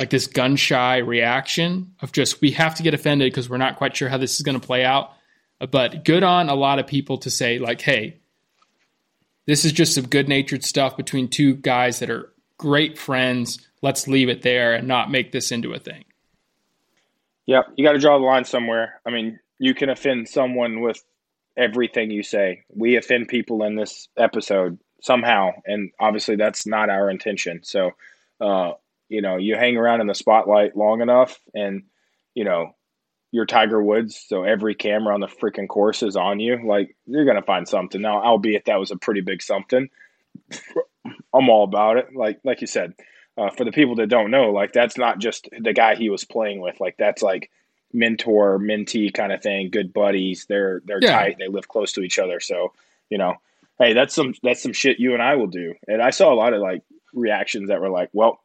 like 0.00 0.10
this 0.10 0.26
gun 0.26 0.56
shy 0.56 0.98
reaction 0.98 1.94
of 2.02 2.10
just 2.10 2.40
we 2.40 2.50
have 2.50 2.74
to 2.74 2.82
get 2.82 2.92
offended 2.92 3.30
because 3.30 3.48
we're 3.48 3.56
not 3.56 3.76
quite 3.76 3.96
sure 3.96 4.08
how 4.08 4.18
this 4.18 4.34
is 4.34 4.42
going 4.42 4.60
to 4.60 4.66
play 4.66 4.84
out 4.84 5.12
but 5.58 6.04
good 6.04 6.22
on 6.22 6.48
a 6.48 6.54
lot 6.54 6.78
of 6.78 6.86
people 6.86 7.18
to 7.18 7.30
say, 7.30 7.58
like, 7.58 7.80
hey, 7.80 8.18
this 9.46 9.64
is 9.64 9.72
just 9.72 9.94
some 9.94 10.06
good 10.06 10.28
natured 10.28 10.64
stuff 10.64 10.96
between 10.96 11.28
two 11.28 11.54
guys 11.54 12.00
that 12.00 12.10
are 12.10 12.32
great 12.58 12.98
friends. 12.98 13.66
Let's 13.82 14.08
leave 14.08 14.28
it 14.28 14.42
there 14.42 14.74
and 14.74 14.88
not 14.88 15.10
make 15.10 15.32
this 15.32 15.52
into 15.52 15.72
a 15.72 15.78
thing. 15.78 16.04
Yep. 17.46 17.66
You 17.76 17.84
got 17.84 17.92
to 17.92 17.98
draw 17.98 18.18
the 18.18 18.24
line 18.24 18.44
somewhere. 18.44 19.00
I 19.06 19.10
mean, 19.10 19.38
you 19.58 19.74
can 19.74 19.88
offend 19.88 20.28
someone 20.28 20.80
with 20.80 21.02
everything 21.56 22.10
you 22.10 22.22
say. 22.22 22.64
We 22.74 22.96
offend 22.96 23.28
people 23.28 23.62
in 23.64 23.76
this 23.76 24.08
episode 24.16 24.78
somehow. 25.00 25.52
And 25.64 25.92
obviously, 26.00 26.36
that's 26.36 26.66
not 26.66 26.90
our 26.90 27.08
intention. 27.08 27.60
So, 27.62 27.92
uh, 28.40 28.72
you 29.08 29.22
know, 29.22 29.36
you 29.36 29.54
hang 29.56 29.76
around 29.76 30.00
in 30.00 30.08
the 30.08 30.14
spotlight 30.14 30.76
long 30.76 31.00
enough 31.00 31.38
and, 31.54 31.84
you 32.34 32.44
know, 32.44 32.74
you're 33.32 33.46
Tiger 33.46 33.82
Woods, 33.82 34.24
so 34.28 34.44
every 34.44 34.74
camera 34.74 35.12
on 35.12 35.20
the 35.20 35.26
freaking 35.26 35.68
course 35.68 36.02
is 36.02 36.16
on 36.16 36.40
you. 36.40 36.66
Like 36.66 36.96
you're 37.06 37.26
gonna 37.26 37.42
find 37.42 37.68
something. 37.68 38.00
Now, 38.00 38.22
albeit 38.22 38.64
that 38.64 38.80
was 38.80 38.90
a 38.90 38.96
pretty 38.96 39.20
big 39.20 39.42
something. 39.42 39.90
I'm 41.34 41.48
all 41.48 41.64
about 41.64 41.98
it. 41.98 42.14
Like 42.14 42.40
like 42.44 42.60
you 42.60 42.66
said, 42.66 42.94
uh, 43.36 43.50
for 43.50 43.64
the 43.64 43.72
people 43.72 43.96
that 43.96 44.08
don't 44.08 44.30
know, 44.30 44.50
like 44.50 44.72
that's 44.72 44.96
not 44.96 45.18
just 45.18 45.48
the 45.58 45.72
guy 45.72 45.94
he 45.94 46.10
was 46.10 46.24
playing 46.24 46.60
with. 46.60 46.80
Like 46.80 46.96
that's 46.96 47.22
like 47.22 47.50
mentor 47.92 48.58
mentee 48.58 49.12
kind 49.12 49.32
of 49.32 49.42
thing. 49.42 49.70
Good 49.70 49.92
buddies. 49.92 50.46
They're 50.48 50.82
they're 50.84 51.02
yeah. 51.02 51.18
tight. 51.18 51.36
They 51.38 51.48
live 51.48 51.68
close 51.68 51.92
to 51.92 52.02
each 52.02 52.18
other. 52.18 52.40
So 52.40 52.72
you 53.10 53.18
know, 53.18 53.34
hey, 53.78 53.92
that's 53.92 54.14
some 54.14 54.34
that's 54.42 54.62
some 54.62 54.72
shit 54.72 54.98
you 54.98 55.14
and 55.14 55.22
I 55.22 55.36
will 55.36 55.46
do. 55.46 55.74
And 55.86 56.02
I 56.02 56.10
saw 56.10 56.32
a 56.32 56.36
lot 56.36 56.54
of 56.54 56.60
like 56.60 56.82
reactions 57.12 57.68
that 57.68 57.80
were 57.80 57.90
like, 57.90 58.10
well, 58.12 58.40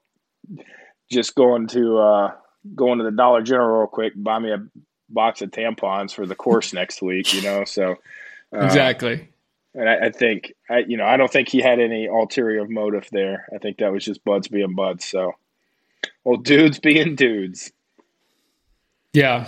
just 1.09 1.35
going 1.35 1.67
to 1.67 1.97
uh, 1.97 2.31
going 2.75 2.99
to 2.99 3.03
the 3.03 3.11
Dollar 3.11 3.41
General 3.41 3.79
real 3.79 3.87
quick, 3.87 4.13
buy 4.15 4.39
me 4.39 4.51
a 4.51 4.65
box 5.09 5.41
of 5.41 5.51
tampons 5.51 6.13
for 6.13 6.25
the 6.25 6.35
course 6.35 6.73
next 6.73 7.01
week. 7.01 7.33
You 7.33 7.41
know, 7.41 7.63
so 7.65 7.95
uh, 8.53 8.65
exactly. 8.65 9.29
And 9.73 9.87
I, 9.87 10.07
I, 10.07 10.09
think 10.11 10.53
I, 10.69 10.79
you 10.79 10.97
know, 10.97 11.05
I 11.05 11.17
don't 11.17 11.31
think 11.31 11.47
he 11.47 11.61
had 11.61 11.79
any 11.79 12.07
ulterior 12.07 12.67
motive 12.67 13.07
there. 13.11 13.47
I 13.53 13.57
think 13.57 13.77
that 13.77 13.91
was 13.91 14.03
just 14.03 14.23
buds 14.23 14.47
being 14.47 14.75
buds. 14.75 15.05
So, 15.05 15.33
well, 16.23 16.37
dudes 16.37 16.79
being 16.79 17.15
dudes. 17.15 17.71
Yeah, 19.13 19.47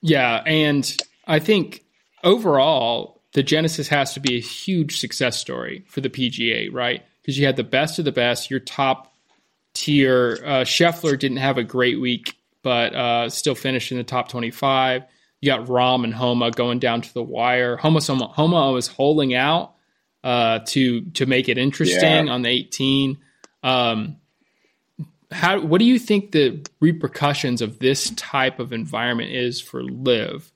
yeah, 0.00 0.42
and 0.46 0.96
I 1.26 1.38
think 1.38 1.84
overall 2.22 3.20
the 3.32 3.42
Genesis 3.42 3.88
has 3.88 4.14
to 4.14 4.20
be 4.20 4.36
a 4.36 4.40
huge 4.40 4.98
success 4.98 5.38
story 5.38 5.84
for 5.88 6.00
the 6.00 6.10
PGA, 6.10 6.72
right? 6.72 7.04
Because 7.20 7.38
you 7.38 7.46
had 7.46 7.56
the 7.56 7.64
best 7.64 7.98
of 7.98 8.04
the 8.04 8.12
best, 8.12 8.50
your 8.50 8.60
top 8.60 9.14
tier. 9.74 10.40
Uh, 10.44 10.64
Scheffler 10.64 11.18
didn't 11.18 11.38
have 11.38 11.58
a 11.58 11.64
great 11.64 12.00
week, 12.00 12.36
but 12.62 12.94
uh, 12.94 13.28
still 13.28 13.54
finished 13.54 13.92
in 13.92 13.98
the 13.98 14.04
top 14.04 14.28
25. 14.28 15.02
You 15.40 15.50
got 15.50 15.66
Rahm 15.66 16.04
and 16.04 16.14
Homa 16.14 16.50
going 16.50 16.78
down 16.78 17.02
to 17.02 17.14
the 17.14 17.22
wire. 17.22 17.76
Homa, 17.76 18.00
Homa 18.00 18.72
was 18.72 18.88
holding 18.88 19.34
out 19.34 19.74
uh, 20.24 20.60
to 20.66 21.02
to 21.12 21.26
make 21.26 21.48
it 21.48 21.58
interesting 21.58 22.26
yeah. 22.26 22.32
on 22.32 22.42
the 22.42 22.48
18. 22.48 23.18
Um, 23.62 24.16
how 25.30 25.60
what 25.60 25.78
do 25.78 25.84
you 25.84 25.98
think 25.98 26.32
the 26.32 26.64
repercussions 26.80 27.62
of 27.62 27.78
this 27.78 28.10
type 28.10 28.58
of 28.58 28.72
environment 28.72 29.30
is 29.30 29.60
for 29.60 29.82
LIV? 29.82 30.50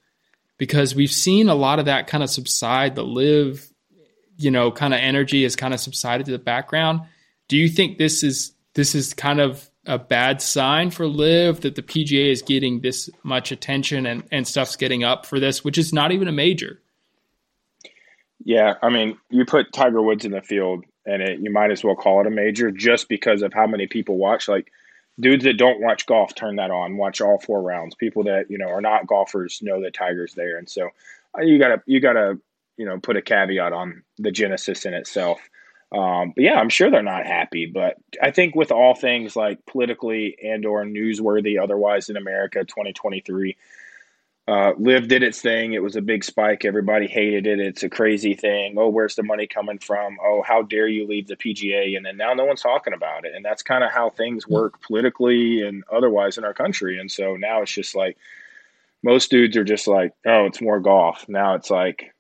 Because 0.58 0.94
we've 0.94 1.12
seen 1.12 1.48
a 1.48 1.54
lot 1.54 1.78
of 1.78 1.86
that 1.86 2.06
kind 2.06 2.22
of 2.22 2.30
subside. 2.30 2.94
The 2.94 3.04
LIV, 3.04 3.68
you 4.38 4.50
know, 4.50 4.70
kind 4.70 4.94
of 4.94 5.00
energy 5.00 5.42
has 5.42 5.56
kind 5.56 5.74
of 5.74 5.80
subsided 5.80 6.26
to 6.26 6.32
the 6.32 6.38
background. 6.38 7.02
Do 7.48 7.56
you 7.56 7.68
think 7.68 7.98
this 7.98 8.22
is 8.22 8.52
this 8.74 8.94
is 8.94 9.14
kind 9.14 9.40
of 9.40 9.68
a 9.86 9.98
bad 9.98 10.40
sign 10.40 10.90
for 10.90 11.06
LIV 11.06 11.62
that 11.62 11.74
the 11.74 11.82
PGA 11.82 12.30
is 12.30 12.42
getting 12.42 12.80
this 12.80 13.10
much 13.22 13.50
attention 13.50 14.06
and, 14.06 14.22
and 14.30 14.46
stuff's 14.46 14.76
getting 14.76 15.02
up 15.02 15.26
for 15.26 15.40
this, 15.40 15.64
which 15.64 15.78
is 15.78 15.92
not 15.92 16.12
even 16.12 16.28
a 16.28 16.32
major? 16.32 16.80
Yeah, 18.44 18.74
I 18.82 18.90
mean, 18.90 19.18
you 19.30 19.44
put 19.44 19.72
Tiger 19.72 20.02
Woods 20.02 20.24
in 20.24 20.32
the 20.32 20.42
field 20.42 20.84
and 21.04 21.22
it, 21.22 21.40
you 21.40 21.50
might 21.50 21.70
as 21.70 21.82
well 21.82 21.96
call 21.96 22.20
it 22.20 22.26
a 22.26 22.30
major 22.30 22.70
just 22.70 23.08
because 23.08 23.42
of 23.42 23.52
how 23.52 23.66
many 23.66 23.86
people 23.86 24.16
watch. 24.16 24.48
Like 24.48 24.70
dudes 25.18 25.44
that 25.44 25.56
don't 25.56 25.80
watch 25.80 26.06
golf 26.06 26.34
turn 26.34 26.56
that 26.56 26.70
on, 26.70 26.96
watch 26.96 27.20
all 27.20 27.38
four 27.38 27.60
rounds. 27.62 27.94
People 27.94 28.24
that 28.24 28.50
you 28.50 28.58
know 28.58 28.68
are 28.68 28.80
not 28.80 29.06
golfers 29.06 29.60
know 29.62 29.82
that 29.82 29.94
Tiger's 29.94 30.34
there, 30.34 30.58
and 30.58 30.68
so 30.68 30.90
uh, 31.36 31.42
you 31.42 31.58
gotta 31.58 31.82
you 31.86 32.00
gotta 32.00 32.38
you 32.76 32.86
know 32.86 32.98
put 32.98 33.16
a 33.16 33.22
caveat 33.22 33.72
on 33.72 34.02
the 34.18 34.30
Genesis 34.30 34.84
in 34.84 34.94
itself. 34.94 35.40
Um, 35.92 36.32
but 36.34 36.42
yeah, 36.42 36.54
I'm 36.54 36.70
sure 36.70 36.90
they're 36.90 37.02
not 37.02 37.26
happy. 37.26 37.66
But 37.66 37.96
I 38.20 38.30
think 38.30 38.54
with 38.54 38.72
all 38.72 38.94
things 38.94 39.36
like 39.36 39.64
politically 39.66 40.36
and 40.42 40.64
or 40.64 40.84
newsworthy 40.84 41.62
otherwise 41.62 42.08
in 42.08 42.16
America, 42.16 42.64
2023, 42.64 43.56
uh, 44.48 44.72
LIV 44.76 45.06
did 45.06 45.22
its 45.22 45.40
thing. 45.40 45.72
It 45.72 45.82
was 45.82 45.94
a 45.94 46.02
big 46.02 46.24
spike. 46.24 46.64
Everybody 46.64 47.06
hated 47.06 47.46
it. 47.46 47.60
It's 47.60 47.84
a 47.84 47.88
crazy 47.88 48.34
thing. 48.34 48.74
Oh, 48.76 48.88
where's 48.88 49.14
the 49.14 49.22
money 49.22 49.46
coming 49.46 49.78
from? 49.78 50.16
Oh, 50.22 50.42
how 50.42 50.62
dare 50.62 50.88
you 50.88 51.06
leave 51.06 51.28
the 51.28 51.36
PGA? 51.36 51.96
And 51.96 52.04
then 52.04 52.16
now 52.16 52.34
no 52.34 52.44
one's 52.44 52.62
talking 52.62 52.92
about 52.92 53.24
it. 53.24 53.34
And 53.36 53.44
that's 53.44 53.62
kind 53.62 53.84
of 53.84 53.92
how 53.92 54.10
things 54.10 54.48
work 54.48 54.80
politically 54.82 55.62
and 55.62 55.84
otherwise 55.92 56.38
in 56.38 56.44
our 56.44 56.54
country. 56.54 56.98
And 56.98 57.10
so 57.10 57.36
now 57.36 57.62
it's 57.62 57.72
just 57.72 57.94
like 57.94 58.16
most 59.04 59.30
dudes 59.30 59.56
are 59.56 59.64
just 59.64 59.86
like, 59.86 60.12
oh, 60.26 60.46
it's 60.46 60.60
more 60.60 60.80
golf. 60.80 61.28
Now 61.28 61.54
it's 61.54 61.70
like 61.70 62.12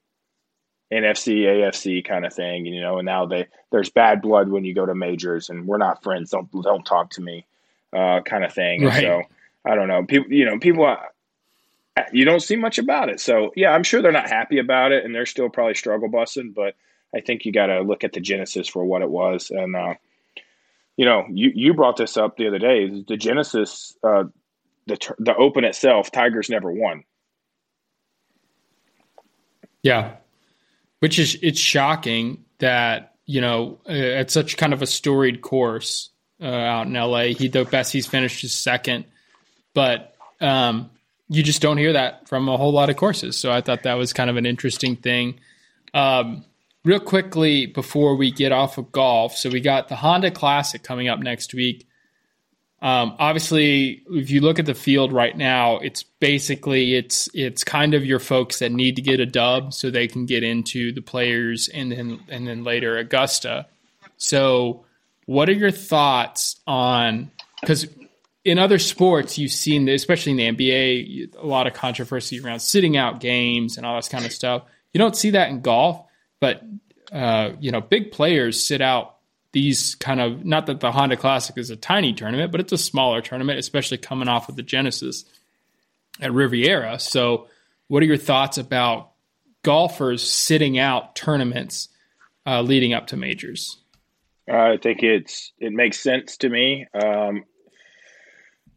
NFC, 0.92 1.44
AFC 1.44 2.04
kind 2.04 2.26
of 2.26 2.34
thing, 2.34 2.66
you 2.66 2.80
know. 2.80 2.98
And 2.98 3.06
now 3.06 3.26
they 3.26 3.46
there's 3.70 3.90
bad 3.90 4.20
blood 4.20 4.48
when 4.48 4.64
you 4.64 4.74
go 4.74 4.86
to 4.86 4.94
majors, 4.94 5.48
and 5.48 5.66
we're 5.66 5.78
not 5.78 6.02
friends. 6.02 6.30
Don't 6.30 6.50
don't 6.62 6.84
talk 6.84 7.10
to 7.10 7.20
me, 7.20 7.46
uh, 7.92 8.20
kind 8.20 8.44
of 8.44 8.52
thing. 8.52 8.84
Right. 8.84 9.00
so 9.00 9.22
I 9.64 9.74
don't 9.74 9.88
know. 9.88 10.04
People, 10.04 10.32
you 10.32 10.44
know, 10.44 10.58
people 10.58 10.96
you 12.12 12.24
don't 12.24 12.40
see 12.40 12.56
much 12.56 12.78
about 12.78 13.08
it. 13.08 13.20
So 13.20 13.52
yeah, 13.56 13.70
I'm 13.72 13.82
sure 13.82 14.02
they're 14.02 14.12
not 14.12 14.28
happy 14.28 14.58
about 14.58 14.92
it, 14.92 15.04
and 15.04 15.14
they're 15.14 15.26
still 15.26 15.48
probably 15.48 15.74
struggle 15.74 16.08
busting. 16.08 16.52
But 16.52 16.74
I 17.14 17.20
think 17.20 17.44
you 17.44 17.52
got 17.52 17.66
to 17.66 17.80
look 17.80 18.04
at 18.04 18.12
the 18.12 18.20
genesis 18.20 18.68
for 18.68 18.84
what 18.84 19.02
it 19.02 19.10
was. 19.10 19.50
And 19.50 19.76
uh, 19.76 19.94
you 20.96 21.04
know, 21.04 21.26
you 21.30 21.52
you 21.54 21.74
brought 21.74 21.96
this 21.96 22.16
up 22.16 22.36
the 22.36 22.48
other 22.48 22.58
day. 22.58 22.88
The 22.88 23.16
genesis, 23.16 23.96
uh, 24.02 24.24
the 24.86 25.14
the 25.18 25.34
Open 25.36 25.64
itself, 25.64 26.10
Tigers 26.10 26.50
never 26.50 26.70
won. 26.70 27.04
Yeah, 29.82 30.16
which 31.02 31.18
is 31.18 31.36
it's 31.42 31.58
shocking 31.58 32.44
that 32.58 33.16
you 33.26 33.40
know 33.40 33.80
at 33.88 34.30
such 34.30 34.56
kind 34.56 34.72
of 34.72 34.82
a 34.82 34.86
storied 34.86 35.42
course 35.42 36.10
uh, 36.40 36.46
out 36.46 36.86
in 36.86 36.92
LA, 36.92 37.34
he 37.34 37.48
the 37.48 37.64
best 37.64 37.92
he's 37.92 38.06
finished 38.06 38.44
is 38.44 38.54
second, 38.54 39.04
but 39.74 40.14
um, 40.40 40.90
you 41.28 41.42
just 41.42 41.60
don't 41.60 41.76
hear 41.76 41.94
that 41.94 42.28
from 42.28 42.48
a 42.48 42.56
whole 42.56 42.70
lot 42.70 42.88
of 42.88 42.96
courses. 42.96 43.36
So 43.36 43.50
I 43.50 43.62
thought 43.62 43.82
that 43.82 43.94
was 43.94 44.12
kind 44.12 44.30
of 44.30 44.36
an 44.36 44.46
interesting 44.46 44.94
thing. 44.94 45.40
Um, 45.92 46.44
real 46.84 47.00
quickly 47.00 47.66
before 47.66 48.14
we 48.14 48.30
get 48.30 48.52
off 48.52 48.78
of 48.78 48.92
golf, 48.92 49.36
so 49.36 49.50
we 49.50 49.60
got 49.60 49.88
the 49.88 49.96
Honda 49.96 50.30
Classic 50.30 50.84
coming 50.84 51.08
up 51.08 51.18
next 51.18 51.52
week. 51.52 51.88
Um, 52.82 53.14
obviously, 53.20 54.02
if 54.10 54.28
you 54.30 54.40
look 54.40 54.58
at 54.58 54.66
the 54.66 54.74
field 54.74 55.12
right 55.12 55.36
now, 55.36 55.78
it's 55.78 56.02
basically 56.02 56.96
it's 56.96 57.28
it's 57.32 57.62
kind 57.62 57.94
of 57.94 58.04
your 58.04 58.18
folks 58.18 58.58
that 58.58 58.72
need 58.72 58.96
to 58.96 59.02
get 59.02 59.20
a 59.20 59.26
dub 59.26 59.72
so 59.72 59.88
they 59.88 60.08
can 60.08 60.26
get 60.26 60.42
into 60.42 60.92
the 60.92 61.00
players 61.00 61.68
and 61.68 61.92
then 61.92 62.20
and 62.28 62.46
then 62.46 62.64
later 62.64 62.98
Augusta. 62.98 63.68
So, 64.16 64.84
what 65.26 65.48
are 65.48 65.52
your 65.52 65.70
thoughts 65.70 66.60
on 66.66 67.30
because 67.60 67.86
in 68.44 68.58
other 68.58 68.80
sports, 68.80 69.38
you've 69.38 69.52
seen, 69.52 69.88
especially 69.88 70.32
in 70.32 70.56
the 70.56 70.66
NBA, 70.68 71.36
a 71.36 71.46
lot 71.46 71.68
of 71.68 71.74
controversy 71.74 72.40
around 72.40 72.58
sitting 72.58 72.96
out 72.96 73.20
games 73.20 73.76
and 73.76 73.86
all 73.86 73.94
this 73.94 74.08
kind 74.08 74.24
of 74.24 74.32
stuff. 74.32 74.64
You 74.92 74.98
don't 74.98 75.16
see 75.16 75.30
that 75.30 75.50
in 75.50 75.60
golf, 75.60 76.04
but 76.40 76.62
uh, 77.12 77.52
you 77.60 77.70
know, 77.70 77.80
big 77.80 78.10
players 78.10 78.60
sit 78.60 78.80
out 78.80 79.16
these 79.52 79.94
kind 79.96 80.20
of 80.20 80.44
not 80.44 80.66
that 80.66 80.80
the 80.80 80.92
Honda 80.92 81.16
Classic 81.16 81.56
is 81.58 81.70
a 81.70 81.76
tiny 81.76 82.12
tournament, 82.12 82.50
but 82.50 82.60
it's 82.60 82.72
a 82.72 82.78
smaller 82.78 83.20
tournament, 83.20 83.58
especially 83.58 83.98
coming 83.98 84.28
off 84.28 84.48
of 84.48 84.56
the 84.56 84.62
Genesis 84.62 85.24
at 86.20 86.32
Riviera. 86.32 86.98
So, 86.98 87.48
what 87.88 88.02
are 88.02 88.06
your 88.06 88.16
thoughts 88.16 88.58
about 88.58 89.12
golfers 89.62 90.28
sitting 90.28 90.78
out 90.78 91.14
tournaments 91.14 91.88
uh, 92.46 92.62
leading 92.62 92.94
up 92.94 93.08
to 93.08 93.16
majors? 93.16 93.78
I 94.50 94.78
think 94.78 95.02
it's 95.02 95.52
it 95.58 95.72
makes 95.72 96.00
sense 96.00 96.38
to 96.38 96.48
me. 96.48 96.86
Um, 96.94 97.44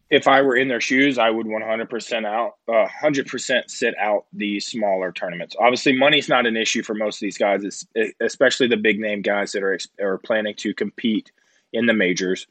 if 0.10 0.28
I 0.28 0.41
were 0.41 0.56
in 0.56 0.68
their 0.68 0.82
shoes, 0.82 1.18
I 1.18 1.30
would 1.30 1.48
100% 1.48 2.26
out, 2.26 2.58
uh, 2.68 2.88
100% 3.04 3.70
sit 3.70 3.96
out 4.00 4.26
the 4.34 4.60
smaller 4.60 5.12
tournaments. 5.12 5.56
Obviously, 5.60 5.98
money's 5.98 6.30
not 6.30 6.46
an 6.46 6.56
issue 6.56 6.84
for 6.84 6.94
most 6.94 7.18
of 7.18 7.22
these 7.22 7.38
guys, 7.38 7.63
it's, 7.63 7.86
especially 8.22 8.68
the 8.68 8.78
big 8.78 9.00
name 9.00 9.22
guys 9.22 9.52
that 9.54 9.63
are 9.63 9.80
are 10.00 10.20
planning 10.20 10.54
to 10.58 10.74
compete 10.74 11.32
in 11.74 11.88
the 11.88 11.94
majors. 11.94 12.46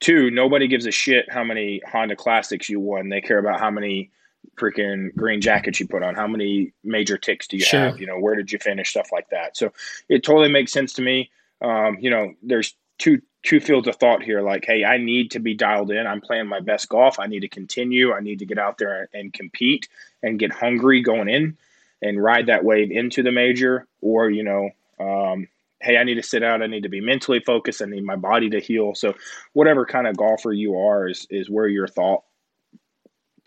Two, 0.00 0.30
nobody 0.30 0.68
gives 0.68 0.86
a 0.86 0.90
shit 0.90 1.30
how 1.32 1.42
many 1.42 1.80
Honda 1.90 2.16
Classics 2.16 2.68
you 2.68 2.80
won. 2.80 3.08
They 3.08 3.22
care 3.22 3.38
about 3.38 3.60
how 3.60 3.70
many 3.70 4.10
freaking 4.56 5.14
green 5.14 5.40
jackets 5.40 5.80
you 5.80 5.88
put 5.88 6.02
on, 6.02 6.14
how 6.14 6.26
many 6.26 6.72
major 6.84 7.16
ticks 7.16 7.46
do 7.46 7.56
you 7.56 7.64
sure. 7.64 7.80
have, 7.80 8.00
you 8.00 8.06
know, 8.06 8.18
where 8.18 8.34
did 8.34 8.52
you 8.52 8.58
finish, 8.58 8.90
stuff 8.90 9.08
like 9.12 9.28
that. 9.30 9.56
So 9.56 9.72
it 10.08 10.22
totally 10.22 10.50
makes 10.50 10.72
sense 10.72 10.92
to 10.94 11.02
me. 11.02 11.30
Um, 11.62 11.98
you 12.00 12.10
know, 12.10 12.34
there's 12.42 12.74
two 13.00 13.20
two 13.42 13.58
fields 13.58 13.88
of 13.88 13.96
thought 13.96 14.22
here. 14.22 14.42
Like 14.42 14.64
hey 14.64 14.84
i 14.84 14.98
need 14.98 15.32
to 15.32 15.40
be 15.40 15.54
dialed 15.54 15.90
in. 15.90 16.06
I'm 16.06 16.20
playing 16.20 16.46
my 16.46 16.60
best 16.60 16.88
golf. 16.88 17.18
I 17.18 17.26
need 17.26 17.40
to 17.40 17.48
continue. 17.48 18.12
I 18.12 18.20
need 18.20 18.38
to 18.38 18.46
get 18.46 18.58
out 18.58 18.78
there 18.78 19.08
and 19.12 19.32
compete 19.32 19.88
and 20.22 20.38
get 20.38 20.52
hungry 20.52 21.02
going 21.02 21.28
in 21.28 21.56
and 22.02 22.22
ride 22.22 22.46
that 22.46 22.64
wave 22.64 22.90
into 22.90 23.22
the 23.22 23.32
major. 23.32 23.86
Or 24.00 24.30
you 24.30 24.44
know 24.44 24.70
um, 25.00 25.48
hey 25.80 25.96
i 25.96 26.04
need 26.04 26.16
to 26.16 26.22
sit 26.22 26.44
out. 26.44 26.62
I 26.62 26.66
need 26.66 26.84
to 26.84 26.88
be 26.88 27.00
mentally 27.00 27.40
focused. 27.40 27.82
I 27.82 27.86
need 27.86 28.04
my 28.04 28.16
body 28.16 28.50
to 28.50 28.60
heal. 28.60 28.94
So 28.94 29.14
whatever 29.54 29.84
kind 29.84 30.06
of 30.06 30.16
golfer 30.16 30.52
you 30.52 30.78
are 30.78 31.08
is 31.08 31.26
is 31.30 31.50
where 31.50 31.68
your 31.68 31.88
thought 31.88 32.22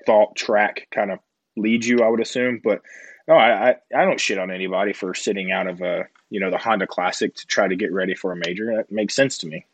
thought 0.05 0.35
track 0.35 0.87
kind 0.91 1.11
of 1.11 1.19
leads 1.55 1.87
you 1.87 1.99
i 1.99 2.09
would 2.09 2.19
assume. 2.19 2.59
But 2.63 2.81
no 3.27 3.35
i 3.35 3.69
i, 3.69 3.75
I 3.95 4.05
don't 4.05 4.19
shit 4.19 4.39
on 4.39 4.51
anybody 4.51 4.93
for 4.93 5.13
sitting 5.13 5.51
out 5.51 5.67
of 5.67 5.81
a 5.81 6.07
you 6.33 6.39
know 6.39 6.51
the 6.51 6.57
honda 6.57 6.87
classic 6.87 7.35
to 7.35 7.47
try 7.47 7.67
to 7.67 7.75
get 7.75 7.91
ready 7.93 8.15
for 8.15 8.31
a 8.31 8.35
major 8.35 8.75
that 8.75 8.91
makes 8.91 9.15
sense 9.15 9.37
to 9.37 9.47
me 9.47 9.65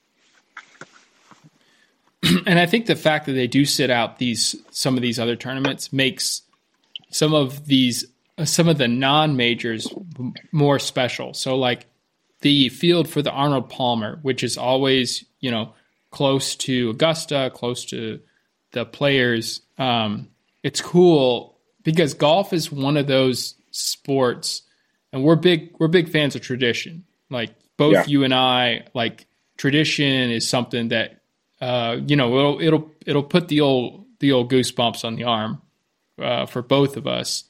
and 2.46 2.60
I 2.60 2.66
think 2.66 2.86
the 2.86 2.96
fact 2.96 3.26
that 3.28 3.34
they 3.34 3.48
do 3.48 3.66
sit 3.66 3.90
out 3.90 4.18
these 4.18 4.56
some 4.72 4.96
of 4.96 5.02
these 5.02 5.20
other 5.20 5.36
tournaments 5.36 5.94
makes 5.94 6.42
some 7.10 7.34
of 7.34 7.66
these 7.66 8.06
some 8.44 8.68
of 8.68 8.78
the 8.78 8.88
non 8.88 9.36
majors 9.36 9.88
more 10.52 10.80
special. 10.80 11.34
So 11.34 11.58
like 11.58 11.86
the 12.42 12.70
field 12.70 13.10
for 13.10 13.22
the 13.22 13.32
Arnold 13.32 13.70
Palmer, 13.70 14.20
which 14.22 14.44
is 14.44 14.58
always 14.58 15.26
you 15.40 15.52
know 15.52 15.74
close 16.12 16.56
to 16.58 16.90
Augusta, 16.90 17.52
close 17.54 17.86
to 17.86 18.20
the 18.72 18.86
players. 18.86 19.62
Um, 19.78 20.30
it's 20.64 20.82
cool 20.82 21.58
because 21.84 22.14
golf 22.14 22.54
is 22.54 22.72
one 22.72 22.98
of 22.98 23.08
those 23.08 23.56
sports, 23.72 24.64
and 25.12 25.24
we're 25.24 25.36
big 25.36 25.76
we're 25.80 25.88
big 25.88 26.10
fans 26.10 26.36
of 26.36 26.42
tradition. 26.42 27.06
Like 27.30 27.52
both 27.78 27.94
yeah. 27.94 28.06
you 28.06 28.24
and 28.24 28.34
I, 28.34 28.88
like 28.94 29.28
tradition 29.58 30.32
is 30.32 30.48
something 30.48 30.90
that 30.90 31.20
uh, 31.62 31.98
you 32.08 32.16
know, 32.16 32.38
it'll 32.38 32.62
it'll 32.62 32.92
it'll 33.06 33.24
put 33.24 33.48
the 33.48 33.62
old 33.62 34.06
the 34.20 34.32
old 34.32 34.52
goosebumps 34.52 35.04
on 35.04 35.16
the 35.16 35.26
arm 35.26 35.62
uh, 36.22 36.46
for 36.46 36.62
both 36.62 36.98
of 36.98 37.06
us, 37.06 37.44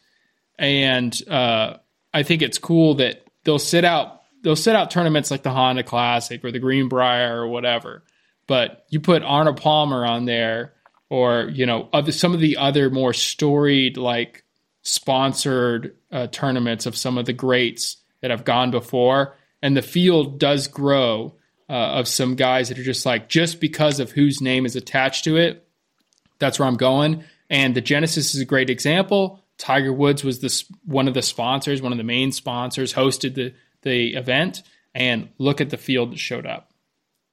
and 0.58 1.20
uh, 1.28 1.78
I 2.14 2.24
think 2.24 2.42
it's 2.42 2.58
cool 2.58 2.96
that 2.96 3.24
they'll 3.44 3.60
sit 3.60 3.86
out 3.86 4.22
they'll 4.42 4.56
sit 4.56 4.76
out 4.76 4.90
tournaments 4.90 5.30
like 5.30 5.44
the 5.44 5.52
Honda 5.52 5.84
Classic 5.84 6.44
or 6.44 6.52
the 6.52 6.60
Greenbrier 6.60 7.42
or 7.42 7.48
whatever. 7.48 8.04
But 8.48 8.86
you 8.90 9.00
put 9.00 9.22
Arnold 9.22 9.58
Palmer 9.58 10.06
on 10.06 10.26
there, 10.26 10.74
or 11.10 11.44
you 11.44 11.68
know, 11.68 11.88
other, 11.94 12.12
some 12.12 12.34
of 12.34 12.40
the 12.40 12.58
other 12.58 12.90
more 12.90 13.14
storied 13.14 13.96
like 13.98 14.44
sponsored 14.82 15.96
uh, 16.12 16.28
tournaments 16.28 16.86
of 16.86 16.96
some 16.96 17.18
of 17.18 17.26
the 17.26 17.34
greats 17.34 17.98
that 18.22 18.32
have 18.32 18.46
gone 18.46 18.72
before, 18.72 19.36
and 19.62 19.76
the 19.76 19.82
field 19.82 20.40
does 20.40 20.68
grow 20.68 21.36
uh, 21.70 21.74
of 21.74 22.08
some 22.08 22.36
guys 22.36 22.70
that 22.70 22.80
are 22.80 22.84
just 22.84 23.06
like 23.06 23.30
just 23.30 23.60
because 23.60 24.00
of 24.00 24.12
whose 24.12 24.42
name 24.42 24.66
is 24.66 24.76
attached 24.76 25.24
to 25.26 25.38
it. 25.38 25.68
That's 26.40 26.58
where 26.58 26.68
I'm 26.68 26.78
going. 26.78 27.24
And 27.50 27.76
the 27.76 27.82
Genesis 27.82 28.34
is 28.34 28.42
a 28.42 28.46
great 28.46 28.70
example. 28.70 29.44
Tiger 29.58 29.92
Woods 29.94 30.24
was 30.24 30.40
this 30.40 30.66
one 30.86 31.08
of 31.08 31.14
the 31.14 31.22
sponsors, 31.22 31.82
one 31.82 31.92
of 31.92 31.98
the 31.98 32.04
main 32.04 32.32
sponsors, 32.32 32.94
hosted 32.94 33.36
the 33.36 33.54
the 33.82 34.16
event, 34.16 34.64
and 34.96 35.30
look 35.38 35.62
at 35.62 35.70
the 35.70 35.78
field 35.78 36.12
that 36.12 36.20
showed 36.20 36.46
up. 36.46 36.72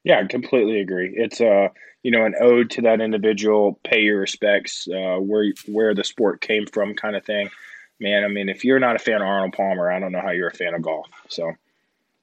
Yeah, 0.04 0.20
I 0.20 0.24
completely 0.26 0.80
agree. 0.80 1.12
It's 1.16 1.40
uh, 1.40 1.68
you 2.06 2.12
know, 2.12 2.24
an 2.24 2.36
ode 2.40 2.70
to 2.70 2.82
that 2.82 3.00
individual, 3.00 3.80
pay 3.82 4.02
your 4.02 4.20
respects, 4.20 4.86
uh, 4.86 5.16
where 5.16 5.52
where 5.66 5.92
the 5.92 6.04
sport 6.04 6.40
came 6.40 6.64
from, 6.64 6.94
kind 6.94 7.16
of 7.16 7.24
thing. 7.24 7.50
Man, 7.98 8.22
I 8.22 8.28
mean, 8.28 8.48
if 8.48 8.64
you're 8.64 8.78
not 8.78 8.94
a 8.94 9.00
fan 9.00 9.16
of 9.16 9.26
Arnold 9.26 9.54
Palmer, 9.54 9.90
I 9.90 9.98
don't 9.98 10.12
know 10.12 10.20
how 10.20 10.30
you're 10.30 10.46
a 10.46 10.54
fan 10.54 10.74
of 10.74 10.82
golf. 10.82 11.08
So, 11.28 11.50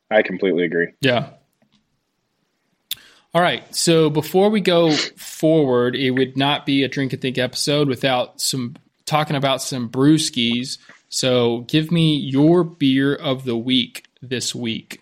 I 0.09 0.21
completely 0.21 0.63
agree. 0.63 0.93
Yeah. 1.01 1.31
All 3.33 3.41
right. 3.41 3.75
So 3.75 4.09
before 4.09 4.49
we 4.49 4.61
go 4.61 4.93
forward, 4.93 5.97
it 5.97 6.11
would 6.11 6.37
not 6.37 6.65
be 6.65 6.83
a 6.83 6.87
drink 6.87 7.11
and 7.11 7.21
think 7.21 7.37
episode 7.37 7.89
without 7.89 8.39
some 8.39 8.77
talking 9.05 9.35
about 9.35 9.61
some 9.61 9.89
brewskis. 9.89 10.77
So 11.09 11.65
give 11.67 11.91
me 11.91 12.15
your 12.15 12.63
beer 12.63 13.13
of 13.13 13.43
the 13.43 13.57
week 13.57 14.05
this 14.21 14.55
week. 14.55 15.01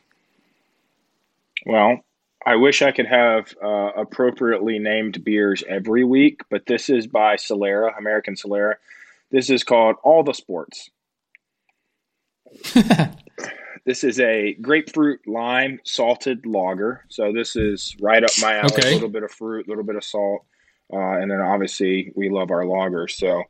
Well, 1.68 2.00
I 2.46 2.56
wish 2.56 2.82
I 2.82 2.92
could 2.92 3.06
have 3.06 3.54
uh, 3.64 3.92
appropriately 3.96 4.80
named 4.80 5.24
beers 5.24 5.64
every 5.68 6.04
week, 6.04 6.42
but 6.50 6.66
this 6.66 6.90
is 6.90 7.06
by 7.06 7.36
Solera, 7.36 7.98
American 7.98 8.36
Solera. 8.36 8.76
This 9.30 9.50
is 9.50 9.64
called 9.64 9.98
All 10.04 10.24
the 10.24 10.34
Sports. 10.34 10.90
this 13.86 14.04
is 14.04 14.20
a 14.20 14.54
grapefruit 14.56 15.22
lime 15.28 15.80
salted 15.84 16.46
lager. 16.46 17.06
So 17.10 17.32
this 17.32 17.56
is 17.56 17.96
right 18.02 18.24
up 18.24 18.32
my 18.42 18.58
alley. 18.58 18.74
Okay. 18.74 18.92
A 18.92 18.94
little 18.94 19.10
bit 19.10 19.24
of 19.24 19.32
fruit, 19.32 19.68
a 19.68 19.70
little 19.70 19.84
bit 19.84 19.96
of 19.96 20.04
salt, 20.04 20.44
uh, 20.92 20.98
and 20.98 21.30
then 21.30 21.40
obviously 21.40 22.12
we 22.16 22.30
love 22.30 22.52
our 22.52 22.64
lagers. 22.64 23.12
So 23.12 23.44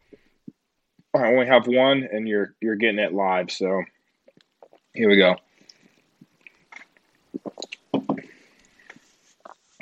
I 1.13 1.27
only 1.27 1.47
have 1.47 1.67
one, 1.67 2.07
and 2.11 2.27
you're 2.27 2.53
you're 2.61 2.75
getting 2.75 2.99
it 2.99 3.13
live. 3.13 3.51
So 3.51 3.83
here 4.93 5.09
we 5.09 5.17
go. 5.17 5.37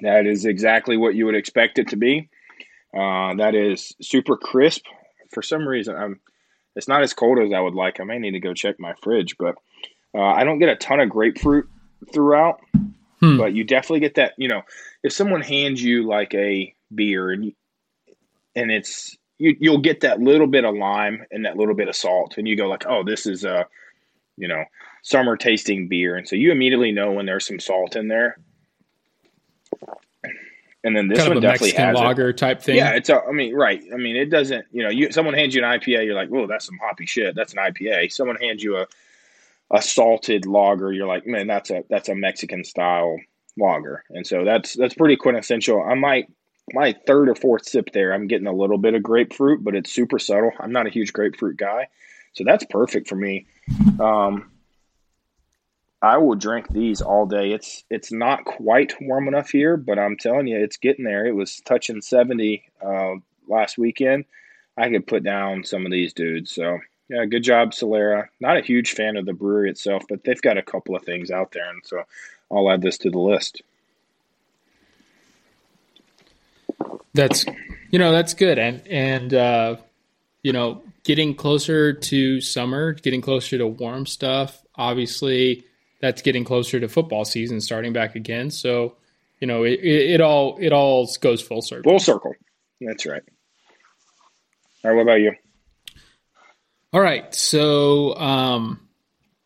That 0.01 0.25
is 0.25 0.45
exactly 0.45 0.97
what 0.97 1.15
you 1.15 1.25
would 1.25 1.35
expect 1.35 1.79
it 1.79 1.89
to 1.89 1.95
be. 1.95 2.29
Uh, 2.93 3.35
that 3.35 3.55
is 3.55 3.93
super 4.01 4.37
crisp. 4.37 4.85
For 5.31 5.41
some 5.41 5.67
reason, 5.67 5.95
I'm. 5.95 6.19
It's 6.75 6.87
not 6.87 7.01
as 7.01 7.13
cold 7.13 7.39
as 7.39 7.51
I 7.51 7.59
would 7.59 7.73
like. 7.73 7.99
I 7.99 8.03
may 8.03 8.19
need 8.19 8.31
to 8.31 8.39
go 8.39 8.53
check 8.53 8.79
my 8.79 8.93
fridge, 9.01 9.35
but 9.37 9.55
uh, 10.15 10.21
I 10.21 10.43
don't 10.43 10.59
get 10.59 10.69
a 10.69 10.75
ton 10.75 10.99
of 10.99 11.09
grapefruit 11.09 11.67
throughout. 12.13 12.61
Hmm. 13.19 13.37
But 13.37 13.53
you 13.53 13.63
definitely 13.63 13.99
get 13.99 14.15
that. 14.15 14.33
You 14.37 14.47
know, 14.47 14.61
if 15.03 15.11
someone 15.11 15.41
hands 15.41 15.83
you 15.83 16.07
like 16.07 16.33
a 16.33 16.73
beer 16.93 17.31
and 17.31 17.45
you, 17.45 17.53
and 18.55 18.71
it's 18.71 19.17
you, 19.37 19.55
you'll 19.59 19.79
get 19.79 20.01
that 20.01 20.21
little 20.21 20.47
bit 20.47 20.65
of 20.65 20.75
lime 20.75 21.25
and 21.31 21.45
that 21.45 21.57
little 21.57 21.75
bit 21.75 21.89
of 21.89 21.95
salt, 21.95 22.37
and 22.37 22.47
you 22.47 22.55
go 22.55 22.67
like, 22.67 22.85
oh, 22.87 23.03
this 23.03 23.25
is 23.25 23.43
a, 23.43 23.65
you 24.37 24.47
know, 24.47 24.63
summer 25.03 25.35
tasting 25.35 25.87
beer, 25.89 26.15
and 26.15 26.27
so 26.27 26.35
you 26.35 26.51
immediately 26.51 26.91
know 26.91 27.11
when 27.11 27.25
there's 27.25 27.45
some 27.45 27.59
salt 27.59 27.95
in 27.95 28.07
there. 28.07 28.37
And 30.83 30.95
then 30.95 31.09
this 31.09 31.17
kind 31.17 31.29
one 31.29 31.37
of 31.37 31.43
a 31.43 31.47
definitely 31.47 31.73
Mexican 31.73 31.95
has 31.95 32.29
it. 32.29 32.37
type 32.37 32.61
thing. 32.61 32.77
Yeah, 32.77 32.91
it's 32.91 33.09
a, 33.09 33.21
I 33.21 33.31
mean, 33.31 33.53
right. 33.53 33.83
I 33.93 33.97
mean, 33.97 34.15
it 34.15 34.29
doesn't, 34.29 34.65
you 34.71 34.83
know, 34.83 34.89
you 34.89 35.11
someone 35.11 35.33
hands 35.33 35.53
you 35.53 35.63
an 35.63 35.69
IPA, 35.69 36.05
you're 36.05 36.15
like, 36.15 36.29
"Whoa, 36.29 36.47
that's 36.47 36.65
some 36.65 36.77
hoppy 36.81 37.05
shit. 37.05 37.35
That's 37.35 37.53
an 37.53 37.59
IPA." 37.59 38.11
Someone 38.11 38.37
hands 38.37 38.63
you 38.63 38.77
a 38.77 38.87
a 39.71 39.81
salted 39.81 40.45
lager, 40.45 40.91
you're 40.91 41.07
like, 41.07 41.27
"Man, 41.27 41.47
that's 41.47 41.69
a 41.69 41.83
that's 41.89 42.07
a 42.07 42.15
Mexican 42.15 42.63
style 42.63 43.19
lager." 43.57 44.05
And 44.09 44.25
so 44.25 44.45
that's 44.45 44.73
that's 44.73 44.93
pretty 44.93 45.17
quintessential. 45.17 45.83
I 45.83 45.95
might 45.95 46.29
my 46.73 46.93
third 47.05 47.29
or 47.29 47.35
fourth 47.35 47.67
sip 47.67 47.91
there, 47.93 48.13
I'm 48.13 48.27
getting 48.27 48.47
a 48.47 48.53
little 48.53 48.77
bit 48.77 48.93
of 48.93 49.03
grapefruit, 49.03 49.63
but 49.63 49.75
it's 49.75 49.91
super 49.91 50.19
subtle. 50.19 50.51
I'm 50.59 50.71
not 50.71 50.87
a 50.87 50.91
huge 50.91 51.13
grapefruit 51.13 51.57
guy, 51.57 51.87
so 52.33 52.43
that's 52.45 52.65
perfect 52.69 53.07
for 53.07 53.15
me. 53.15 53.47
Um, 53.99 54.49
I 56.01 56.17
will 56.17 56.35
drink 56.35 56.69
these 56.69 57.01
all 57.01 57.25
day. 57.25 57.51
It's 57.51 57.83
it's 57.89 58.11
not 58.11 58.45
quite 58.45 58.93
warm 59.01 59.27
enough 59.27 59.49
here, 59.49 59.75
but 59.75 59.99
I'm 59.99 60.15
telling 60.17 60.47
you, 60.47 60.57
it's 60.57 60.77
getting 60.77 61.03
there. 61.03 61.25
It 61.25 61.35
was 61.35 61.61
touching 61.65 62.01
70 62.01 62.63
uh, 62.81 63.15
last 63.47 63.77
weekend. 63.77 64.25
I 64.77 64.89
could 64.89 65.07
put 65.07 65.23
down 65.23 65.65
some 65.65 65.85
of 65.85 65.91
these 65.91 66.13
dudes. 66.13 66.51
So 66.51 66.79
yeah, 67.09 67.25
good 67.25 67.43
job, 67.43 67.71
Solera. 67.71 68.27
Not 68.39 68.57
a 68.57 68.61
huge 68.61 68.91
fan 68.91 69.17
of 69.17 69.25
the 69.25 69.33
brewery 69.33 69.69
itself, 69.69 70.03
but 70.07 70.23
they've 70.23 70.41
got 70.41 70.57
a 70.57 70.63
couple 70.63 70.95
of 70.95 71.03
things 71.03 71.31
out 71.31 71.51
there, 71.51 71.69
and 71.69 71.81
so 71.85 72.03
I'll 72.49 72.71
add 72.71 72.81
this 72.81 72.99
to 72.99 73.09
the 73.09 73.19
list. 73.19 73.61
That's 77.13 77.45
you 77.91 77.99
know 77.99 78.11
that's 78.13 78.35
good 78.35 78.57
and 78.57 78.87
and 78.87 79.33
uh, 79.33 79.75
you 80.43 80.53
know 80.53 80.83
getting 81.03 81.35
closer 81.35 81.91
to 81.91 82.39
summer, 82.39 82.93
getting 82.93 83.21
closer 83.21 83.57
to 83.57 83.67
warm 83.67 84.05
stuff. 84.05 84.63
Obviously, 84.75 85.65
that's 86.01 86.21
getting 86.21 86.43
closer 86.43 86.79
to 86.79 86.87
football 86.87 87.25
season 87.25 87.61
starting 87.61 87.93
back 87.93 88.15
again. 88.15 88.51
So 88.51 88.95
you 89.39 89.47
know 89.47 89.63
it, 89.63 89.79
it, 89.83 90.21
all 90.21 90.57
it 90.59 90.73
all 90.73 91.09
goes 91.21 91.41
full 91.41 91.61
circle. 91.61 91.91
Full 91.91 91.99
circle. 91.99 92.33
That's 92.81 93.05
right. 93.05 93.23
All 94.83 94.91
right, 94.91 94.95
what 94.95 95.03
about 95.03 95.19
you? 95.19 95.33
All 96.91 97.01
right, 97.01 97.35
so 97.35 98.15
um, 98.15 98.87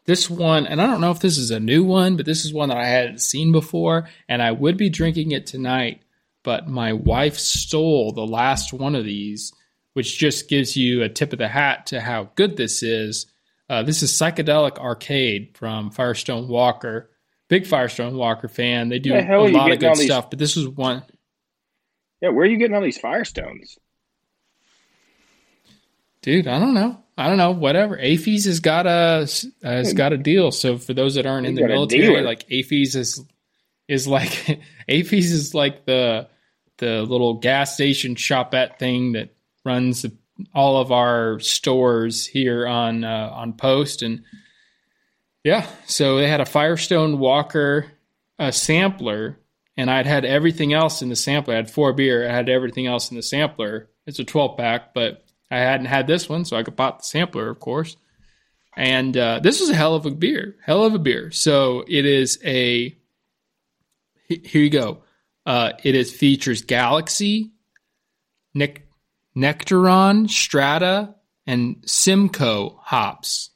this 0.05 0.29
one, 0.29 0.65
and 0.67 0.81
I 0.81 0.87
don't 0.87 1.01
know 1.01 1.11
if 1.11 1.19
this 1.19 1.37
is 1.37 1.51
a 1.51 1.59
new 1.59 1.83
one, 1.83 2.15
but 2.15 2.25
this 2.25 2.45
is 2.45 2.53
one 2.53 2.69
that 2.69 2.77
I 2.77 2.87
hadn't 2.87 3.19
seen 3.21 3.51
before, 3.51 4.07
and 4.29 4.41
I 4.41 4.51
would 4.51 4.77
be 4.77 4.89
drinking 4.89 5.31
it 5.31 5.45
tonight, 5.47 6.03
but 6.43 6.67
my 6.67 6.93
wife 6.93 7.37
stole 7.37 8.11
the 8.11 8.25
last 8.25 8.73
one 8.73 8.95
of 8.95 9.05
these, 9.05 9.51
which 9.93 10.17
just 10.17 10.49
gives 10.49 10.77
you 10.77 11.03
a 11.03 11.09
tip 11.09 11.33
of 11.33 11.39
the 11.39 11.47
hat 11.47 11.87
to 11.87 11.99
how 11.99 12.29
good 12.35 12.57
this 12.57 12.83
is. 12.83 13.25
Uh, 13.69 13.83
this 13.83 14.03
is 14.03 14.11
Psychedelic 14.11 14.77
Arcade 14.77 15.57
from 15.57 15.89
Firestone 15.91 16.47
Walker. 16.47 17.09
Big 17.49 17.65
Firestone 17.65 18.15
Walker 18.17 18.47
fan. 18.47 18.89
They 18.89 18.99
do 18.99 19.11
The 19.11 19.35
a 19.35 19.39
lot 19.47 19.71
of 19.71 19.79
good 19.79 19.95
these- 19.95 20.05
stuff, 20.05 20.29
but 20.29 20.39
this 20.39 20.55
was 20.55 20.67
one. 20.67 21.03
Yeah, 22.21 22.29
where 22.29 22.45
are 22.45 22.49
you 22.49 22.57
getting 22.57 22.75
all 22.75 22.81
these 22.81 22.97
Firestones? 23.01 23.77
Dude, 26.21 26.47
I 26.47 26.57
don't 26.59 26.73
know. 26.73 27.03
I 27.17 27.27
don't 27.27 27.37
know. 27.37 27.51
Whatever. 27.51 27.97
AAFES 27.97 28.45
has 28.45 28.59
got 28.61 28.87
a 28.87 29.27
has 29.61 29.93
got 29.93 30.13
a 30.13 30.17
deal. 30.17 30.51
So 30.51 30.77
for 30.77 30.93
those 30.93 31.15
that 31.15 31.25
aren't 31.25 31.45
in 31.47 31.55
the 31.55 31.67
military, 31.67 32.21
like 32.23 32.47
AAFES 32.49 32.95
is 32.95 33.25
is 33.89 34.07
like 34.07 34.29
AAFES 34.89 35.13
is 35.31 35.53
like 35.53 35.85
the 35.85 36.27
the 36.77 37.01
little 37.03 37.35
gas 37.35 37.73
station 37.75 38.15
shopette 38.15 38.79
thing 38.79 39.11
that 39.13 39.35
runs 39.65 40.05
all 40.53 40.77
of 40.77 40.91
our 40.91 41.39
stores 41.39 42.25
here 42.25 42.67
on 42.67 43.03
uh, 43.03 43.29
on 43.33 43.53
post 43.53 44.01
and 44.01 44.23
yeah. 45.43 45.67
So 45.85 46.17
they 46.17 46.27
had 46.27 46.41
a 46.41 46.45
Firestone 46.45 47.19
Walker 47.19 47.91
a 48.39 48.51
sampler, 48.51 49.39
and 49.77 49.89
I'd 49.89 50.05
had 50.05 50.25
everything 50.25 50.73
else 50.73 51.01
in 51.01 51.09
the 51.09 51.15
sampler. 51.15 51.53
I 51.53 51.57
had 51.57 51.71
four 51.71 51.93
beer. 51.93 52.27
I 52.27 52.33
had 52.33 52.49
everything 52.49 52.87
else 52.87 53.11
in 53.11 53.17
the 53.17 53.23
sampler. 53.23 53.89
It's 54.05 54.19
a 54.19 54.23
12 54.23 54.57
pack, 54.57 54.93
but 54.93 55.25
I 55.51 55.59
hadn't 55.59 55.85
had 55.87 56.07
this 56.07 56.27
one, 56.27 56.45
so 56.45 56.57
I 56.57 56.63
could 56.63 56.77
pop 56.77 56.99
the 56.99 57.05
sampler, 57.05 57.49
of 57.49 57.59
course. 57.59 57.95
And 58.75 59.15
uh, 59.15 59.39
this 59.39 59.59
was 59.59 59.69
a 59.69 59.75
hell 59.75 59.95
of 59.95 60.05
a 60.05 60.11
beer, 60.11 60.55
hell 60.65 60.83
of 60.83 60.93
a 60.93 60.99
beer. 60.99 61.31
So 61.31 61.83
it 61.87 62.05
is 62.05 62.39
a. 62.43 62.95
Here 64.27 64.61
you 64.61 64.69
go. 64.69 65.03
Uh, 65.45 65.73
it 65.83 65.93
is 65.93 66.11
features 66.11 66.63
Galaxy, 66.63 67.51
Nec- 68.53 68.82
Nectaron, 69.35 70.29
Strata, 70.29 71.15
and 71.47 71.83
Simcoe 71.85 72.79
hops. 72.81 73.49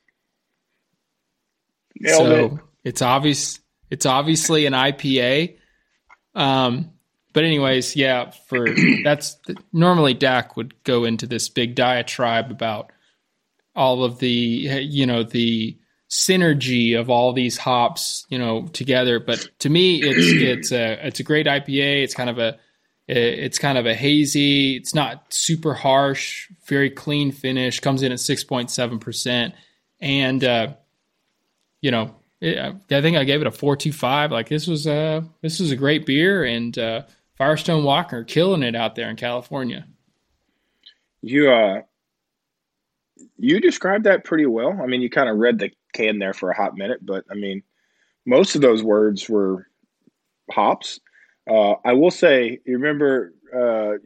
Nailed 1.99 2.17
so 2.17 2.45
it. 2.45 2.51
it's 2.83 3.01
obvious. 3.01 3.59
It's 3.89 4.05
obviously 4.05 4.65
an 4.65 4.73
IPA. 4.73 5.57
Um, 6.35 6.91
but 7.33 7.43
anyways, 7.43 7.95
yeah. 7.95 8.31
For 8.47 8.67
that's 9.03 9.37
normally 9.71 10.13
Dak 10.13 10.57
would 10.57 10.83
go 10.83 11.05
into 11.05 11.27
this 11.27 11.49
big 11.49 11.75
diatribe 11.75 12.51
about 12.51 12.91
all 13.75 14.03
of 14.03 14.19
the 14.19 14.27
you 14.27 15.05
know 15.05 15.23
the 15.23 15.77
synergy 16.09 16.97
of 16.97 17.09
all 17.09 17.33
these 17.33 17.57
hops 17.57 18.25
you 18.29 18.39
know 18.39 18.67
together. 18.67 19.19
But 19.19 19.47
to 19.59 19.69
me, 19.69 20.01
it's 20.01 20.17
it's 20.71 20.71
a 20.71 21.07
it's 21.07 21.19
a 21.19 21.23
great 21.23 21.45
IPA. 21.45 22.03
It's 22.03 22.15
kind 22.15 22.29
of 22.29 22.39
a 22.39 22.57
It's 23.07 23.57
kind 23.57 23.77
of 23.77 23.85
a 23.85 23.95
hazy. 23.95 24.75
It's 24.75 24.93
not 24.93 25.33
super 25.33 25.73
harsh. 25.73 26.49
Very 26.65 26.89
clean 26.89 27.31
finish. 27.31 27.79
Comes 27.79 28.03
in 28.03 28.11
at 28.11 28.19
six 28.19 28.43
point 28.43 28.69
seven 28.69 28.99
percent, 28.99 29.55
and 30.01 30.43
uh, 30.43 30.73
you 31.79 31.91
know, 31.91 32.15
it, 32.41 32.57
I 32.59 33.01
think 33.01 33.15
I 33.15 33.23
gave 33.23 33.39
it 33.39 33.47
a 33.47 33.51
four 33.51 33.77
two 33.77 33.93
five. 33.93 34.31
Like 34.31 34.49
this 34.49 34.67
was 34.67 34.87
a 34.87 35.23
this 35.41 35.61
was 35.61 35.71
a 35.71 35.77
great 35.77 36.05
beer, 36.05 36.43
and 36.43 36.77
uh, 36.77 37.03
Firestone 37.37 37.85
Walker 37.85 38.25
killing 38.25 38.63
it 38.63 38.75
out 38.75 38.95
there 38.95 39.09
in 39.09 39.15
California. 39.15 39.87
You 41.21 41.49
uh, 41.49 41.81
you 43.37 43.61
described 43.61 44.03
that 44.03 44.25
pretty 44.25 44.47
well. 44.47 44.79
I 44.81 44.85
mean, 44.85 45.01
you 45.01 45.09
kind 45.09 45.29
of 45.29 45.37
read 45.37 45.59
the 45.59 45.71
can 45.93 46.19
there 46.19 46.33
for 46.33 46.49
a 46.49 46.55
hot 46.55 46.75
minute, 46.75 47.05
but 47.05 47.23
I 47.31 47.35
mean, 47.35 47.63
most 48.25 48.55
of 48.55 48.61
those 48.61 48.83
words 48.83 49.29
were 49.29 49.67
hops. 50.51 50.99
Uh, 51.49 51.75
I 51.83 51.93
will 51.93 52.11
say, 52.11 52.59
you 52.65 52.77
remember, 52.77 53.33
uh, 53.53 53.97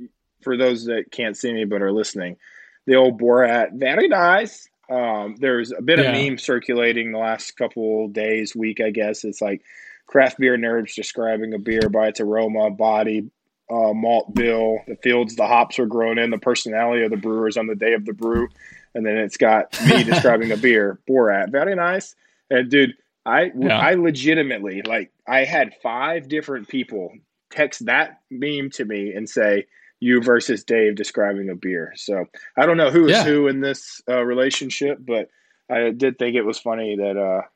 for 0.42 0.58
those 0.58 0.86
that 0.86 1.06
can't 1.12 1.38
see 1.38 1.52
me 1.54 1.66
but 1.66 1.82
are 1.82 1.92
listening, 1.92 2.38
the 2.86 2.96
old 2.96 3.20
Borat, 3.20 3.74
very 3.74 4.08
nice. 4.08 4.68
Um, 4.90 5.36
there's 5.40 5.72
a 5.72 5.82
bit 5.82 6.00
yeah. 6.00 6.12
of 6.12 6.16
meme 6.16 6.38
circulating 6.38 7.12
the 7.12 7.18
last 7.18 7.56
couple 7.58 8.10
days, 8.10 8.56
week, 8.56 8.82
I 8.82 8.90
guess. 8.90 9.24
It's 9.24 9.42
like 9.42 9.62
craft 10.06 10.40
beer 10.40 10.58
nerds 10.58 10.96
describing 10.96 11.54
a 11.54 11.60
beer 11.60 11.90
by 11.90 12.08
its 12.08 12.20
aroma, 12.20 12.70
body, 12.72 13.30
uh, 13.72 13.94
malt 13.94 14.34
bill, 14.36 14.80
the 14.88 14.98
fields 14.98 15.36
the 15.36 15.48
hops 15.48 15.78
were 15.78 15.86
grown 15.86 16.18
in, 16.18 16.30
the 16.30 16.38
personality 16.38 17.04
of 17.04 17.12
the 17.12 17.18
brewers 17.18 17.56
on 17.56 17.68
the 17.68 17.76
day 17.76 17.94
of 17.94 18.06
the 18.06 18.14
brew. 18.14 18.50
And 18.94 19.06
then 19.06 19.18
it's 19.18 19.38
got 19.38 19.82
me 19.86 20.04
describing 20.04 20.50
the 20.50 20.58
beer, 20.58 21.00
Borat, 21.10 21.52
very 21.52 21.76
nice. 21.76 22.14
And 22.50 22.70
dude, 22.70 22.96
I 23.26 23.52
yeah. 23.56 23.80
I 23.80 23.94
legitimately 23.94 24.82
like 24.82 25.12
I 25.26 25.46
had 25.46 25.76
five 25.82 26.28
different 26.28 26.68
people 26.68 27.14
text 27.52 27.86
that 27.86 28.22
meme 28.30 28.70
to 28.72 28.86
me 28.86 29.14
and 29.14 29.30
say 29.30 29.66
you 30.00 30.22
versus 30.22 30.64
Dave 30.64 30.96
describing 30.96 31.50
a 31.50 31.56
beer. 31.56 31.94
So 31.96 32.26
I 32.58 32.66
don't 32.66 32.78
know 32.78 32.90
who 32.90 33.06
is 33.06 33.12
yeah. 33.12 33.24
who 33.24 33.48
in 33.48 33.62
this 33.62 34.02
uh, 34.10 34.22
relationship, 34.24 34.98
but 35.00 35.30
I 35.70 35.92
did 35.92 36.18
think 36.18 36.36
it 36.36 36.42
was 36.42 36.60
funny 36.60 36.98
that 36.98 37.18
uh, 37.18 37.48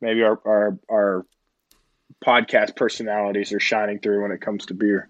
maybe 0.00 0.22
our, 0.22 0.38
our 0.44 0.78
our 0.90 1.26
podcast 2.24 2.76
personalities 2.76 3.52
are 3.52 3.60
shining 3.60 3.98
through 3.98 4.22
when 4.22 4.30
it 4.30 4.40
comes 4.40 4.66
to 4.66 4.74
beer. 4.74 5.08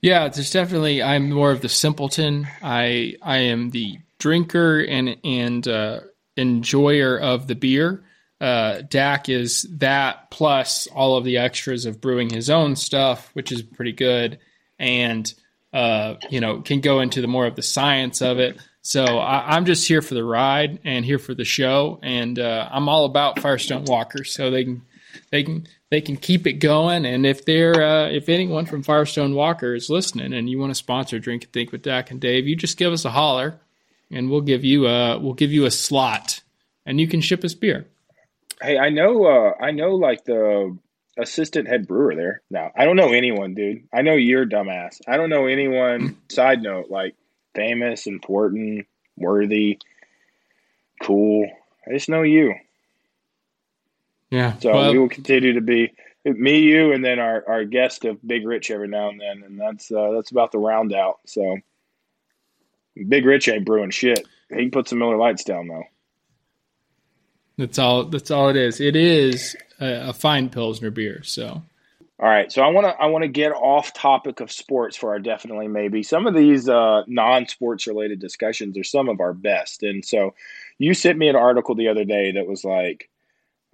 Yeah, 0.00 0.28
there's 0.28 0.50
definitely. 0.50 1.02
I'm 1.02 1.30
more 1.30 1.50
of 1.50 1.60
the 1.60 1.68
simpleton. 1.68 2.48
I 2.62 3.16
I 3.22 3.38
am 3.38 3.70
the 3.70 3.98
drinker 4.18 4.80
and 4.80 5.16
and 5.22 5.68
uh, 5.68 6.00
enjoyer 6.36 7.18
of 7.18 7.46
the 7.46 7.54
beer 7.54 8.02
uh, 8.40 8.82
Dak 8.82 9.28
is 9.28 9.66
that 9.78 10.30
plus 10.30 10.86
all 10.88 11.16
of 11.16 11.24
the 11.24 11.38
extras 11.38 11.84
of 11.84 12.00
brewing 12.00 12.30
his 12.30 12.48
own 12.48 12.74
stuff, 12.74 13.30
which 13.34 13.52
is 13.52 13.62
pretty 13.62 13.92
good, 13.92 14.38
and 14.78 15.32
uh, 15.72 16.14
you 16.30 16.40
know 16.40 16.60
can 16.60 16.80
go 16.80 17.00
into 17.00 17.20
the 17.20 17.28
more 17.28 17.46
of 17.46 17.56
the 17.56 17.62
science 17.62 18.22
of 18.22 18.38
it. 18.38 18.58
So 18.82 19.04
I, 19.04 19.56
am 19.58 19.66
just 19.66 19.86
here 19.86 20.00
for 20.00 20.14
the 20.14 20.24
ride 20.24 20.78
and 20.84 21.04
here 21.04 21.18
for 21.18 21.34
the 21.34 21.44
show, 21.44 21.98
and 22.02 22.38
uh, 22.38 22.66
I'm 22.72 22.88
all 22.88 23.04
about 23.04 23.38
Firestone 23.40 23.84
Walkers, 23.84 24.32
so 24.32 24.50
they 24.50 24.64
can 24.64 24.82
they 25.30 25.42
can 25.42 25.66
they 25.90 26.00
can 26.00 26.16
keep 26.16 26.46
it 26.46 26.54
going. 26.54 27.04
And 27.04 27.26
if 27.26 27.44
they're 27.44 27.82
uh, 27.82 28.08
if 28.08 28.30
anyone 28.30 28.64
from 28.64 28.82
Firestone 28.82 29.34
Walker 29.34 29.74
is 29.74 29.90
listening 29.90 30.32
and 30.32 30.48
you 30.48 30.58
want 30.58 30.70
to 30.70 30.74
sponsor 30.74 31.18
Drink 31.18 31.44
and 31.44 31.52
Think 31.52 31.72
with 31.72 31.82
Dak 31.82 32.10
and 32.10 32.20
Dave, 32.20 32.48
you 32.48 32.56
just 32.56 32.78
give 32.78 32.94
us 32.94 33.04
a 33.04 33.10
holler, 33.10 33.60
and 34.10 34.30
we'll 34.30 34.40
give 34.40 34.64
you 34.64 34.86
a 34.86 35.18
we'll 35.18 35.34
give 35.34 35.52
you 35.52 35.66
a 35.66 35.70
slot, 35.70 36.40
and 36.86 36.98
you 36.98 37.06
can 37.06 37.20
ship 37.20 37.44
us 37.44 37.52
beer. 37.52 37.86
Hey, 38.60 38.78
I 38.78 38.90
know. 38.90 39.24
Uh, 39.24 39.52
I 39.62 39.70
know, 39.70 39.94
like 39.94 40.24
the 40.24 40.76
assistant 41.18 41.68
head 41.68 41.86
brewer 41.86 42.14
there. 42.14 42.42
Now, 42.50 42.70
I 42.76 42.84
don't 42.84 42.96
know 42.96 43.12
anyone, 43.12 43.54
dude. 43.54 43.84
I 43.92 44.02
know 44.02 44.14
you're 44.14 44.46
dumbass. 44.46 45.00
I 45.06 45.16
don't 45.16 45.30
know 45.30 45.46
anyone. 45.46 46.16
side 46.30 46.62
note, 46.62 46.90
like 46.90 47.14
famous, 47.54 48.06
important, 48.06 48.86
worthy, 49.16 49.78
cool. 51.02 51.48
I 51.86 51.92
just 51.92 52.08
know 52.08 52.22
you. 52.22 52.54
Yeah. 54.30 54.56
So 54.58 54.72
well, 54.72 54.92
we 54.92 54.98
will 54.98 55.08
continue 55.08 55.54
to 55.54 55.60
be 55.60 55.92
me, 56.24 56.60
you, 56.60 56.92
and 56.92 57.04
then 57.04 57.18
our, 57.18 57.44
our 57.48 57.64
guest 57.64 58.04
of 58.04 58.26
Big 58.26 58.46
Rich 58.46 58.70
every 58.70 58.88
now 58.88 59.08
and 59.08 59.20
then, 59.20 59.42
and 59.44 59.58
that's 59.58 59.90
uh, 59.90 60.12
that's 60.12 60.30
about 60.30 60.52
the 60.52 60.58
round 60.58 60.92
out. 60.92 61.20
So 61.26 61.58
Big 63.08 63.24
Rich 63.24 63.48
ain't 63.48 63.64
brewing 63.64 63.90
shit. 63.90 64.26
He 64.48 64.56
can 64.56 64.70
put 64.70 64.88
some 64.88 64.98
Miller 64.98 65.16
Lites 65.16 65.44
down 65.44 65.68
though. 65.68 65.84
That's 67.60 67.78
all. 67.78 68.04
That's 68.04 68.30
all 68.30 68.48
it 68.48 68.56
is. 68.56 68.80
It 68.80 68.96
is 68.96 69.54
a, 69.80 70.08
a 70.08 70.12
fine 70.14 70.48
pilsner 70.48 70.90
beer. 70.90 71.22
So. 71.22 71.62
All 72.18 72.28
right, 72.28 72.52
so 72.52 72.60
I 72.62 72.68
want 72.68 72.86
to 72.86 73.02
I 73.02 73.06
want 73.06 73.22
to 73.22 73.28
get 73.28 73.52
off 73.52 73.94
topic 73.94 74.40
of 74.40 74.52
sports 74.52 74.96
for 74.96 75.10
our 75.10 75.18
definitely 75.18 75.68
maybe. 75.68 76.02
Some 76.02 76.26
of 76.26 76.34
these 76.34 76.68
uh, 76.68 77.02
non-sports 77.06 77.86
related 77.86 78.18
discussions 78.18 78.76
are 78.76 78.84
some 78.84 79.08
of 79.08 79.20
our 79.20 79.32
best, 79.32 79.82
and 79.82 80.04
so 80.04 80.34
you 80.78 80.92
sent 80.92 81.18
me 81.18 81.28
an 81.28 81.36
article 81.36 81.74
the 81.74 81.88
other 81.88 82.04
day 82.04 82.32
that 82.32 82.46
was 82.46 82.62
like 82.62 83.08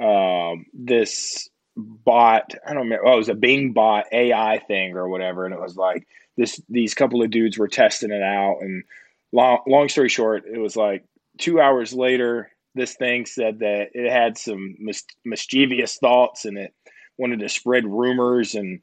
um, 0.00 0.66
this 0.72 1.48
bot. 1.76 2.54
I 2.64 2.70
don't 2.72 2.84
remember. 2.84 3.06
Oh, 3.06 3.14
it 3.14 3.18
was 3.18 3.28
a 3.28 3.34
Bing 3.34 3.72
bot 3.72 4.06
AI 4.12 4.60
thing 4.66 4.96
or 4.96 5.08
whatever, 5.08 5.44
and 5.44 5.54
it 5.54 5.60
was 5.60 5.76
like 5.76 6.06
this. 6.36 6.60
These 6.68 6.94
couple 6.94 7.22
of 7.22 7.30
dudes 7.30 7.58
were 7.58 7.68
testing 7.68 8.12
it 8.12 8.22
out, 8.22 8.58
and 8.60 8.84
long 9.32 9.58
long 9.66 9.88
story 9.88 10.08
short, 10.08 10.44
it 10.46 10.58
was 10.58 10.76
like 10.76 11.04
two 11.38 11.60
hours 11.60 11.92
later, 11.92 12.50
this 12.76 12.94
thing 12.94 13.26
said 13.26 13.60
that 13.60 13.88
it 13.94 14.10
had 14.10 14.38
some 14.38 14.76
mis- 14.78 15.04
mischievous 15.24 15.96
thoughts 15.96 16.44
and 16.44 16.58
it 16.58 16.74
wanted 17.18 17.40
to 17.40 17.48
spread 17.48 17.84
rumors 17.86 18.54
and 18.54 18.82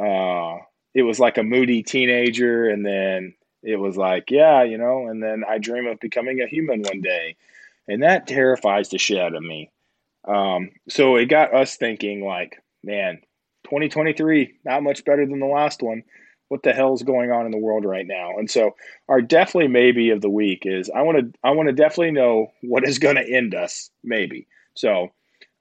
uh, 0.00 0.58
it 0.94 1.02
was 1.02 1.18
like 1.18 1.38
a 1.38 1.42
moody 1.42 1.82
teenager 1.82 2.68
and 2.68 2.84
then 2.86 3.34
it 3.62 3.76
was 3.76 3.96
like 3.96 4.30
yeah 4.30 4.62
you 4.62 4.76
know 4.76 5.06
and 5.06 5.22
then 5.22 5.44
i 5.48 5.58
dream 5.58 5.86
of 5.86 5.98
becoming 6.00 6.40
a 6.40 6.46
human 6.46 6.82
one 6.82 7.00
day. 7.00 7.36
And 7.88 8.04
that 8.04 8.28
terrifies 8.28 8.90
the 8.90 8.98
shit 8.98 9.18
out 9.18 9.34
of 9.34 9.42
me. 9.42 9.72
Um, 10.24 10.70
so 10.88 11.16
it 11.16 11.26
got 11.26 11.52
us 11.52 11.76
thinking 11.76 12.24
like 12.24 12.62
man 12.84 13.20
2023 13.64 14.54
not 14.64 14.82
much 14.82 15.04
better 15.04 15.26
than 15.26 15.40
the 15.40 15.46
last 15.46 15.82
one 15.82 16.04
what 16.52 16.62
the 16.62 16.74
hell's 16.74 17.02
going 17.02 17.30
on 17.30 17.46
in 17.46 17.50
the 17.50 17.56
world 17.56 17.86
right 17.86 18.06
now. 18.06 18.36
And 18.36 18.50
so 18.50 18.76
our 19.08 19.22
definitely 19.22 19.68
maybe 19.68 20.10
of 20.10 20.20
the 20.20 20.28
week 20.28 20.64
is 20.66 20.90
I 20.94 21.00
want 21.00 21.18
to 21.18 21.38
I 21.42 21.52
want 21.52 21.70
to 21.70 21.72
definitely 21.72 22.10
know 22.10 22.52
what 22.60 22.86
is 22.86 22.98
going 22.98 23.16
to 23.16 23.26
end 23.26 23.54
us 23.54 23.88
maybe. 24.04 24.48
So 24.74 25.12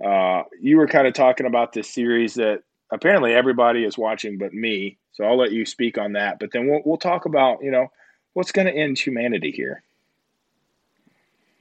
uh, 0.06 0.44
you 0.60 0.76
were 0.76 0.88
kind 0.88 1.08
of 1.08 1.14
talking 1.14 1.46
about 1.46 1.72
this 1.72 1.90
series 1.90 2.34
that 2.34 2.64
apparently 2.92 3.34
everybody 3.34 3.86
is 3.86 3.98
watching 3.98 4.38
but 4.38 4.54
me. 4.54 4.98
So 5.14 5.24
I'll 5.24 5.38
let 5.38 5.54
you 5.54 5.66
speak 5.66 5.98
on 5.98 6.12
that. 6.12 6.40
But 6.40 6.52
then 6.52 6.68
we'll 6.68 6.82
we'll 6.84 6.98
talk 6.98 7.26
about 7.26 7.64
you 7.64 7.72
know 7.72 7.88
what's 8.34 8.52
going 8.52 8.68
to 8.68 8.76
end 8.76 9.00
humanity 9.00 9.52
here. 9.52 9.84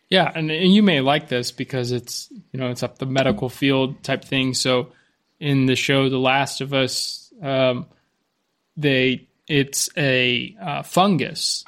Yeah, 0.09 0.29
and, 0.35 0.51
and 0.51 0.75
you 0.75 0.83
may 0.83 1.01
like 1.01 1.29
this 1.29 1.53
because 1.53 1.93
it's 1.93 2.33
you 2.51 2.59
know 2.59 2.71
it's 2.71 2.83
up 2.83 2.99
the 2.99 3.07
medical 3.07 3.49
field 3.49 4.03
type 4.03 4.25
thing. 4.25 4.55
So 4.55 4.91
in 5.39 5.67
the 5.67 5.77
show 5.77 6.09
The 6.09 6.19
Last 6.19 6.61
of 6.61 6.75
Us. 6.75 7.33
Um, 7.41 7.87
they 8.81 9.29
it's 9.47 9.91
a 9.97 10.57
uh, 10.61 10.83
fungus. 10.83 11.65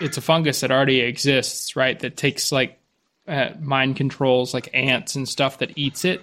It's 0.00 0.16
a 0.16 0.20
fungus 0.20 0.60
that 0.60 0.70
already 0.70 1.00
exists, 1.00 1.76
right? 1.76 1.98
That 1.98 2.16
takes 2.16 2.52
like 2.52 2.78
uh, 3.26 3.50
mind 3.60 3.96
controls, 3.96 4.54
like 4.54 4.68
ants 4.74 5.14
and 5.14 5.28
stuff 5.28 5.58
that 5.58 5.72
eats 5.76 6.04
it, 6.04 6.20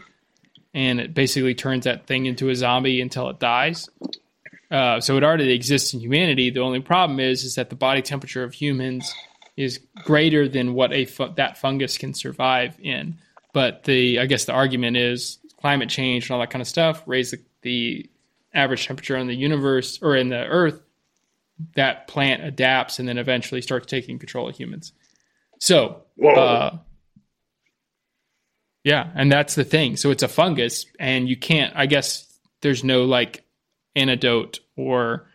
and 0.74 1.00
it 1.00 1.14
basically 1.14 1.56
turns 1.56 1.86
that 1.86 2.08
thing 2.08 2.26
into 2.26 2.50
a 2.50 2.56
zombie 2.56 3.02
until 3.02 3.30
it 3.30 3.40
dies. 3.40 3.90
Uh, 4.70 5.00
so 5.00 5.16
it 5.16 5.24
already 5.24 5.54
exists 5.54 5.94
in 5.94 6.00
humanity. 6.00 6.50
The 6.50 6.60
only 6.60 6.82
problem 6.82 7.20
is, 7.20 7.44
is 7.44 7.56
that 7.56 7.70
the 7.70 7.76
body 7.76 8.02
temperature 8.02 8.44
of 8.44 8.54
humans 8.54 9.14
is 9.56 9.80
greater 10.04 10.48
than 10.48 10.74
what 10.74 10.92
a 10.94 11.06
fu- 11.06 11.34
that 11.36 11.58
fungus 11.58 11.98
can 11.98 12.14
survive 12.14 12.78
in. 12.82 13.18
But 13.54 13.86
the 13.86 14.20
I 14.20 14.26
guess 14.26 14.46
the 14.46 14.54
argument 14.54 14.98
is 14.98 15.40
climate 15.60 15.90
change 15.90 16.26
and 16.26 16.32
all 16.32 16.40
that 16.40 16.52
kind 16.52 16.62
of 16.62 16.68
stuff 16.68 17.02
raise 17.08 17.32
the, 17.32 17.40
the 17.62 18.10
average 18.58 18.88
temperature 18.88 19.16
on 19.16 19.28
the 19.28 19.36
universe 19.36 20.00
or 20.02 20.16
in 20.16 20.30
the 20.30 20.44
earth, 20.46 20.82
that 21.76 22.08
plant 22.08 22.44
adapts 22.44 23.00
and 23.00 23.08
then 23.08 23.18
eventually 23.18 23.62
starts 23.62 23.86
taking 23.88 24.20
control 24.20 24.50
of 24.50 24.56
humans. 24.56 24.94
So, 25.60 26.04
uh, 26.24 26.78
yeah, 28.84 29.10
and 29.16 29.32
that's 29.32 29.56
the 29.56 29.64
thing. 29.64 29.98
So 29.98 30.12
it's 30.12 30.24
a 30.24 30.28
fungus, 30.28 30.86
and 31.00 31.28
you 31.28 31.36
can't. 31.36 31.74
I 31.76 31.88
guess 31.88 32.26
there's 32.62 32.84
no 32.84 33.06
like 33.06 33.44
antidote 33.96 34.60
or 34.76 35.28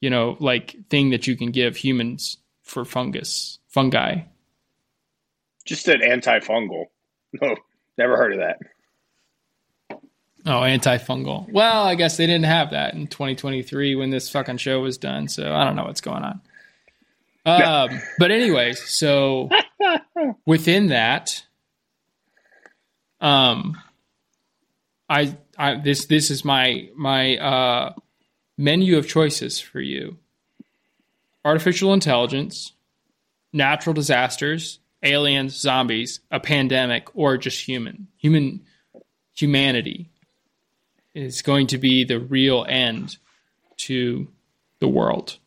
you 0.00 0.10
know 0.10 0.36
like 0.38 0.76
thing 0.90 1.10
that 1.10 1.26
you 1.26 1.36
can 1.36 1.50
give 1.50 1.76
humans 1.76 2.36
for 2.62 2.84
fungus 2.84 3.58
fungi. 3.68 4.22
Just 5.64 5.88
an 5.88 6.00
antifungal. 6.00 6.86
No, 7.40 7.54
never 7.96 8.16
heard 8.16 8.32
of 8.32 8.40
that. 8.40 8.58
Oh, 10.46 10.60
antifungal. 10.60 11.50
Well, 11.50 11.84
I 11.84 11.94
guess 11.94 12.16
they 12.16 12.26
didn't 12.26 12.46
have 12.46 12.70
that 12.70 12.94
in 12.94 13.06
2023 13.06 13.94
when 13.94 14.10
this 14.10 14.30
fucking 14.30 14.56
show 14.56 14.80
was 14.80 14.96
done. 14.96 15.28
So 15.28 15.54
I 15.54 15.64
don't 15.64 15.76
know 15.76 15.84
what's 15.84 16.00
going 16.00 16.22
on. 16.22 16.40
Um, 17.46 18.00
but 18.18 18.30
anyways, 18.30 18.82
so 18.88 19.48
within 20.46 20.88
that, 20.88 21.44
um, 23.20 23.76
I, 25.08 25.36
I 25.58 25.76
this 25.76 26.06
this 26.06 26.30
is 26.30 26.44
my 26.44 26.88
my 26.94 27.36
uh 27.36 27.92
menu 28.56 28.96
of 28.98 29.08
choices 29.08 29.58
for 29.58 29.80
you 29.80 30.18
artificial 31.44 31.92
intelligence, 31.92 32.72
natural 33.52 33.94
disasters, 33.94 34.78
aliens, 35.02 35.56
zombies, 35.56 36.20
a 36.30 36.40
pandemic, 36.40 37.08
or 37.14 37.36
just 37.36 37.66
human. 37.66 38.08
Human 38.18 38.60
humanity 39.34 40.09
is 41.14 41.42
going 41.42 41.68
to 41.68 41.78
be 41.78 42.04
the 42.04 42.18
real 42.18 42.64
end 42.68 43.16
to 43.76 44.28
the 44.78 44.88
world. 44.88 45.38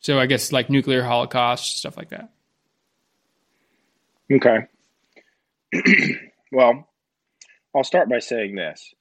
So 0.00 0.18
I 0.18 0.26
guess 0.26 0.52
like 0.52 0.70
nuclear 0.70 1.02
holocaust, 1.02 1.78
stuff 1.78 1.96
like 1.96 2.10
that. 2.10 2.30
Okay. 4.32 4.66
well, 6.52 6.88
I'll 7.74 7.84
start 7.84 8.08
by 8.08 8.20
saying 8.20 8.54
this. 8.54 8.94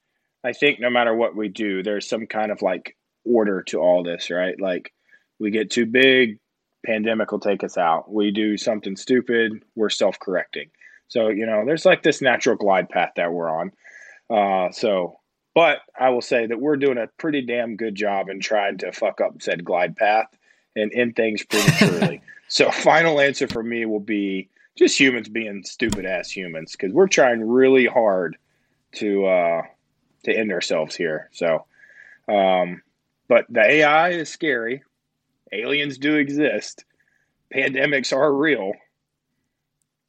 I 0.44 0.54
think 0.54 0.80
no 0.80 0.90
matter 0.90 1.14
what 1.14 1.36
we 1.36 1.50
do, 1.50 1.84
there's 1.84 2.08
some 2.08 2.26
kind 2.28 2.52
of 2.52 2.62
like 2.62 2.96
order 3.26 3.64
to 3.64 3.80
all 3.80 4.04
this, 4.04 4.30
right? 4.30 4.60
Like 4.60 4.94
we 5.40 5.52
get 5.52 5.72
too 5.72 5.86
big, 5.86 6.40
pandemic 6.86 7.32
will 7.32 7.40
take 7.40 7.64
us 7.64 7.78
out. 7.78 8.12
We 8.12 8.32
do 8.32 8.58
something 8.58 8.96
stupid, 8.96 9.64
we're 9.76 9.90
self 9.90 10.20
correcting. 10.20 10.70
So, 11.08 11.30
you 11.30 11.46
know, 11.46 11.64
there's 11.66 11.86
like 11.86 12.04
this 12.04 12.22
natural 12.22 12.56
glide 12.56 12.90
path 12.90 13.14
that 13.16 13.32
we're 13.34 13.50
on. 13.50 13.72
Uh, 14.30 14.72
so, 14.72 15.19
but 15.60 15.82
I 16.00 16.08
will 16.12 16.22
say 16.22 16.46
that 16.46 16.62
we're 16.62 16.78
doing 16.78 16.98
a 16.98 17.08
pretty 17.18 17.42
damn 17.42 17.76
good 17.76 17.94
job 17.94 18.30
in 18.30 18.40
trying 18.40 18.78
to 18.78 18.94
fuck 18.94 19.20
up 19.20 19.42
said 19.42 19.66
glide 19.66 19.98
path 19.98 20.30
and 20.74 20.90
end 20.94 21.18
things 21.18 21.44
prematurely. 21.44 22.22
so, 22.48 22.72
final 22.72 23.20
answer 23.20 23.46
for 23.46 23.62
me 23.62 23.86
will 23.86 24.00
be 24.00 24.48
just 24.78 24.98
humans 24.98 25.28
being 25.28 25.66
stupid 25.66 26.06
ass 26.06 26.32
humans 26.32 26.72
because 26.72 26.94
we're 26.94 27.10
trying 27.10 27.46
really 27.46 27.86
hard 27.86 28.38
to 28.94 29.26
uh, 29.26 29.64
to 30.24 30.34
end 30.34 30.54
ourselves 30.54 30.96
here. 30.96 31.30
So, 31.34 31.66
um, 32.30 32.82
but 33.28 33.46
the 33.50 33.60
AI 33.60 34.12
is 34.12 34.30
scary. 34.30 34.82
Aliens 35.52 35.98
do 35.98 36.16
exist. 36.16 36.86
Pandemics 37.54 38.16
are 38.16 38.34
real. 38.34 38.72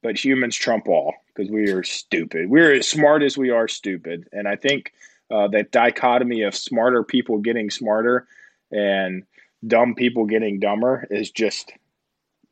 But 0.00 0.24
humans 0.24 0.54
trump 0.54 0.86
all 0.86 1.12
because 1.34 1.50
we 1.50 1.72
are 1.72 1.82
stupid. 1.82 2.48
We're 2.48 2.74
as 2.74 2.86
smart 2.86 3.24
as 3.24 3.36
we 3.36 3.50
are 3.50 3.66
stupid. 3.66 4.28
And 4.32 4.46
I 4.46 4.54
think 4.54 4.92
uh, 5.30 5.48
that 5.48 5.70
dichotomy 5.70 6.42
of 6.42 6.54
smarter 6.54 7.04
people 7.04 7.38
getting 7.38 7.70
smarter 7.70 8.26
and 8.72 9.24
dumb 9.66 9.94
people 9.94 10.26
getting 10.26 10.58
dumber 10.58 11.06
is 11.10 11.30
just 11.30 11.72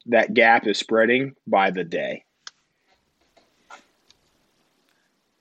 that 0.07 0.35
gap 0.35 0.66
is 0.66 0.79
spreading 0.79 1.35
by 1.47 1.70
the 1.70 1.85
day. 1.85 2.24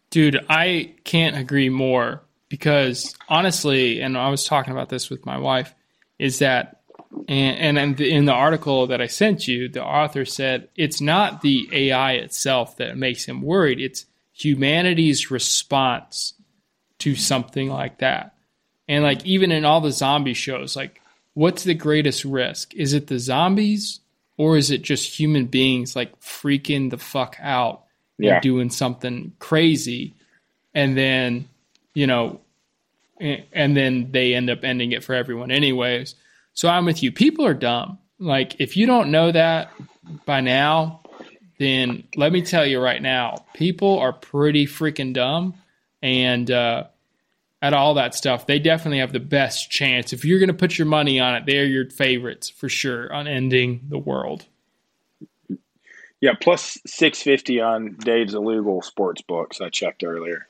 Dude, 0.10 0.46
I 0.50 0.94
can't 1.04 1.36
agree 1.36 1.70
more 1.70 2.22
because 2.50 3.16
honestly, 3.28 4.02
and 4.02 4.18
I 4.18 4.30
was 4.30 4.46
talking 4.46 4.72
about 4.72 4.90
this 4.90 5.10
with 5.10 5.26
my 5.26 5.38
wife, 5.38 5.74
is 6.18 6.40
that, 6.40 6.82
and, 7.28 7.78
and 7.78 8.00
in 8.00 8.26
the 8.26 8.34
article 8.34 8.88
that 8.88 9.02
I 9.02 9.08
sent 9.08 9.48
you, 9.48 9.68
the 9.68 9.84
author 9.84 10.26
said 10.26 10.70
it's 10.76 11.02
not 11.02 11.42
the 11.42 11.70
AI 11.72 12.14
itself 12.14 12.78
that 12.78 12.98
makes 12.98 13.26
him 13.26 13.42
worried, 13.42 13.80
it's 13.80 14.06
humanity's 14.34 15.30
response 15.30 16.34
to 17.00 17.16
something 17.16 17.70
like 17.70 18.00
that. 18.00 18.34
And 18.88 19.04
like 19.04 19.26
even 19.26 19.52
in 19.52 19.66
all 19.66 19.82
the 19.82 19.92
zombie 19.92 20.34
shows, 20.34 20.76
like 20.76 21.02
what's 21.34 21.64
the 21.64 21.74
greatest 21.74 22.26
risk? 22.26 22.74
Is 22.76 22.94
it 22.94 23.08
the 23.08 23.20
zombies 23.20 24.00
or 24.38 24.58
is 24.58 24.72
it 24.72 24.82
just 24.82 25.20
human 25.20 25.46
beings 25.46 25.96
like 25.96 26.20
freaking 26.22 26.90
the 26.90 26.98
fuck 26.98 27.36
out 27.40 27.84
Yeah. 28.18 28.36
and 28.36 28.42
doing 28.42 28.70
something 28.70 29.34
crazy 29.40 30.14
and 30.74 30.98
then, 30.98 31.48
you 31.94 32.08
know, 32.08 32.40
and 33.20 33.76
then 33.76 34.12
they 34.12 34.34
end 34.36 34.50
up 34.50 34.64
ending 34.64 34.92
it 34.92 35.04
for 35.04 35.16
everyone 35.16 35.50
anyways. 35.52 36.16
So 36.54 36.70
I'm 36.70 36.86
with 36.86 37.02
you. 37.04 37.12
People 37.12 37.46
are 37.46 37.54
dumb. 37.54 37.98
Like 38.20 38.60
if 38.60 38.78
you 38.78 38.86
don't 38.88 39.12
know 39.12 39.32
that 39.32 39.72
by 40.26 40.42
now, 40.42 41.02
then 41.60 42.04
let 42.16 42.32
me 42.32 42.42
tell 42.44 42.66
you 42.66 42.80
right 42.80 43.02
now, 43.02 43.46
people 43.56 43.98
are 44.00 44.14
pretty 44.14 44.66
freaking 44.68 45.14
dumb 45.14 45.56
and 46.02 46.50
uh 46.52 46.86
at 47.62 47.74
all 47.74 47.96
that 47.96 48.14
stuff, 48.14 48.46
they 48.46 48.60
definitely 48.60 49.00
have 49.00 49.14
the 49.14 49.20
best 49.20 49.72
chance. 49.72 50.14
If 50.14 50.24
you're 50.24 50.40
going 50.40 50.48
to 50.50 50.54
put 50.54 50.78
your 50.78 50.86
money 50.86 51.20
on 51.20 51.36
it, 51.36 51.46
they're 51.46 51.66
your 51.66 51.90
favorites 51.90 52.50
for 52.50 52.70
sure 52.70 53.12
on 53.12 53.28
ending 53.28 53.88
the 53.90 53.98
world. 53.98 54.46
Yeah, 56.22 56.34
plus 56.40 56.78
650 56.86 57.62
on 57.62 57.96
Dave's 58.00 58.34
illegal 58.34 58.82
sports 58.82 59.22
books 59.22 59.62
I 59.62 59.70
checked 59.70 60.04
earlier. 60.04 60.48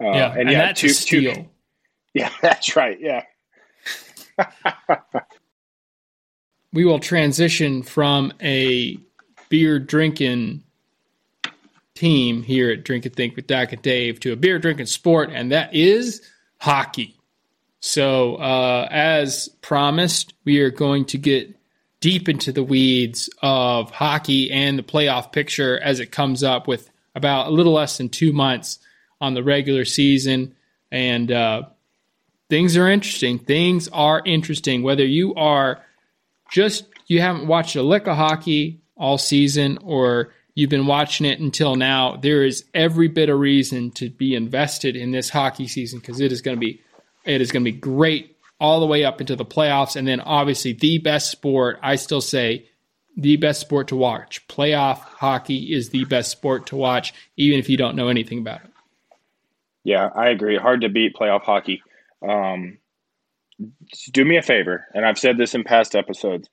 Uh, 0.00 0.12
yeah, 0.12 0.34
and, 0.36 0.48
that's 0.48 0.80
two, 0.80 0.86
a 0.88 0.90
steal. 0.90 1.34
two- 1.34 1.48
yeah, 2.14 2.30
that's 2.40 2.76
right. 2.76 2.98
Yeah. 3.00 3.24
we 6.72 6.84
will 6.84 6.98
transition 6.98 7.82
from 7.82 8.32
a 8.42 8.98
beer 9.48 9.78
drinking 9.78 10.64
team 11.94 12.42
here 12.42 12.70
at 12.70 12.84
Drink 12.84 13.06
and 13.06 13.14
Think 13.14 13.36
with 13.36 13.46
Dak 13.46 13.72
and 13.72 13.82
Dave 13.82 14.20
to 14.20 14.32
a 14.32 14.36
beer 14.36 14.58
drinking 14.58 14.86
sport, 14.86 15.30
and 15.32 15.52
that 15.52 15.74
is 15.74 16.22
hockey. 16.58 17.16
So, 17.80 18.36
uh, 18.36 18.88
as 18.90 19.48
promised, 19.60 20.34
we 20.44 20.60
are 20.60 20.70
going 20.70 21.04
to 21.06 21.18
get 21.18 21.54
deep 22.00 22.28
into 22.28 22.52
the 22.52 22.62
weeds 22.62 23.28
of 23.42 23.90
hockey 23.90 24.50
and 24.50 24.78
the 24.78 24.82
playoff 24.82 25.32
picture 25.32 25.80
as 25.80 26.00
it 26.00 26.12
comes 26.12 26.42
up 26.42 26.68
with 26.68 26.90
about 27.14 27.48
a 27.48 27.50
little 27.50 27.72
less 27.72 27.98
than 27.98 28.08
two 28.08 28.32
months 28.32 28.78
on 29.20 29.34
the 29.34 29.42
regular 29.42 29.84
season. 29.84 30.54
And 30.90 31.30
uh, 31.30 31.62
things 32.48 32.76
are 32.76 32.88
interesting. 32.88 33.38
Things 33.38 33.88
are 33.88 34.22
interesting. 34.24 34.82
Whether 34.82 35.04
you 35.04 35.34
are 35.34 35.82
just 36.50 36.84
you 37.06 37.20
haven't 37.20 37.46
watched 37.46 37.76
a 37.76 37.82
lick 37.82 38.06
of 38.06 38.16
hockey 38.16 38.80
all 38.96 39.18
season 39.18 39.78
or 39.82 40.32
you've 40.54 40.70
been 40.70 40.86
watching 40.86 41.26
it 41.26 41.40
until 41.40 41.76
now, 41.76 42.16
there 42.16 42.44
is 42.44 42.64
every 42.74 43.08
bit 43.08 43.28
of 43.28 43.38
reason 43.38 43.90
to 43.92 44.10
be 44.10 44.34
invested 44.34 44.96
in 44.96 45.10
this 45.10 45.30
hockey 45.30 45.66
season 45.66 45.98
because 45.98 46.20
it 46.20 46.32
is 46.32 46.42
going 46.42 46.56
to 46.56 46.60
be 46.60 46.80
it 47.24 47.40
is 47.40 47.52
going 47.52 47.64
to 47.64 47.70
be 47.70 47.76
great 47.78 48.36
all 48.60 48.80
the 48.80 48.86
way 48.86 49.04
up 49.04 49.20
into 49.20 49.36
the 49.36 49.44
playoffs 49.44 49.96
and 49.96 50.06
then 50.06 50.20
obviously 50.20 50.72
the 50.72 50.98
best 50.98 51.30
sport, 51.30 51.78
I 51.82 51.96
still 51.96 52.20
say 52.20 52.68
the 53.16 53.36
best 53.36 53.60
sport 53.60 53.88
to 53.88 53.96
watch. 53.96 54.46
Playoff 54.48 54.98
hockey 54.98 55.72
is 55.72 55.90
the 55.90 56.04
best 56.04 56.30
sport 56.30 56.66
to 56.66 56.76
watch 56.76 57.14
even 57.36 57.58
if 57.58 57.68
you 57.68 57.76
don't 57.76 57.96
know 57.96 58.08
anything 58.08 58.38
about 58.38 58.64
it. 58.64 58.70
Yeah, 59.84 60.08
I 60.14 60.30
agree. 60.30 60.56
Hard 60.56 60.82
to 60.82 60.88
beat 60.88 61.14
playoff 61.14 61.42
hockey. 61.42 61.82
Um, 62.26 62.78
do 64.12 64.24
me 64.24 64.36
a 64.36 64.42
favor, 64.42 64.86
and 64.94 65.04
I've 65.04 65.18
said 65.18 65.36
this 65.36 65.54
in 65.54 65.64
past 65.64 65.96
episodes. 65.96 66.48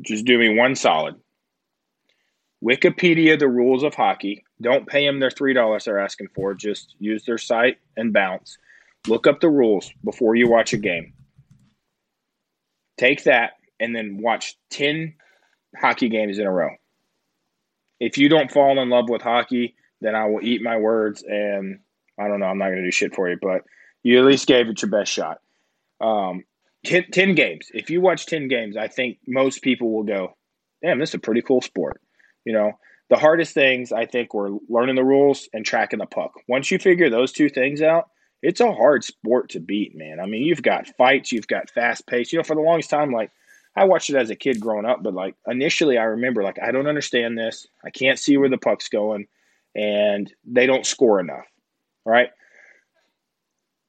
Just 0.00 0.24
do 0.24 0.38
me 0.38 0.56
one 0.56 0.74
solid. 0.74 1.16
Wikipedia 2.64 3.38
the 3.38 3.48
rules 3.48 3.82
of 3.82 3.94
hockey. 3.94 4.44
Don't 4.60 4.86
pay 4.86 5.06
them 5.06 5.20
their 5.20 5.30
three 5.30 5.54
dollars 5.54 5.84
they're 5.84 5.98
asking 5.98 6.28
for. 6.34 6.54
Just 6.54 6.96
use 6.98 7.24
their 7.24 7.38
site 7.38 7.78
and 7.96 8.12
bounce. 8.12 8.58
Look 9.06 9.26
up 9.26 9.40
the 9.40 9.50
rules 9.50 9.90
before 10.04 10.34
you 10.34 10.48
watch 10.48 10.72
a 10.72 10.78
game. 10.78 11.12
Take 12.96 13.24
that 13.24 13.52
and 13.78 13.94
then 13.94 14.18
watch 14.20 14.56
ten 14.70 15.14
hockey 15.76 16.08
games 16.08 16.38
in 16.38 16.46
a 16.46 16.52
row. 16.52 16.70
If 18.00 18.18
you 18.18 18.28
don't 18.28 18.50
fall 18.50 18.80
in 18.80 18.90
love 18.90 19.08
with 19.08 19.22
hockey, 19.22 19.76
then 20.00 20.14
I 20.14 20.26
will 20.26 20.42
eat 20.42 20.62
my 20.62 20.76
words 20.76 21.22
and 21.26 21.80
I 22.18 22.28
don't 22.28 22.40
know, 22.40 22.46
I'm 22.46 22.58
not 22.58 22.66
going 22.66 22.78
to 22.78 22.84
do 22.84 22.90
shit 22.90 23.14
for 23.14 23.28
you, 23.28 23.36
but 23.40 23.62
you 24.02 24.18
at 24.18 24.24
least 24.24 24.48
gave 24.48 24.68
it 24.68 24.82
your 24.82 24.90
best 24.90 25.12
shot. 25.12 25.38
Um, 26.00 26.44
10, 26.84 27.06
10 27.12 27.34
games. 27.34 27.68
If 27.72 27.90
you 27.90 28.00
watch 28.00 28.26
10 28.26 28.48
games, 28.48 28.76
I 28.76 28.88
think 28.88 29.18
most 29.26 29.62
people 29.62 29.92
will 29.92 30.04
go, 30.04 30.36
damn, 30.82 30.98
this 30.98 31.10
is 31.10 31.14
a 31.14 31.20
pretty 31.20 31.42
cool 31.42 31.60
sport. 31.60 32.00
You 32.44 32.52
know, 32.52 32.72
the 33.10 33.16
hardest 33.16 33.54
things 33.54 33.92
I 33.92 34.06
think 34.06 34.34
were 34.34 34.50
learning 34.68 34.96
the 34.96 35.04
rules 35.04 35.48
and 35.52 35.64
tracking 35.64 35.98
the 35.98 36.06
puck. 36.06 36.32
Once 36.48 36.70
you 36.70 36.78
figure 36.78 37.10
those 37.10 37.32
two 37.32 37.48
things 37.48 37.82
out, 37.82 38.10
it's 38.42 38.60
a 38.60 38.72
hard 38.72 39.04
sport 39.04 39.50
to 39.50 39.60
beat, 39.60 39.96
man. 39.96 40.20
I 40.20 40.26
mean, 40.26 40.42
you've 40.42 40.62
got 40.62 40.88
fights, 40.96 41.32
you've 41.32 41.48
got 41.48 41.70
fast 41.70 42.06
pace. 42.06 42.32
You 42.32 42.38
know, 42.38 42.44
for 42.44 42.54
the 42.54 42.62
longest 42.62 42.90
time, 42.90 43.12
like 43.12 43.30
I 43.74 43.84
watched 43.84 44.10
it 44.10 44.16
as 44.16 44.30
a 44.30 44.36
kid 44.36 44.60
growing 44.60 44.86
up, 44.86 45.02
but 45.02 45.14
like 45.14 45.34
initially 45.46 45.98
I 45.98 46.04
remember 46.04 46.42
like 46.42 46.58
I 46.62 46.70
don't 46.70 46.86
understand 46.86 47.36
this. 47.36 47.66
I 47.84 47.90
can't 47.90 48.18
see 48.18 48.36
where 48.36 48.48
the 48.48 48.58
puck's 48.58 48.88
going 48.88 49.26
and 49.74 50.32
they 50.44 50.66
don't 50.66 50.86
score 50.86 51.20
enough. 51.20 51.46
All 52.04 52.12
right. 52.12 52.30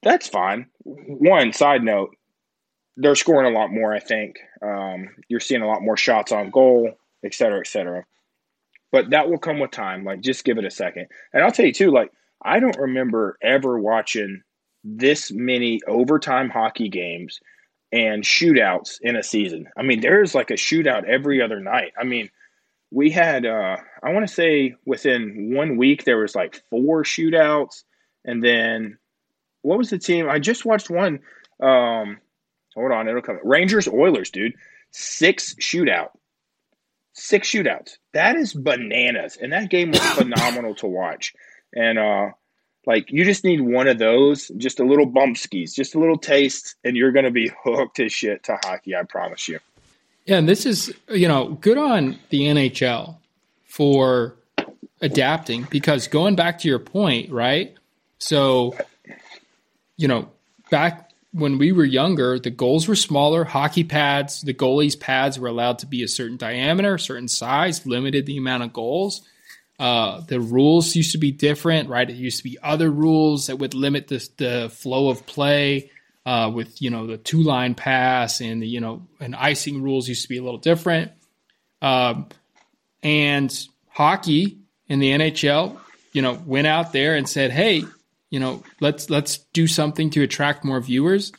That's 0.01 0.27
fine. 0.27 0.67
One 0.83 1.51
side 1.53 1.83
note, 1.83 2.15
they're 2.95 3.15
scoring 3.15 3.53
a 3.53 3.57
lot 3.57 3.71
more, 3.71 3.93
I 3.93 3.99
think. 3.99 4.37
Um, 4.61 5.09
you're 5.27 5.39
seeing 5.39 5.61
a 5.61 5.67
lot 5.67 5.81
more 5.81 5.97
shots 5.97 6.31
on 6.31 6.51
goal, 6.51 6.91
et 7.23 7.33
cetera, 7.33 7.59
et 7.59 7.67
cetera. 7.67 8.05
But 8.91 9.11
that 9.11 9.29
will 9.29 9.37
come 9.37 9.59
with 9.59 9.71
time. 9.71 10.03
Like, 10.03 10.21
just 10.21 10.43
give 10.43 10.57
it 10.57 10.65
a 10.65 10.71
second. 10.71 11.07
And 11.33 11.43
I'll 11.43 11.51
tell 11.51 11.65
you, 11.65 11.73
too, 11.73 11.91
like, 11.91 12.11
I 12.43 12.59
don't 12.59 12.77
remember 12.77 13.37
ever 13.41 13.79
watching 13.79 14.41
this 14.83 15.31
many 15.31 15.81
overtime 15.87 16.49
hockey 16.49 16.89
games 16.89 17.39
and 17.91 18.23
shootouts 18.23 18.97
in 19.01 19.15
a 19.15 19.23
season. 19.23 19.67
I 19.77 19.83
mean, 19.83 19.99
there's 20.01 20.35
like 20.35 20.51
a 20.51 20.55
shootout 20.55 21.05
every 21.05 21.41
other 21.41 21.59
night. 21.59 21.91
I 21.99 22.03
mean, 22.03 22.29
we 22.91 23.11
had 23.11 23.45
uh 23.45 23.77
I 24.01 24.11
want 24.13 24.27
to 24.27 24.33
say 24.33 24.75
within 24.85 25.53
one 25.53 25.77
week 25.77 26.05
there 26.05 26.17
was 26.17 26.35
like 26.35 26.63
four 26.69 27.03
shootouts 27.03 27.83
and 28.25 28.43
then 28.43 28.97
what 29.61 29.77
was 29.77 29.89
the 29.89 29.99
team? 29.99 30.29
I 30.29 30.39
just 30.39 30.65
watched 30.65 30.89
one 30.89 31.19
um 31.61 32.19
Hold 32.75 32.91
on, 32.91 33.07
it'll 33.07 33.21
come. 33.21 33.39
Rangers 33.43 33.87
Oilers, 33.87 34.29
dude. 34.29 34.53
Six 34.91 35.55
shootout. 35.55 36.09
Six 37.13 37.49
shootouts. 37.49 37.97
That 38.13 38.35
is 38.35 38.53
bananas. 38.53 39.37
And 39.41 39.51
that 39.51 39.69
game 39.69 39.91
was 39.91 40.01
phenomenal 40.01 40.75
to 40.75 40.87
watch. 40.87 41.33
And 41.73 41.99
uh 41.99 42.29
like 42.85 43.11
you 43.11 43.23
just 43.23 43.43
need 43.43 43.61
one 43.61 43.87
of 43.87 43.99
those, 43.99 44.49
just 44.57 44.79
a 44.79 44.83
little 44.83 45.05
bump 45.05 45.37
skis, 45.37 45.75
just 45.75 45.95
a 45.95 45.99
little 45.99 46.17
taste, 46.17 46.75
and 46.83 46.95
you're 46.95 47.11
gonna 47.11 47.31
be 47.31 47.51
hooked 47.63 47.99
as 47.99 48.11
shit 48.11 48.43
to 48.43 48.57
hockey, 48.63 48.95
I 48.95 49.03
promise 49.03 49.47
you. 49.47 49.59
Yeah, 50.25 50.37
and 50.37 50.47
this 50.47 50.65
is 50.65 50.93
you 51.09 51.27
know, 51.27 51.57
good 51.61 51.77
on 51.77 52.19
the 52.29 52.41
NHL 52.41 53.17
for 53.65 54.35
adapting 55.01 55.67
because 55.69 56.07
going 56.07 56.35
back 56.35 56.59
to 56.59 56.67
your 56.67 56.79
point, 56.79 57.31
right? 57.31 57.75
So, 58.19 58.75
you 59.97 60.07
know, 60.07 60.29
back 60.69 61.08
when 61.31 61.57
we 61.57 61.71
were 61.71 61.85
younger, 61.85 62.39
the 62.39 62.49
goals 62.49 62.87
were 62.87 62.95
smaller. 62.95 63.43
Hockey 63.43 63.83
pads, 63.83 64.41
the 64.41 64.53
goalies' 64.53 64.99
pads 64.99 65.37
were 65.37 65.47
allowed 65.47 65.79
to 65.79 65.85
be 65.85 66.03
a 66.03 66.07
certain 66.07 66.37
diameter, 66.37 66.97
certain 66.97 67.27
size, 67.27 67.85
limited 67.85 68.25
the 68.25 68.37
amount 68.37 68.63
of 68.63 68.73
goals. 68.73 69.21
Uh, 69.77 70.21
the 70.21 70.41
rules 70.41 70.95
used 70.95 71.11
to 71.11 71.17
be 71.17 71.31
different, 71.31 71.87
right? 71.87 72.09
It 72.09 72.15
used 72.15 72.37
to 72.37 72.43
be 72.43 72.57
other 72.61 72.89
rules 72.89 73.47
that 73.47 73.57
would 73.57 73.73
limit 73.73 74.07
the, 74.07 74.27
the 74.37 74.69
flow 74.69 75.09
of 75.09 75.25
play. 75.25 75.91
Uh, 76.25 76.51
with 76.53 76.79
you 76.81 76.91
know 76.91 77.07
the 77.07 77.17
two 77.17 77.41
line 77.41 77.73
pass 77.73 78.41
and 78.41 78.61
the 78.61 78.67
you 78.67 78.81
know 78.81 79.07
and 79.21 79.35
icing 79.35 79.81
rules 79.81 80.07
used 80.07 80.21
to 80.21 80.29
be 80.29 80.37
a 80.37 80.43
little 80.43 80.59
different. 80.59 81.11
Um, 81.81 82.27
and 83.01 83.51
hockey 83.87 84.59
in 84.87 84.99
the 84.99 85.11
NHL, 85.11 85.79
you 86.11 86.21
know, 86.21 86.33
went 86.45 86.67
out 86.67 86.91
there 86.91 87.15
and 87.15 87.27
said, 87.27 87.51
"Hey, 87.51 87.83
you 88.29 88.39
know, 88.39 88.63
let's 88.79 89.09
let's 89.09 89.39
do 89.53 89.67
something 89.67 90.09
to 90.11 90.21
attract 90.21 90.63
more 90.63 90.79
viewers, 90.79 91.31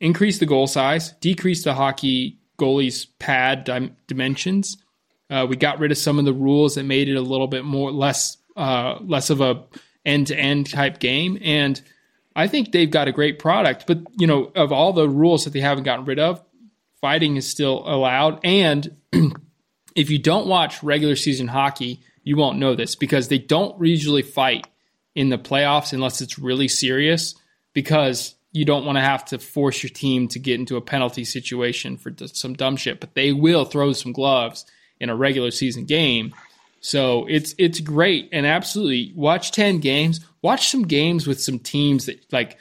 increase 0.00 0.38
the 0.38 0.46
goal 0.46 0.66
size, 0.66 1.12
decrease 1.20 1.64
the 1.64 1.74
hockey 1.74 2.38
goalies 2.58 3.06
pad 3.18 3.64
dim- 3.64 3.96
dimensions. 4.06 4.76
Uh, 5.30 5.46
we 5.48 5.56
got 5.56 5.78
rid 5.78 5.92
of 5.92 5.98
some 5.98 6.18
of 6.18 6.24
the 6.24 6.32
rules 6.32 6.74
that 6.74 6.84
made 6.84 7.08
it 7.08 7.16
a 7.16 7.20
little 7.20 7.46
bit 7.46 7.64
more 7.64 7.92
less 7.92 8.38
uh, 8.56 8.98
less 9.00 9.30
of 9.30 9.40
a 9.40 9.64
end 10.04 10.28
to 10.28 10.36
end 10.36 10.70
type 10.70 10.98
game, 10.98 11.38
and 11.42 11.80
I 12.34 12.48
think 12.48 12.72
they've 12.72 12.90
got 12.90 13.08
a 13.08 13.12
great 13.12 13.38
product. 13.38 13.86
But 13.86 13.98
you 14.18 14.26
know, 14.26 14.50
of 14.54 14.72
all 14.72 14.92
the 14.92 15.08
rules 15.08 15.44
that 15.44 15.52
they 15.52 15.60
haven't 15.60 15.84
gotten 15.84 16.06
rid 16.06 16.18
of, 16.18 16.42
fighting 17.00 17.36
is 17.36 17.46
still 17.46 17.82
allowed. 17.86 18.40
And 18.44 18.96
if 19.94 20.10
you 20.10 20.18
don't 20.18 20.46
watch 20.46 20.82
regular 20.82 21.16
season 21.16 21.48
hockey, 21.48 22.00
you 22.22 22.36
won't 22.36 22.58
know 22.58 22.74
this 22.74 22.94
because 22.94 23.28
they 23.28 23.38
don't 23.38 23.84
usually 23.84 24.22
fight 24.22 24.66
in 25.18 25.30
the 25.30 25.36
playoffs 25.36 25.92
unless 25.92 26.20
it's 26.20 26.38
really 26.38 26.68
serious 26.68 27.34
because 27.72 28.36
you 28.52 28.64
don't 28.64 28.86
want 28.86 28.96
to 28.98 29.02
have 29.02 29.24
to 29.24 29.36
force 29.40 29.82
your 29.82 29.90
team 29.90 30.28
to 30.28 30.38
get 30.38 30.60
into 30.60 30.76
a 30.76 30.80
penalty 30.80 31.24
situation 31.24 31.96
for 31.96 32.14
some 32.26 32.54
dumb 32.54 32.76
shit, 32.76 33.00
but 33.00 33.16
they 33.16 33.32
will 33.32 33.64
throw 33.64 33.92
some 33.92 34.12
gloves 34.12 34.64
in 35.00 35.10
a 35.10 35.16
regular 35.16 35.50
season 35.50 35.86
game. 35.86 36.32
So 36.80 37.26
it's 37.28 37.52
it's 37.58 37.80
great 37.80 38.28
and 38.30 38.46
absolutely 38.46 39.12
watch 39.16 39.50
10 39.50 39.80
games, 39.80 40.20
watch 40.40 40.68
some 40.68 40.84
games 40.84 41.26
with 41.26 41.42
some 41.42 41.58
teams 41.58 42.06
that 42.06 42.24
like 42.32 42.56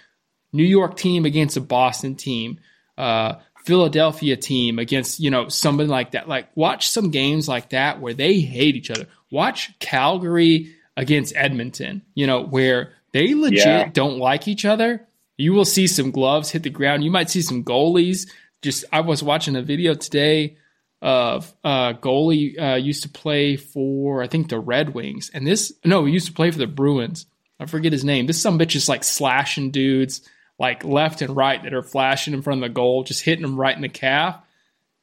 New 0.52 0.64
York 0.64 0.98
team 0.98 1.26
against 1.26 1.58
a 1.58 1.62
Boston 1.62 2.16
team, 2.16 2.60
uh, 2.98 3.36
Philadelphia 3.66 4.36
team 4.36 4.80
against, 4.80 5.20
you 5.20 5.30
know, 5.30 5.48
somebody 5.48 5.90
like 5.90 6.14
that. 6.14 6.28
Like 6.28 6.50
watch 6.56 6.90
some 6.90 7.12
games 7.12 7.48
like 7.48 7.70
that 7.70 8.02
where 8.02 8.16
they 8.16 8.40
hate 8.40 8.76
each 8.76 8.90
other. 8.90 9.06
Watch 9.30 9.78
Calgary 9.78 10.74
against 10.98 11.36
Edmonton, 11.36 12.02
you 12.16 12.28
know, 12.28 12.42
where 12.44 12.92
they 13.14 13.34
legit 13.36 13.66
yeah. 13.66 13.90
don't 13.94 14.18
like 14.18 14.48
each 14.48 14.66
other. 14.66 15.08
You 15.38 15.54
will 15.54 15.64
see 15.64 15.88
some 15.88 16.12
gloves 16.12 16.50
hit 16.50 16.64
the 16.64 16.70
ground. 16.70 17.04
You 17.04 17.12
might 17.12 17.30
see 17.30 17.42
some 17.42 17.64
goalies. 17.64 18.28
Just 18.62 18.84
I 18.92 19.02
was 19.02 19.24
watching 19.24 19.56
a 19.56 19.62
video 19.62 19.94
today 19.94 20.58
of 21.00 21.54
uh 21.64 21.94
goalie 21.94 22.60
uh, 22.60 22.76
used 22.76 23.04
to 23.04 23.10
play 23.10 23.56
for 23.56 24.24
I 24.24 24.28
think 24.28 24.50
the 24.50 24.60
Red 24.60 24.96
Wings, 24.96 25.30
and 25.34 25.46
this 25.46 25.72
no, 25.86 26.06
he 26.06 26.14
used 26.14 26.28
to 26.28 26.34
play 26.34 26.50
for 26.50 26.58
the 26.58 26.68
Bruins. 26.68 27.28
I 27.60 27.68
forget 27.68 27.92
his 27.92 28.04
name. 28.04 28.26
This 28.26 28.42
some 28.42 28.58
bitch 28.58 28.76
is 28.76 28.90
like 28.90 29.04
slashing 29.04 29.72
dudes 29.72 30.28
like 30.60 30.84
left 30.84 31.22
and 31.22 31.36
right 31.36 31.62
that 31.64 31.74
are 31.74 31.84
flashing 31.84 32.34
in 32.34 32.42
front 32.42 32.64
of 32.64 32.70
the 32.70 32.74
goal, 32.74 33.04
just 33.04 33.24
hitting 33.24 33.44
them 33.44 33.60
right 33.60 33.76
in 33.76 33.84
the 33.84 33.90
calf 33.90 34.42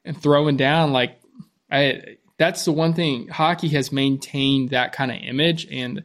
and 0.04 0.20
throwing 0.20 0.56
down. 0.56 0.92
Like 0.92 1.20
I 1.70 2.16
that's 2.38 2.64
the 2.64 2.72
one 2.72 2.94
thing 2.94 3.28
hockey 3.28 3.68
has 3.68 3.92
maintained 3.92 4.70
that 4.70 4.92
kind 4.92 5.10
of 5.10 5.18
image, 5.22 5.66
and 5.70 6.00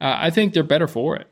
uh, 0.00 0.16
I 0.18 0.30
think 0.30 0.52
they're 0.52 0.62
better 0.62 0.88
for 0.88 1.16
it. 1.16 1.28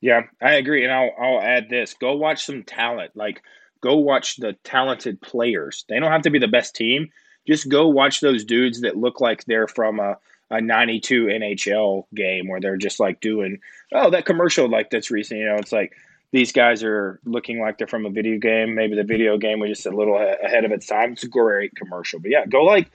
Yeah, 0.00 0.22
I 0.40 0.54
agree, 0.54 0.84
and 0.84 0.92
I'll 0.92 1.10
I'll 1.18 1.40
add 1.40 1.68
this: 1.70 1.94
go 1.94 2.16
watch 2.16 2.44
some 2.44 2.64
talent. 2.64 3.12
Like, 3.14 3.42
go 3.80 3.96
watch 3.96 4.36
the 4.36 4.54
talented 4.64 5.20
players. 5.20 5.84
They 5.88 5.98
don't 5.98 6.12
have 6.12 6.22
to 6.22 6.30
be 6.30 6.38
the 6.38 6.48
best 6.48 6.74
team. 6.74 7.10
Just 7.46 7.68
go 7.68 7.88
watch 7.88 8.20
those 8.20 8.44
dudes 8.44 8.82
that 8.82 8.96
look 8.96 9.20
like 9.20 9.44
they're 9.44 9.68
from 9.68 10.00
a 10.00 10.18
a 10.50 10.60
92 10.60 11.26
NHL 11.26 12.04
game 12.14 12.46
where 12.46 12.60
they're 12.60 12.76
just 12.76 13.00
like 13.00 13.20
doing, 13.20 13.58
oh, 13.90 14.10
that 14.10 14.26
commercial 14.26 14.68
like 14.68 14.90
that's 14.90 15.10
recent. 15.10 15.40
You 15.40 15.46
know, 15.46 15.56
it's 15.56 15.72
like 15.72 15.94
these 16.32 16.50
guys 16.50 16.82
are 16.82 17.20
looking 17.24 17.60
like 17.60 17.78
they're 17.78 17.86
from 17.86 18.06
a 18.06 18.10
video 18.10 18.38
game. 18.38 18.74
Maybe 18.74 18.96
the 18.96 19.04
video 19.04 19.36
game 19.36 19.60
was 19.60 19.68
just 19.68 19.86
a 19.86 19.90
little 19.90 20.16
ahead 20.16 20.64
of 20.64 20.72
its 20.72 20.86
time. 20.86 21.12
It's 21.12 21.24
a 21.24 21.28
great 21.28 21.74
commercial, 21.76 22.18
but 22.18 22.30
yeah, 22.30 22.46
go 22.46 22.64
like 22.64 22.90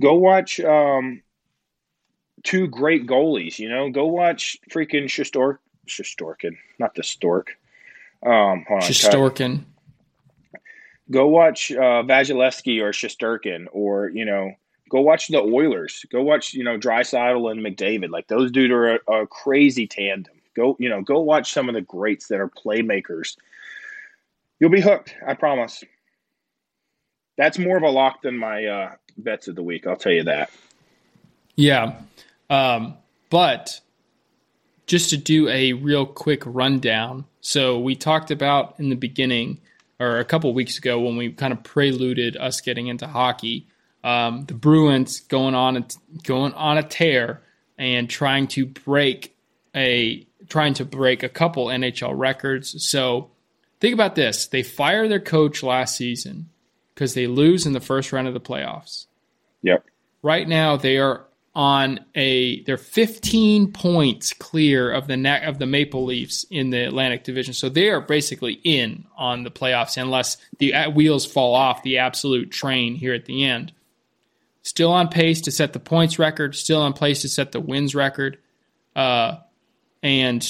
go 0.00 0.14
watch 0.14 0.58
um, 0.60 1.22
two 2.42 2.66
great 2.66 3.06
goalies. 3.06 3.58
You 3.58 3.68
know, 3.68 3.90
go 3.90 4.06
watch 4.06 4.56
freaking 4.70 5.04
Shostork, 5.04 5.58
Shostorkin, 5.86 6.56
not 6.78 6.94
the 6.94 7.02
stork. 7.02 7.58
Um, 8.24 8.64
hold 8.66 8.82
on, 8.82 8.88
Shostorkin. 8.88 9.64
Go 11.10 11.26
watch 11.28 11.70
uh, 11.70 12.02
or 12.02 12.92
Shesterkin, 12.92 13.66
or 13.72 14.08
you 14.08 14.24
know, 14.24 14.52
go 14.90 15.00
watch 15.02 15.28
the 15.28 15.40
Oilers. 15.40 16.06
Go 16.10 16.22
watch 16.22 16.54
you 16.54 16.64
know 16.64 16.78
Draisaitl 16.78 17.50
and 17.50 17.60
McDavid. 17.60 18.10
Like 18.10 18.28
those 18.28 18.50
dudes 18.50 18.72
are 18.72 18.96
a, 18.96 19.22
a 19.22 19.26
crazy 19.26 19.86
tandem. 19.86 20.37
Go, 20.56 20.76
you 20.78 20.88
know, 20.88 21.02
go 21.02 21.20
watch 21.20 21.52
some 21.52 21.68
of 21.68 21.74
the 21.74 21.80
greats 21.80 22.28
that 22.28 22.40
are 22.40 22.48
playmakers. 22.48 23.36
You'll 24.60 24.70
be 24.70 24.80
hooked, 24.80 25.14
I 25.26 25.34
promise. 25.34 25.84
That's 27.36 27.58
more 27.58 27.76
of 27.76 27.84
a 27.84 27.90
lock 27.90 28.22
than 28.22 28.36
my 28.36 28.64
uh, 28.64 28.92
bets 29.16 29.46
of 29.48 29.54
the 29.54 29.62
week. 29.62 29.86
I'll 29.86 29.96
tell 29.96 30.12
you 30.12 30.24
that. 30.24 30.50
Yeah, 31.54 32.00
um, 32.50 32.94
but 33.30 33.80
just 34.86 35.10
to 35.10 35.16
do 35.16 35.48
a 35.48 35.74
real 35.74 36.06
quick 36.06 36.42
rundown. 36.46 37.24
So 37.40 37.78
we 37.78 37.94
talked 37.94 38.30
about 38.30 38.74
in 38.78 38.88
the 38.88 38.96
beginning, 38.96 39.60
or 40.00 40.18
a 40.18 40.24
couple 40.24 40.52
weeks 40.54 40.78
ago, 40.78 41.00
when 41.00 41.16
we 41.16 41.30
kind 41.30 41.52
of 41.52 41.62
preluded 41.62 42.36
us 42.36 42.60
getting 42.60 42.88
into 42.88 43.06
hockey, 43.06 43.66
um, 44.02 44.44
the 44.46 44.54
Bruins 44.54 45.20
going 45.20 45.54
on 45.54 45.76
a, 45.76 45.86
going 46.22 46.52
on 46.54 46.78
a 46.78 46.82
tear 46.82 47.42
and 47.76 48.08
trying 48.08 48.48
to 48.48 48.66
break 48.66 49.36
a 49.74 50.26
trying 50.48 50.74
to 50.74 50.84
break 50.84 51.22
a 51.22 51.28
couple 51.28 51.66
NHL 51.66 52.12
records. 52.16 52.84
So 52.86 53.30
think 53.80 53.94
about 53.94 54.14
this 54.14 54.46
they 54.46 54.62
fire 54.62 55.08
their 55.08 55.20
coach 55.20 55.62
last 55.62 55.96
season 55.96 56.48
because 56.94 57.14
they 57.14 57.26
lose 57.26 57.66
in 57.66 57.72
the 57.72 57.80
first 57.80 58.12
round 58.12 58.28
of 58.28 58.34
the 58.34 58.40
playoffs. 58.40 59.06
Yep. 59.62 59.84
Right 60.22 60.48
now 60.48 60.76
they 60.76 60.98
are 60.98 61.24
on 61.54 61.98
a 62.14 62.62
they're 62.62 62.76
15 62.76 63.72
points 63.72 64.32
clear 64.32 64.92
of 64.92 65.08
the 65.08 65.16
neck 65.16 65.42
of 65.42 65.58
the 65.58 65.66
Maple 65.66 66.04
Leafs 66.04 66.44
in 66.50 66.70
the 66.70 66.86
Atlantic 66.86 67.24
Division. 67.24 67.52
So 67.52 67.68
they 67.68 67.88
are 67.88 68.00
basically 68.00 68.60
in 68.62 69.06
on 69.16 69.42
the 69.42 69.50
playoffs 69.50 70.00
unless 70.00 70.36
the 70.58 70.72
wheels 70.94 71.26
fall 71.26 71.54
off 71.54 71.82
the 71.82 71.98
absolute 71.98 72.52
train 72.52 72.94
here 72.94 73.12
at 73.12 73.24
the 73.24 73.44
end. 73.44 73.72
Still 74.62 74.92
on 74.92 75.08
pace 75.08 75.40
to 75.42 75.50
set 75.50 75.72
the 75.72 75.80
points 75.80 76.18
record, 76.18 76.54
still 76.54 76.80
on 76.80 76.92
pace 76.92 77.22
to 77.22 77.28
set 77.28 77.52
the 77.52 77.60
wins 77.60 77.94
record. 77.94 78.38
Uh, 78.94 79.38
and 80.02 80.42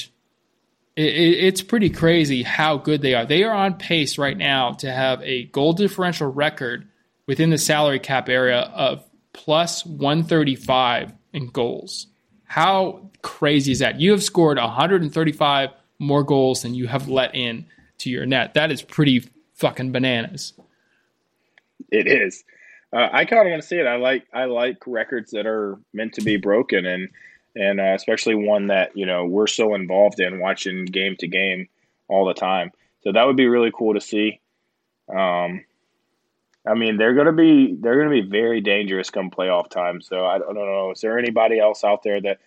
it, 0.97 1.03
it's 1.03 1.63
pretty 1.63 1.91
crazy 1.91 2.43
how 2.43 2.77
good 2.77 3.03
they 3.03 3.15
are. 3.15 3.25
They 3.25 3.45
are 3.45 3.55
on 3.55 3.75
pace 3.75 4.19
right 4.19 4.37
now 4.37 4.73
to 4.75 4.91
have 4.91 5.23
a 5.23 5.45
goal 5.45 5.73
differential 5.73 6.31
record 6.31 6.89
within 7.27 7.51
the 7.51 7.59
salary 7.59 7.99
cap 7.99 8.29
area 8.29 8.61
of 8.61 9.05
plus 9.33 9.87
135 9.87 11.13
in 11.33 11.49
goals. 11.49 12.07
How 12.45 13.11
crazy 13.23 13.73
is 13.73 13.79
that? 13.81 14.01
You 14.01 14.13
have 14.13 14.23
scored 14.23 14.59
135 14.59 15.71
more 15.99 16.25
goals 16.25 16.63
than 16.63 16.75
you 16.75 16.87
have 16.87 17.09
let 17.09 17.35
in 17.35 17.67
to 17.99 18.11
your 18.11 18.27
net. 18.27 18.55
That 18.55 18.73
is 18.73 18.83
pretty 18.83 19.29
fucking 19.55 19.93
bananas. 19.93 20.55
It 21.91 22.07
is. 22.07 22.45
Uh, 22.93 23.09
I 23.13 23.25
kind 23.25 23.47
of 23.47 23.51
want 23.51 23.63
to 23.63 23.69
see 23.69 23.77
it. 23.77 23.87
I 23.87 23.97
like 23.97 24.27
I 24.33 24.47
like 24.47 24.79
records 24.87 25.33
that 25.33 25.47
are 25.47 25.79
meant 25.93 26.15
to 26.15 26.23
be 26.23 26.39
broken, 26.39 26.87
and 26.87 27.11
and 27.59 27.81
uh, 27.81 27.95
especially 27.95 28.37
one 28.37 28.69
that 28.69 28.97
you 28.97 29.05
know 29.05 29.27
we're 29.27 29.47
so 29.49 29.75
involved 29.75 30.21
in 30.21 30.41
watching 30.41 30.85
game 30.85 31.17
to 31.17 31.27
game 31.27 31.69
all 32.07 32.25
the 32.25 32.35
time. 32.35 32.71
So 33.03 33.13
that 33.13 33.27
would 33.27 33.37
be 33.37 33.49
really 33.49 33.73
cool 33.75 33.95
to 33.95 34.01
see. 34.01 34.41
Um, 35.09 35.65
I 36.67 36.75
mean, 36.75 36.97
they're 36.97 37.15
gonna 37.15 37.33
be 37.33 37.75
they're 37.75 37.99
gonna 37.99 38.23
be 38.23 38.29
very 38.29 38.61
dangerous 38.61 39.11
come 39.11 39.31
playoff 39.31 39.71
time. 39.71 40.01
So 40.01 40.25
I 40.25 40.39
don't 40.39 40.55
know. 40.55 40.93
Is 40.93 41.01
there 41.01 41.19
anybody 41.19 41.59
else 41.59 41.83
out 41.83 42.03
there 42.03 42.21
that 42.21 42.39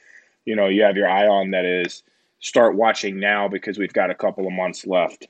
you 0.46 0.56
know 0.56 0.68
you 0.68 0.84
have 0.84 0.96
your 0.96 1.10
eye 1.10 1.28
on 1.28 1.52
that 1.52 1.66
is 1.66 2.04
start 2.40 2.76
watching 2.76 3.20
now 3.20 3.48
because 3.48 3.78
we've 3.78 3.94
got 3.94 4.10
a 4.10 4.16
couple 4.16 4.48
of 4.48 4.54
months 4.54 4.86
left? 4.88 5.28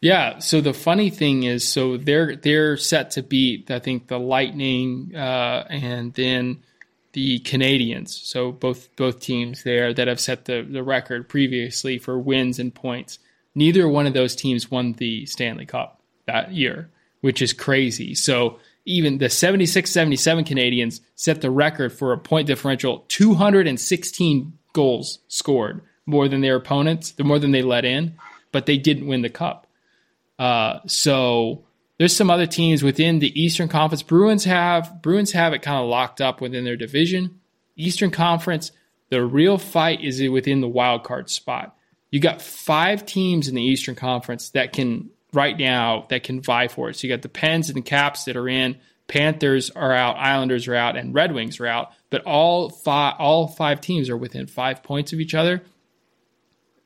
Yeah. 0.00 0.38
So 0.38 0.60
the 0.60 0.72
funny 0.72 1.10
thing 1.10 1.42
is, 1.42 1.66
so 1.66 1.96
they're 1.96 2.36
they're 2.36 2.76
set 2.76 3.10
to 3.12 3.22
beat 3.22 3.70
I 3.70 3.80
think 3.80 4.06
the 4.06 4.18
Lightning 4.18 5.14
uh, 5.14 5.66
and 5.68 6.14
then 6.14 6.62
the 7.12 7.40
Canadiens. 7.40 8.08
So 8.08 8.52
both 8.52 8.94
both 8.96 9.20
teams 9.20 9.62
there 9.62 9.92
that 9.94 10.08
have 10.08 10.20
set 10.20 10.44
the 10.44 10.62
the 10.62 10.82
record 10.82 11.28
previously 11.28 11.98
for 11.98 12.18
wins 12.18 12.58
and 12.58 12.74
points. 12.74 13.18
Neither 13.54 13.88
one 13.88 14.06
of 14.06 14.14
those 14.14 14.36
teams 14.36 14.70
won 14.70 14.92
the 14.92 15.26
Stanley 15.26 15.66
Cup 15.66 16.00
that 16.26 16.52
year, 16.52 16.90
which 17.20 17.42
is 17.42 17.52
crazy. 17.52 18.14
So 18.14 18.58
even 18.84 19.18
the 19.18 19.26
76-77 19.26 20.46
Canadiens 20.46 21.00
set 21.14 21.40
the 21.40 21.50
record 21.50 21.92
for 21.92 22.12
a 22.12 22.18
point 22.18 22.46
differential 22.46 23.04
216 23.08 24.58
goals 24.72 25.18
scored 25.28 25.82
more 26.06 26.28
than 26.28 26.40
their 26.40 26.56
opponents, 26.56 27.10
the 27.12 27.24
more 27.24 27.38
than 27.38 27.50
they 27.50 27.62
let 27.62 27.84
in, 27.84 28.14
but 28.52 28.66
they 28.66 28.78
didn't 28.78 29.06
win 29.06 29.22
the 29.22 29.28
cup. 29.28 29.66
Uh, 30.38 30.78
so 30.86 31.64
there's 31.98 32.14
some 32.16 32.30
other 32.30 32.46
teams 32.46 32.82
within 32.82 33.18
the 33.18 33.40
Eastern 33.40 33.68
Conference. 33.68 34.02
Bruins 34.02 34.44
have 34.44 35.02
Bruins 35.02 35.32
have 35.32 35.52
it 35.52 35.62
kind 35.62 35.82
of 35.82 35.88
locked 35.88 36.20
up 36.20 36.40
within 36.40 36.64
their 36.64 36.76
division. 36.76 37.40
Eastern 37.76 38.10
Conference, 38.10 38.72
the 39.10 39.24
real 39.24 39.58
fight 39.58 40.02
is 40.02 40.22
within 40.28 40.60
the 40.60 40.68
wild 40.68 41.04
card 41.04 41.28
spot. 41.28 41.76
You 42.10 42.20
got 42.20 42.40
five 42.40 43.04
teams 43.04 43.48
in 43.48 43.54
the 43.54 43.62
Eastern 43.62 43.94
Conference 43.94 44.50
that 44.50 44.72
can 44.72 45.10
right 45.32 45.58
now 45.58 46.06
that 46.08 46.22
can 46.22 46.40
vie 46.40 46.68
for 46.68 46.88
it. 46.88 46.96
So 46.96 47.06
you 47.06 47.12
got 47.12 47.22
the 47.22 47.28
Pens 47.28 47.68
and 47.68 47.76
the 47.76 47.82
Caps 47.82 48.24
that 48.24 48.36
are 48.36 48.48
in. 48.48 48.76
Panthers 49.08 49.70
are 49.70 49.92
out, 49.92 50.16
Islanders 50.18 50.68
are 50.68 50.74
out, 50.74 50.96
and 50.96 51.14
Red 51.14 51.32
Wings 51.32 51.60
are 51.60 51.66
out. 51.66 51.92
But 52.10 52.22
all 52.24 52.70
five 52.70 53.14
all 53.18 53.48
five 53.48 53.80
teams 53.80 54.08
are 54.08 54.16
within 54.16 54.46
five 54.46 54.82
points 54.82 55.12
of 55.12 55.20
each 55.20 55.34
other. 55.34 55.62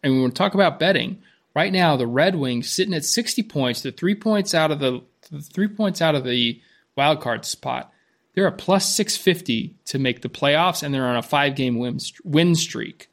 And 0.03 0.15
when 0.15 0.25
we 0.25 0.31
talk 0.31 0.55
about 0.55 0.79
betting, 0.79 1.23
Right 1.55 1.73
now, 1.73 1.97
the 1.97 2.07
Red 2.07 2.35
Wings 2.35 2.71
sitting 2.71 2.95
at 2.95 3.05
60 3.05 3.43
points. 3.45 3.83
They're 3.83 3.93
three 3.93 4.15
points 4.15 4.55
out 4.55 4.71
of 4.71 4.79
the 4.79 5.03
three 5.41 5.69
points 5.69 6.03
out 6.03 6.15
of 6.15 6.25
the 6.25 6.61
wild 6.97 7.21
card 7.21 7.45
spot. 7.45 7.93
They're 8.35 8.47
a 8.47 8.53
plus 8.53 8.95
650 8.95 9.77
to 9.87 9.99
make 9.99 10.23
the 10.23 10.29
playoffs, 10.29 10.83
and 10.83 10.95
they're 10.95 11.07
on 11.07 11.17
a 11.17 11.23
five 11.23 11.55
game 11.55 11.79
win, 11.79 12.55
streak. 12.55 13.09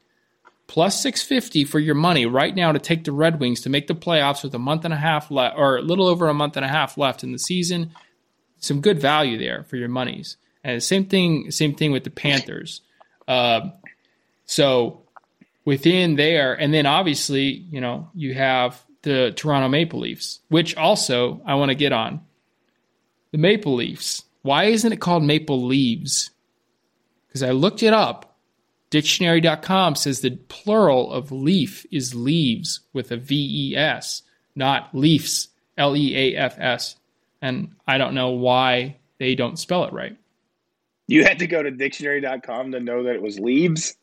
Plus 0.66 1.02
650 1.02 1.64
for 1.64 1.78
your 1.78 1.94
money 1.94 2.26
right 2.26 2.54
now 2.54 2.72
to 2.72 2.78
take 2.78 3.04
the 3.04 3.12
Red 3.12 3.40
Wings 3.40 3.60
to 3.62 3.70
make 3.70 3.88
the 3.88 3.94
playoffs 3.94 4.42
with 4.42 4.54
a 4.54 4.58
month 4.58 4.84
and 4.84 4.94
a 4.94 4.96
half 4.96 5.30
left, 5.30 5.58
or 5.58 5.76
a 5.76 5.82
little 5.82 6.06
over 6.06 6.28
a 6.28 6.34
month 6.34 6.56
and 6.56 6.64
a 6.64 6.68
half 6.68 6.96
left 6.96 7.22
in 7.22 7.32
the 7.32 7.38
season. 7.38 7.90
Some 8.58 8.80
good 8.80 9.00
value 9.00 9.36
there 9.36 9.64
for 9.64 9.76
your 9.76 9.88
monies. 9.88 10.36
And 10.62 10.82
same 10.82 11.06
thing, 11.06 11.50
same 11.50 11.74
thing 11.74 11.92
with 11.92 12.04
the 12.04 12.10
Panthers. 12.10 12.82
Uh, 13.26 13.70
so 14.46 15.02
within 15.64 16.16
there. 16.16 16.54
And 16.54 16.72
then 16.72 16.86
obviously, 16.86 17.66
you 17.70 17.80
know, 17.80 18.10
you 18.14 18.34
have 18.34 18.82
the 19.02 19.32
Toronto 19.34 19.68
Maple 19.68 20.00
Leafs, 20.00 20.40
which 20.48 20.76
also 20.76 21.40
I 21.46 21.54
want 21.54 21.70
to 21.70 21.74
get 21.74 21.92
on. 21.92 22.20
The 23.32 23.38
Maple 23.38 23.74
Leafs. 23.74 24.24
Why 24.42 24.64
isn't 24.64 24.92
it 24.92 25.00
called 25.00 25.22
Maple 25.22 25.64
Leaves? 25.64 26.30
Because 27.26 27.42
I 27.42 27.50
looked 27.50 27.82
it 27.82 27.92
up. 27.92 28.26
Dictionary.com 28.90 29.94
says 29.94 30.20
the 30.20 30.32
plural 30.48 31.12
of 31.12 31.30
leaf 31.30 31.86
is 31.92 32.12
leaves 32.12 32.80
with 32.92 33.12
a 33.12 33.16
V 33.16 33.70
E 33.70 33.76
S, 33.76 34.22
not 34.56 34.92
leafs, 34.92 35.46
L 35.78 35.96
E 35.96 36.16
A 36.16 36.36
F 36.36 36.58
S. 36.58 36.96
And 37.40 37.76
I 37.86 37.98
don't 37.98 38.14
know 38.14 38.30
why 38.30 38.96
they 39.18 39.36
don't 39.36 39.58
spell 39.60 39.84
it 39.84 39.92
right. 39.92 40.16
You 41.06 41.22
had 41.22 41.38
to 41.38 41.46
go 41.46 41.62
to 41.62 41.70
dictionary.com 41.70 42.72
to 42.72 42.80
know 42.80 43.04
that 43.04 43.14
it 43.14 43.22
was 43.22 43.38
leaves? 43.38 43.96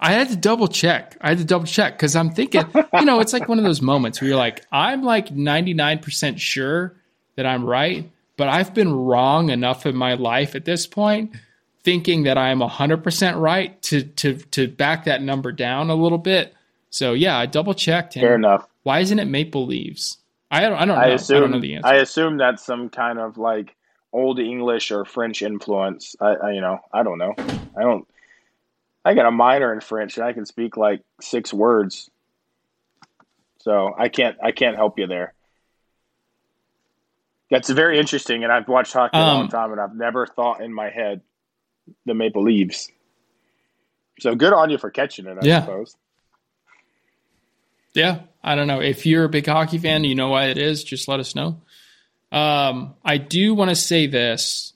I 0.00 0.12
had 0.12 0.28
to 0.30 0.36
double 0.36 0.68
check. 0.68 1.16
I 1.20 1.30
had 1.30 1.38
to 1.38 1.44
double 1.44 1.66
check 1.66 1.94
because 1.94 2.16
I'm 2.16 2.30
thinking, 2.30 2.64
you 2.94 3.04
know, 3.04 3.20
it's 3.20 3.32
like 3.32 3.48
one 3.48 3.58
of 3.58 3.64
those 3.64 3.80
moments 3.80 4.20
where 4.20 4.28
you're 4.28 4.36
like, 4.36 4.64
I'm 4.70 5.02
like 5.02 5.28
99% 5.28 6.38
sure 6.38 6.94
that 7.36 7.46
I'm 7.46 7.64
right, 7.64 8.10
but 8.36 8.48
I've 8.48 8.74
been 8.74 8.92
wrong 8.92 9.50
enough 9.50 9.86
in 9.86 9.96
my 9.96 10.14
life 10.14 10.54
at 10.54 10.64
this 10.64 10.86
point, 10.86 11.36
thinking 11.84 12.24
that 12.24 12.36
I'm 12.36 12.60
100% 12.60 13.40
right 13.40 13.80
to 13.82 14.02
to 14.02 14.36
to 14.36 14.68
back 14.68 15.04
that 15.04 15.22
number 15.22 15.52
down 15.52 15.90
a 15.90 15.94
little 15.94 16.18
bit. 16.18 16.54
So 16.90 17.12
yeah, 17.12 17.38
I 17.38 17.46
double 17.46 17.74
checked. 17.74 18.14
Fair 18.14 18.34
enough. 18.34 18.68
Why 18.82 19.00
isn't 19.00 19.18
it 19.18 19.26
Maple 19.26 19.66
Leaves? 19.66 20.18
I 20.50 20.60
don't. 20.60 20.74
I 20.74 20.84
don't 20.84 20.88
know. 20.88 21.02
I, 21.02 21.06
assume, 21.08 21.36
I 21.36 21.40
don't 21.40 21.50
know 21.50 21.60
the 21.60 21.74
answer. 21.74 21.88
I 21.88 21.96
assume 21.96 22.36
that's 22.36 22.64
some 22.64 22.88
kind 22.88 23.18
of 23.18 23.38
like 23.38 23.74
old 24.12 24.38
English 24.38 24.92
or 24.92 25.04
French 25.04 25.42
influence. 25.42 26.14
I, 26.20 26.34
I 26.34 26.52
you 26.52 26.60
know, 26.60 26.78
I 26.92 27.02
don't 27.02 27.18
know. 27.18 27.34
I 27.76 27.82
don't. 27.82 28.06
I 29.04 29.14
got 29.14 29.26
a 29.26 29.30
minor 29.30 29.72
in 29.72 29.80
French 29.80 30.16
and 30.16 30.26
I 30.26 30.32
can 30.32 30.46
speak 30.46 30.76
like 30.76 31.02
six 31.20 31.52
words. 31.52 32.10
So 33.60 33.94
I 33.96 34.08
can't 34.08 34.36
I 34.42 34.52
can't 34.52 34.76
help 34.76 34.98
you 34.98 35.06
there. 35.06 35.34
That's 37.50 37.70
very 37.70 37.98
interesting, 37.98 38.42
and 38.42 38.52
I've 38.52 38.68
watched 38.68 38.92
hockey 38.92 39.18
a 39.18 39.24
long 39.24 39.42
Um, 39.42 39.48
time, 39.48 39.72
and 39.72 39.80
I've 39.80 39.94
never 39.94 40.26
thought 40.26 40.60
in 40.62 40.72
my 40.72 40.90
head 40.90 41.20
the 42.06 42.14
Maple 42.14 42.42
Leaves. 42.42 42.90
So 44.20 44.34
good 44.34 44.52
on 44.52 44.70
you 44.70 44.78
for 44.78 44.90
catching 44.90 45.26
it, 45.26 45.38
I 45.38 45.44
Yeah. 45.46 45.60
suppose. 45.60 45.96
Yeah, 47.94 48.20
I 48.42 48.54
don't 48.54 48.66
know. 48.66 48.80
If 48.80 49.06
you're 49.06 49.24
a 49.24 49.28
big 49.28 49.46
hockey 49.46 49.78
fan, 49.78 50.04
you 50.04 50.14
know 50.14 50.28
why 50.28 50.46
it 50.46 50.58
is, 50.58 50.82
just 50.84 51.06
let 51.08 51.20
us 51.20 51.34
know. 51.34 51.60
Um, 52.32 52.94
I 53.04 53.18
do 53.18 53.54
want 53.54 53.70
to 53.70 53.76
say 53.76 54.06
this 54.06 54.73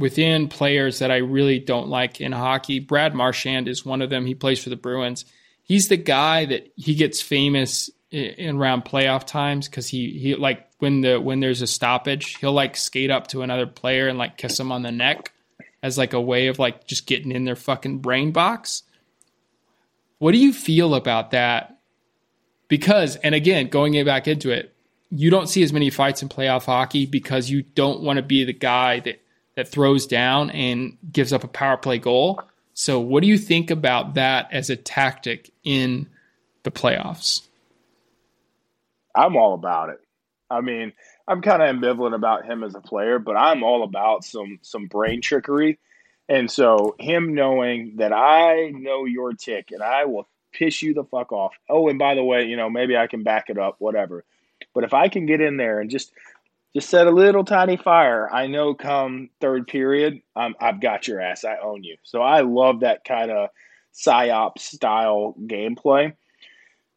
within 0.00 0.48
players 0.48 0.98
that 0.98 1.10
I 1.10 1.18
really 1.18 1.58
don't 1.58 1.88
like 1.88 2.20
in 2.20 2.32
hockey. 2.32 2.80
Brad 2.80 3.14
Marchand 3.14 3.68
is 3.68 3.84
one 3.84 4.02
of 4.02 4.10
them. 4.10 4.26
He 4.26 4.34
plays 4.34 4.62
for 4.62 4.70
the 4.70 4.76
Bruins. 4.76 5.24
He's 5.62 5.88
the 5.88 5.96
guy 5.96 6.46
that 6.46 6.72
he 6.74 6.94
gets 6.94 7.20
famous 7.20 7.90
in 8.10 8.56
around 8.56 8.84
playoff 8.84 9.24
times 9.24 9.68
because 9.68 9.86
he 9.86 10.18
he 10.18 10.34
like 10.34 10.68
when 10.78 11.02
the 11.02 11.20
when 11.20 11.38
there's 11.38 11.62
a 11.62 11.66
stoppage, 11.66 12.36
he'll 12.38 12.52
like 12.52 12.76
skate 12.76 13.10
up 13.10 13.28
to 13.28 13.42
another 13.42 13.66
player 13.66 14.08
and 14.08 14.18
like 14.18 14.36
kiss 14.36 14.58
him 14.58 14.72
on 14.72 14.82
the 14.82 14.90
neck 14.90 15.32
as 15.82 15.96
like 15.96 16.12
a 16.12 16.20
way 16.20 16.48
of 16.48 16.58
like 16.58 16.86
just 16.86 17.06
getting 17.06 17.30
in 17.30 17.44
their 17.44 17.56
fucking 17.56 17.98
brain 17.98 18.32
box. 18.32 18.82
What 20.18 20.32
do 20.32 20.38
you 20.38 20.52
feel 20.52 20.94
about 20.94 21.30
that? 21.30 21.78
Because, 22.68 23.16
and 23.16 23.34
again, 23.34 23.68
going 23.68 24.02
back 24.04 24.28
into 24.28 24.50
it, 24.50 24.74
you 25.10 25.30
don't 25.30 25.48
see 25.48 25.62
as 25.62 25.72
many 25.72 25.90
fights 25.90 26.22
in 26.22 26.28
playoff 26.28 26.66
hockey 26.66 27.06
because 27.06 27.50
you 27.50 27.62
don't 27.62 28.02
want 28.02 28.18
to 28.18 28.22
be 28.22 28.44
the 28.44 28.52
guy 28.52 29.00
that 29.00 29.20
that 29.60 29.68
throws 29.68 30.06
down 30.06 30.48
and 30.52 30.96
gives 31.12 31.34
up 31.34 31.44
a 31.44 31.48
power 31.48 31.76
play 31.76 31.98
goal. 31.98 32.42
So, 32.72 32.98
what 32.98 33.22
do 33.22 33.28
you 33.28 33.36
think 33.36 33.70
about 33.70 34.14
that 34.14 34.48
as 34.52 34.70
a 34.70 34.76
tactic 34.76 35.50
in 35.62 36.08
the 36.62 36.70
playoffs? 36.70 37.42
I'm 39.14 39.36
all 39.36 39.52
about 39.52 39.90
it. 39.90 40.00
I 40.48 40.62
mean, 40.62 40.94
I'm 41.28 41.42
kind 41.42 41.62
of 41.62 41.76
ambivalent 41.76 42.14
about 42.14 42.46
him 42.46 42.64
as 42.64 42.74
a 42.74 42.80
player, 42.80 43.18
but 43.18 43.36
I'm 43.36 43.62
all 43.62 43.82
about 43.82 44.24
some 44.24 44.60
some 44.62 44.86
brain 44.86 45.20
trickery. 45.20 45.78
And 46.26 46.50
so 46.50 46.94
him 46.98 47.34
knowing 47.34 47.96
that 47.96 48.14
I 48.14 48.70
know 48.74 49.04
your 49.04 49.34
tick 49.34 49.72
and 49.72 49.82
I 49.82 50.06
will 50.06 50.26
piss 50.54 50.80
you 50.80 50.94
the 50.94 51.04
fuck 51.04 51.32
off. 51.32 51.52
Oh, 51.68 51.88
and 51.88 51.98
by 51.98 52.14
the 52.14 52.24
way, 52.24 52.44
you 52.44 52.56
know, 52.56 52.70
maybe 52.70 52.96
I 52.96 53.08
can 53.08 53.24
back 53.24 53.50
it 53.50 53.58
up, 53.58 53.76
whatever. 53.78 54.24
But 54.74 54.84
if 54.84 54.94
I 54.94 55.08
can 55.08 55.26
get 55.26 55.42
in 55.42 55.58
there 55.58 55.80
and 55.80 55.90
just 55.90 56.12
just 56.74 56.88
set 56.88 57.06
a 57.06 57.10
little 57.10 57.44
tiny 57.44 57.76
fire, 57.76 58.28
I 58.32 58.46
know 58.46 58.74
come 58.74 59.30
third 59.40 59.66
period, 59.66 60.20
um, 60.36 60.54
I've 60.60 60.80
got 60.80 61.08
your 61.08 61.20
ass. 61.20 61.44
I 61.44 61.56
own 61.58 61.82
you. 61.82 61.96
So 62.04 62.22
I 62.22 62.40
love 62.40 62.80
that 62.80 63.04
kind 63.04 63.30
of 63.30 63.48
psyop 63.92 64.58
style 64.58 65.34
gameplay. 65.40 66.12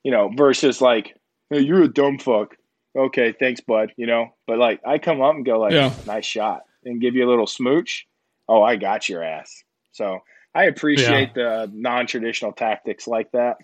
You 0.04 0.12
know, 0.12 0.30
versus 0.36 0.82
like, 0.82 1.16
hey, 1.50 1.60
you're 1.62 1.84
a 1.84 1.88
dumb 1.88 2.20
fuck. 2.20 2.56
Okay, 2.96 3.34
thanks, 3.40 3.62
bud. 3.62 3.94
You 3.98 4.06
know, 4.06 4.36
but 4.46 4.58
like 4.60 4.82
I 4.86 4.98
come 4.98 5.22
up 5.22 5.34
and 5.36 5.46
go 5.46 5.60
like, 5.60 5.74
Yeah. 5.74 5.96
nice 6.06 6.26
shot, 6.26 6.64
and 6.86 7.02
give 7.02 7.16
you 7.16 7.28
a 7.28 7.30
little 7.30 7.48
smooch. 7.48 8.06
Oh, 8.48 8.62
I 8.62 8.76
got 8.76 9.08
your 9.08 9.24
ass. 9.24 9.64
So 9.94 10.20
I 10.54 10.66
appreciate 10.66 11.34
the 11.34 11.72
non-traditional 11.74 12.52
tactics 12.52 13.08
like 13.08 13.32
that. 13.32 13.58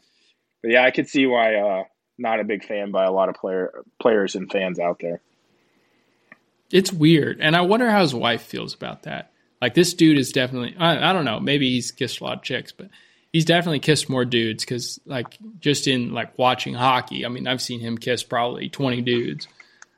But 0.64 0.72
yeah, 0.72 0.84
I 0.84 0.92
could 0.92 1.08
see 1.08 1.26
why 1.26 1.56
uh, 1.56 1.84
not 2.18 2.40
a 2.40 2.44
big 2.46 2.64
fan 2.66 2.92
by 2.92 3.06
a 3.06 3.12
lot 3.12 3.30
of 3.30 3.36
player 3.36 3.84
players 4.02 4.36
and 4.36 4.52
fans 4.52 4.80
out 4.80 5.00
there. 5.02 5.22
It's 6.72 6.94
weird, 6.94 7.40
and 7.42 7.56
I 7.56 7.62
wonder 7.62 7.90
how 7.90 8.02
his 8.02 8.14
wife 8.14 8.44
feels 8.44 8.76
about 8.76 9.04
that. 9.04 9.32
Like 9.62 9.74
this 9.74 9.94
dude 9.94 10.18
is 10.18 10.32
definitely 10.32 10.76
I, 10.78 11.10
I 11.10 11.14
don't 11.14 11.26
know, 11.26 11.40
maybe 11.40 11.70
he's 11.70 11.92
kissed 11.92 12.22
a 12.22 12.24
lot 12.24 12.38
of 12.38 12.44
chicks, 12.44 12.72
but 12.72 12.90
he's 13.34 13.46
definitely 13.46 13.80
kissed 13.80 14.10
more 14.10 14.26
dudes 14.26 14.64
because 14.64 15.00
like 15.06 15.38
just 15.60 15.88
in 15.88 16.14
like 16.14 16.38
watching 16.38 16.74
hockey, 16.74 17.26
I 17.26 17.30
mean 17.30 17.48
I've 17.48 17.62
seen 17.62 17.80
him 17.80 17.98
kiss 17.98 18.24
probably 18.24 18.70
twenty 18.70 19.02
dudes, 19.02 19.48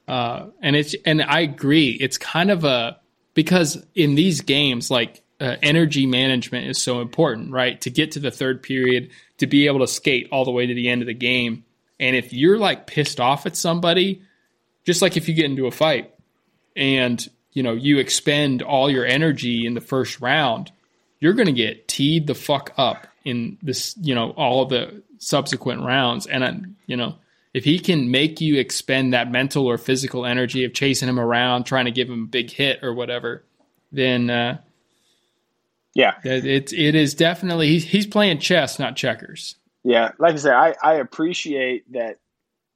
uh, 0.07 0.47
and 0.61 0.75
it's 0.75 0.95
and 1.05 1.21
I 1.21 1.41
agree, 1.41 1.91
it's 1.91 2.17
kind 2.17 2.49
of 2.49 2.63
a 2.63 2.99
because 3.33 3.85
in 3.93 4.15
these 4.15 4.41
games 4.41 4.89
like 4.89 5.21
uh, 5.39 5.57
energy 5.61 6.05
management 6.05 6.67
is 6.67 6.77
so 6.81 7.01
important, 7.01 7.51
right? 7.51 7.79
To 7.81 7.89
get 7.89 8.11
to 8.13 8.19
the 8.19 8.31
third 8.31 8.63
period, 8.63 9.09
to 9.39 9.47
be 9.47 9.67
able 9.67 9.79
to 9.79 9.87
skate 9.87 10.29
all 10.31 10.45
the 10.45 10.51
way 10.51 10.67
to 10.67 10.73
the 10.73 10.87
end 10.87 11.01
of 11.01 11.07
the 11.07 11.13
game, 11.13 11.65
and 11.99 12.15
if 12.15 12.31
you're 12.33 12.57
like 12.57 12.87
pissed 12.87 13.19
off 13.19 13.45
at 13.45 13.55
somebody, 13.55 14.23
just 14.85 15.01
like 15.01 15.17
if 15.17 15.27
you 15.27 15.35
get 15.35 15.45
into 15.45 15.67
a 15.67 15.71
fight 15.71 16.13
and 16.75 17.27
you 17.51 17.63
know 17.63 17.73
you 17.73 17.99
expend 17.99 18.61
all 18.61 18.89
your 18.89 19.05
energy 19.05 19.65
in 19.65 19.73
the 19.73 19.81
first 19.81 20.21
round, 20.21 20.71
you're 21.19 21.33
going 21.33 21.47
to 21.47 21.53
get 21.53 21.87
teed 21.87 22.27
the 22.27 22.35
fuck 22.35 22.73
up 22.77 23.07
in 23.23 23.57
this, 23.61 23.95
you 24.01 24.15
know, 24.15 24.31
all 24.31 24.65
the 24.65 25.03
subsequent 25.19 25.83
rounds. 25.83 26.25
And 26.25 26.43
I, 26.43 26.59
you 26.87 26.97
know, 26.97 27.15
if 27.53 27.63
he 27.63 27.79
can 27.79 28.11
make 28.11 28.41
you 28.41 28.59
expend 28.59 29.13
that 29.13 29.31
mental 29.31 29.67
or 29.67 29.77
physical 29.77 30.25
energy 30.25 30.63
of 30.63 30.73
chasing 30.73 31.09
him 31.09 31.19
around, 31.19 31.65
trying 31.65 31.85
to 31.85 31.91
give 31.91 32.09
him 32.09 32.23
a 32.23 32.27
big 32.27 32.49
hit 32.49 32.83
or 32.83 32.93
whatever, 32.93 33.43
then 33.91 34.29
uh, 34.29 34.57
yeah, 35.93 36.15
it 36.23 36.73
it 36.73 36.95
is 36.95 37.13
definitely 37.13 37.67
he's 37.67 37.83
he's 37.83 38.07
playing 38.07 38.39
chess, 38.39 38.79
not 38.79 38.95
checkers. 38.95 39.55
Yeah, 39.83 40.11
like 40.19 40.33
I 40.33 40.37
said, 40.37 40.53
I, 40.53 40.75
I 40.81 40.93
appreciate 40.95 41.91
that 41.93 42.19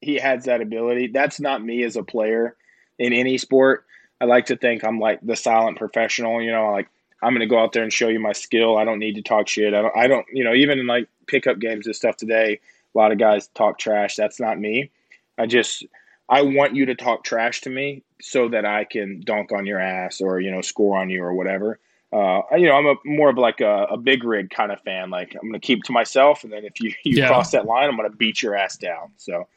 he 0.01 0.15
has 0.15 0.45
that 0.45 0.61
ability. 0.61 1.07
That's 1.07 1.39
not 1.39 1.63
me 1.63 1.83
as 1.83 1.95
a 1.95 2.03
player 2.03 2.55
in 2.99 3.13
any 3.13 3.37
sport. 3.37 3.84
I 4.21 4.25
like 4.25 4.47
to 4.47 4.57
think 4.57 4.83
I'm 4.83 4.99
like 4.99 5.19
the 5.21 5.35
silent 5.35 5.77
professional, 5.77 6.41
you 6.41 6.51
know, 6.51 6.71
like 6.71 6.89
I'm 7.21 7.33
going 7.33 7.41
to 7.41 7.47
go 7.47 7.59
out 7.59 7.73
there 7.73 7.83
and 7.83 7.91
show 7.91 8.07
you 8.07 8.19
my 8.19 8.33
skill. 8.33 8.77
I 8.77 8.85
don't 8.85 8.99
need 8.99 9.15
to 9.15 9.21
talk 9.21 9.47
shit. 9.47 9.73
I 9.73 9.81
don't, 9.81 9.97
I 9.97 10.07
don't, 10.07 10.25
you 10.31 10.43
know, 10.43 10.53
even 10.53 10.79
in 10.79 10.87
like 10.87 11.07
pickup 11.27 11.59
games 11.59 11.85
and 11.85 11.95
stuff 11.95 12.15
today, 12.17 12.59
a 12.93 12.97
lot 12.97 13.11
of 13.11 13.17
guys 13.17 13.47
talk 13.55 13.77
trash. 13.77 14.15
That's 14.15 14.39
not 14.39 14.59
me. 14.59 14.91
I 15.37 15.47
just, 15.47 15.85
I 16.29 16.43
want 16.43 16.75
you 16.75 16.85
to 16.87 16.95
talk 16.95 17.23
trash 17.23 17.61
to 17.61 17.69
me 17.69 18.03
so 18.21 18.49
that 18.49 18.65
I 18.65 18.85
can 18.85 19.21
dunk 19.21 19.51
on 19.51 19.65
your 19.65 19.79
ass 19.79 20.21
or, 20.21 20.39
you 20.39 20.51
know, 20.51 20.61
score 20.61 20.97
on 20.97 21.09
you 21.09 21.23
or 21.23 21.33
whatever 21.33 21.79
uh, 22.15 22.41
you 22.55 22.67
know, 22.67 22.75
I'm 22.75 22.85
a 22.85 22.95
more 23.03 23.29
of 23.29 23.37
like 23.37 23.59
a, 23.59 23.87
a, 23.91 23.97
big 23.97 24.23
rig 24.23 24.49
kind 24.49 24.71
of 24.71 24.79
fan. 24.81 25.09
Like 25.09 25.35
I'm 25.35 25.49
going 25.49 25.59
to 25.59 25.59
keep 25.59 25.83
to 25.83 25.91
myself, 25.91 26.45
and 26.45 26.53
then 26.53 26.63
if 26.63 26.79
you, 26.79 26.93
you 27.03 27.17
yeah. 27.17 27.27
cross 27.27 27.51
that 27.51 27.65
line, 27.65 27.89
I'm 27.89 27.97
going 27.97 28.09
to 28.09 28.15
beat 28.15 28.41
your 28.41 28.55
ass 28.55 28.77
down. 28.77 29.11
So, 29.17 29.47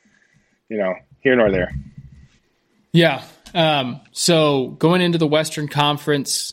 you 0.68 0.76
know, 0.76 0.94
here 1.20 1.36
nor 1.36 1.52
there. 1.52 1.72
Yeah. 2.92 3.22
Um, 3.54 4.00
so 4.12 4.68
going 4.78 5.00
into 5.00 5.18
the 5.18 5.26
Western 5.26 5.68
Conference, 5.68 6.52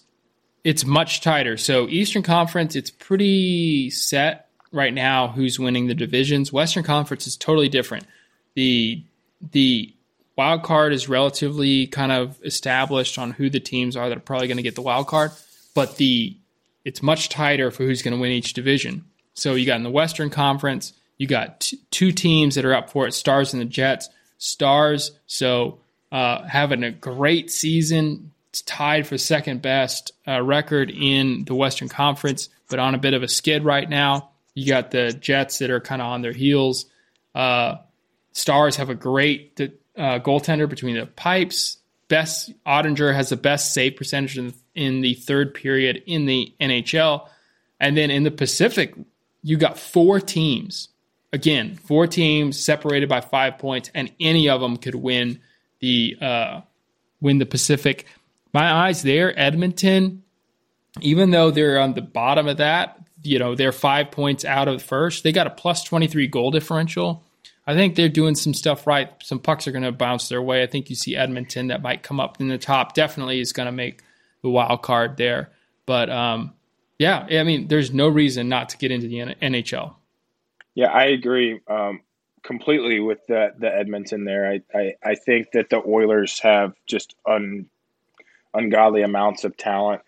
it's 0.64 0.86
much 0.86 1.22
tighter. 1.22 1.58
So 1.58 1.88
Eastern 1.88 2.24
Conference, 2.24 2.76
it's 2.76 2.90
pretty 2.90 3.90
set 3.90 4.50
right 4.72 4.94
now. 4.94 5.28
Who's 5.28 5.60
winning 5.60 5.88
the 5.88 5.96
divisions? 5.96 6.52
Western 6.52 6.84
Conference 6.84 7.28
is 7.28 7.38
totally 7.38 7.70
different. 7.70 8.06
The 8.56 9.04
the 9.52 9.94
wild 10.38 10.64
card 10.64 10.92
is 10.94 11.08
relatively 11.08 11.88
kind 11.88 12.12
of 12.12 12.40
established 12.44 13.18
on 13.18 13.32
who 13.32 13.50
the 13.50 13.60
teams 13.60 13.96
are 13.96 14.10
that 14.10 14.18
are 14.18 14.22
probably 14.22 14.48
going 14.48 14.58
to 14.58 14.64
get 14.64 14.76
the 14.76 14.82
wild 14.82 15.08
card 15.08 15.32
but 15.76 15.98
the 15.98 16.36
it's 16.84 17.04
much 17.04 17.30
tighter 17.30 17.70
for 17.70 17.84
who's 17.84 18.02
going 18.02 18.16
to 18.16 18.20
win 18.20 18.32
each 18.32 18.54
division. 18.54 19.06
So 19.36 19.54
you 19.54 19.66
got 19.66 19.76
in 19.76 19.84
the 19.84 19.92
Western 19.92 20.32
Conference, 20.32 20.94
you 21.18 21.28
got 21.28 21.60
t- 21.60 21.80
two 21.92 22.12
teams 22.12 22.56
that 22.56 22.66
are 22.66 22.74
up 22.74 22.90
for 22.90 23.06
it: 23.06 23.14
Stars 23.14 23.54
and 23.54 23.62
the 23.62 23.66
Jets. 23.66 24.10
Stars, 24.38 25.12
so 25.28 25.80
uh, 26.16 26.48
having 26.48 26.82
a 26.82 26.92
great 26.92 27.52
season, 27.52 28.32
it's 28.50 28.62
tied 28.62 29.06
for 29.06 29.18
second 29.18 29.62
best 29.62 30.14
uh, 30.26 30.42
record 30.42 30.90
in 30.90 31.44
the 31.44 31.54
Western 31.54 31.90
Conference, 31.90 32.48
but 32.70 32.80
on 32.80 32.96
a 32.96 32.98
bit 32.98 33.14
of 33.14 33.22
a 33.22 33.28
skid 33.28 33.66
right 33.66 33.90
now. 33.90 34.30
You 34.54 34.66
got 34.66 34.92
the 34.92 35.12
Jets 35.12 35.60
that 35.60 35.70
are 35.70 35.82
kind 35.82 36.02
of 36.02 36.08
on 36.08 36.22
their 36.22 36.32
heels. 36.32 36.86
Uh, 37.36 37.80
Stars 38.32 38.78
have 38.78 38.90
a 38.90 38.96
great 38.96 39.60
uh, 39.60 40.20
goaltender 40.20 40.70
between 40.70 40.96
the 40.96 41.06
pipes. 41.06 41.80
Best 42.08 42.54
Oettinger 42.66 43.14
has 43.14 43.28
the 43.28 43.36
best 43.36 43.74
save 43.74 43.98
percentage 43.98 44.38
in 44.38 44.54
in 44.74 45.02
the 45.02 45.16
third 45.16 45.54
period 45.54 46.02
in 46.06 46.28
the 46.28 46.54
NHL. 46.62 47.28
And 47.82 47.98
then 47.98 48.10
in 48.10 48.24
the 48.24 48.32
Pacific, 48.32 48.94
you 49.44 49.58
got 49.58 49.78
four 49.78 50.22
teams. 50.22 50.88
Again, 51.34 51.76
four 51.76 52.08
teams 52.08 52.58
separated 52.58 53.10
by 53.10 53.20
five 53.20 53.58
points, 53.58 53.92
and 53.94 54.14
any 54.18 54.48
of 54.48 54.62
them 54.62 54.78
could 54.78 54.96
win 54.96 55.42
the 55.86 56.18
uh, 56.20 56.62
win 57.22 57.38
the 57.38 57.46
Pacific. 57.46 58.06
My 58.54 58.72
eyes 58.72 59.04
there, 59.04 59.38
Edmonton. 59.40 60.24
Even 61.02 61.30
though 61.30 61.52
they're 61.52 61.80
on 61.80 61.94
the 61.94 62.02
bottom 62.02 62.48
of 62.48 62.58
that, 62.58 62.98
you 63.22 63.38
know 63.38 63.54
they're 63.54 63.72
five 63.72 64.12
points 64.12 64.46
out 64.46 64.68
of 64.68 64.82
first. 64.82 65.24
They 65.24 65.32
got 65.32 65.48
a 65.48 65.52
plus 65.52 65.84
twenty 65.84 66.08
three 66.08 66.28
goal 66.28 66.52
differential. 66.52 67.24
I 67.68 67.74
think 67.74 67.96
they're 67.96 68.10
doing 68.10 68.36
some 68.36 68.54
stuff 68.54 68.88
right. 68.88 69.12
Some 69.22 69.40
pucks 69.40 69.68
are 69.68 69.72
going 69.72 69.84
to 69.84 69.92
bounce 69.92 70.30
their 70.30 70.42
way. 70.42 70.64
I 70.64 70.68
think 70.68 70.90
you 70.90 70.96
see 70.96 71.16
Edmonton 71.16 71.68
that 71.68 71.82
might 71.82 72.04
come 72.04 72.20
up 72.20 72.40
in 72.40 72.48
the 72.48 72.60
top. 72.60 72.94
Definitely 72.94 73.40
is 73.40 73.54
going 73.54 73.66
to 73.66 73.72
make 73.72 74.04
the 74.44 74.50
wild 74.50 74.84
card 74.84 75.18
there. 75.18 75.52
But 75.88 76.10
um, 76.10 76.54
yeah, 77.00 77.28
I 77.30 77.44
mean, 77.44 77.68
there's 77.68 77.92
no 77.92 78.08
reason 78.08 78.50
not 78.50 78.70
to 78.70 78.78
get 78.78 78.92
into 78.92 79.08
the 79.08 79.18
NHL. 79.42 79.96
Yeah, 80.76 80.92
I 80.92 81.06
agree 81.06 81.60
um, 81.68 82.02
completely 82.46 83.00
with 83.00 83.26
the 83.28 83.54
the 83.58 83.74
Edmonton 83.74 84.24
there. 84.24 84.50
I, 84.50 84.78
I, 84.78 84.94
I 85.04 85.16
think 85.16 85.52
that 85.52 85.70
the 85.70 85.82
Oilers 85.86 86.40
have 86.40 86.74
just 86.86 87.16
un, 87.28 87.66
ungodly 88.54 89.02
amounts 89.02 89.44
of 89.44 89.58
talent 89.58 90.02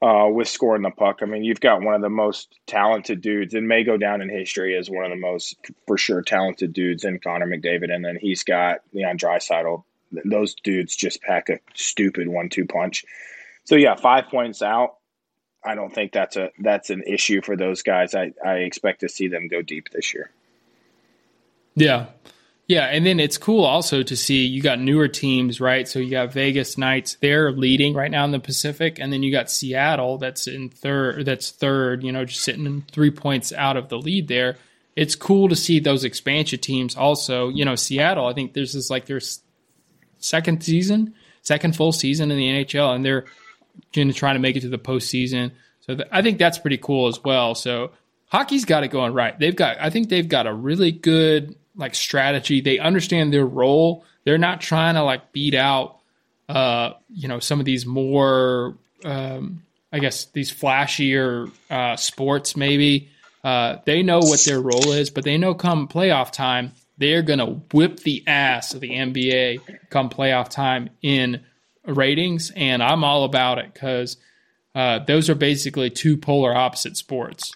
uh, 0.00 0.28
with 0.30 0.48
scoring 0.48 0.82
the 0.82 0.90
puck. 0.90 1.18
I 1.22 1.26
mean, 1.26 1.44
you've 1.44 1.60
got 1.60 1.82
one 1.82 1.94
of 1.94 2.02
the 2.02 2.08
most 2.08 2.54
talented 2.66 3.20
dudes, 3.20 3.54
and 3.54 3.68
may 3.68 3.84
go 3.84 3.96
down 3.96 4.22
in 4.22 4.28
history 4.28 4.76
as 4.76 4.88
one 4.88 5.04
of 5.04 5.10
the 5.10 5.16
most 5.16 5.56
for 5.86 5.98
sure 5.98 6.22
talented 6.22 6.72
dudes 6.72 7.04
in 7.04 7.18
Connor 7.18 7.46
McDavid, 7.46 7.92
and 7.92 8.04
then 8.04 8.16
he's 8.20 8.44
got 8.44 8.80
Leon 8.92 9.18
Draisaitl. 9.18 9.82
Those 10.24 10.54
dudes 10.54 10.94
just 10.94 11.22
pack 11.22 11.48
a 11.48 11.58
stupid 11.74 12.28
one-two 12.28 12.66
punch. 12.66 13.04
So 13.64 13.74
yeah, 13.74 13.96
five 13.96 14.28
points 14.28 14.62
out. 14.62 14.96
I 15.66 15.74
don't 15.74 15.92
think 15.92 16.12
that's 16.12 16.36
a 16.36 16.50
that's 16.58 16.90
an 16.90 17.02
issue 17.06 17.40
for 17.40 17.56
those 17.56 17.82
guys. 17.82 18.14
I, 18.14 18.32
I 18.44 18.56
expect 18.58 19.00
to 19.00 19.08
see 19.08 19.28
them 19.28 19.48
go 19.48 19.62
deep 19.62 19.88
this 19.90 20.12
year. 20.12 20.30
Yeah. 21.74 22.06
Yeah, 22.66 22.86
and 22.86 23.04
then 23.04 23.20
it's 23.20 23.36
cool 23.36 23.64
also 23.64 24.02
to 24.02 24.16
see 24.16 24.46
you 24.46 24.62
got 24.62 24.80
newer 24.80 25.06
teams, 25.06 25.60
right? 25.60 25.86
So 25.86 25.98
you 25.98 26.10
got 26.10 26.32
Vegas 26.32 26.78
Knights, 26.78 27.18
they're 27.20 27.52
leading 27.52 27.92
right 27.92 28.10
now 28.10 28.24
in 28.24 28.30
the 28.30 28.40
Pacific, 28.40 28.98
and 28.98 29.12
then 29.12 29.22
you 29.22 29.30
got 29.30 29.50
Seattle 29.50 30.16
that's 30.16 30.46
in 30.46 30.70
third 30.70 31.26
that's 31.26 31.50
third, 31.50 32.02
you 32.02 32.10
know, 32.10 32.24
just 32.24 32.40
sitting 32.40 32.64
in 32.64 32.82
3 32.90 33.10
points 33.10 33.52
out 33.52 33.76
of 33.76 33.90
the 33.90 33.98
lead 33.98 34.28
there. 34.28 34.56
It's 34.96 35.14
cool 35.14 35.50
to 35.50 35.56
see 35.56 35.78
those 35.78 36.04
expansion 36.04 36.58
teams 36.58 36.96
also, 36.96 37.50
you 37.50 37.66
know, 37.66 37.74
Seattle, 37.74 38.26
I 38.26 38.32
think 38.32 38.54
this 38.54 38.74
is 38.74 38.88
like 38.88 39.04
their 39.04 39.20
second 40.18 40.62
season, 40.62 41.14
second 41.42 41.76
full 41.76 41.92
season 41.92 42.30
in 42.30 42.38
the 42.38 42.64
NHL 42.64 42.94
and 42.94 43.04
they're 43.04 43.26
going 43.92 44.08
to 44.08 44.14
try 44.14 44.32
to 44.32 44.38
make 44.38 44.56
it 44.56 44.60
to 44.60 44.68
the 44.68 44.78
postseason. 44.78 45.50
So 45.80 45.96
th- 45.96 46.08
I 46.10 46.22
think 46.22 46.38
that's 46.38 46.58
pretty 46.58 46.78
cool 46.78 47.08
as 47.08 47.22
well. 47.22 47.54
So 47.54 47.90
hockey's 48.26 48.64
got 48.64 48.84
it 48.84 48.88
going 48.88 49.12
right. 49.12 49.38
They've 49.38 49.54
got, 49.54 49.76
I 49.80 49.90
think 49.90 50.08
they've 50.08 50.28
got 50.28 50.46
a 50.46 50.54
really 50.54 50.92
good 50.92 51.56
like 51.76 51.94
strategy. 51.94 52.60
They 52.60 52.78
understand 52.78 53.32
their 53.32 53.46
role. 53.46 54.04
They're 54.24 54.38
not 54.38 54.60
trying 54.60 54.94
to 54.94 55.02
like 55.02 55.32
beat 55.32 55.54
out, 55.54 55.98
uh, 56.48 56.92
you 57.08 57.28
know, 57.28 57.38
some 57.38 57.60
of 57.60 57.66
these 57.66 57.84
more, 57.86 58.76
um, 59.04 59.62
I 59.92 59.98
guess 59.98 60.26
these 60.26 60.52
flashier 60.52 61.50
uh, 61.70 61.96
sports 61.96 62.56
maybe. 62.56 63.10
Uh, 63.42 63.78
they 63.84 64.02
know 64.02 64.20
what 64.20 64.42
their 64.44 64.60
role 64.60 64.92
is, 64.92 65.10
but 65.10 65.24
they 65.24 65.36
know 65.36 65.54
come 65.54 65.86
playoff 65.86 66.30
time, 66.32 66.72
they're 66.96 67.22
to 67.22 67.60
whip 67.72 68.00
the 68.00 68.24
ass 68.26 68.72
of 68.72 68.80
the 68.80 68.90
NBA 68.90 69.90
come 69.90 70.08
playoff 70.08 70.48
time 70.48 70.90
in 71.02 71.44
ratings, 71.86 72.50
and 72.56 72.82
I'm 72.82 73.04
all 73.04 73.24
about 73.24 73.58
it 73.58 73.74
because 73.74 74.16
uh, 74.74 75.00
those 75.00 75.28
are 75.28 75.34
basically 75.34 75.90
two 75.90 76.16
polar 76.16 76.54
opposite 76.54 76.96
sports. 76.96 77.52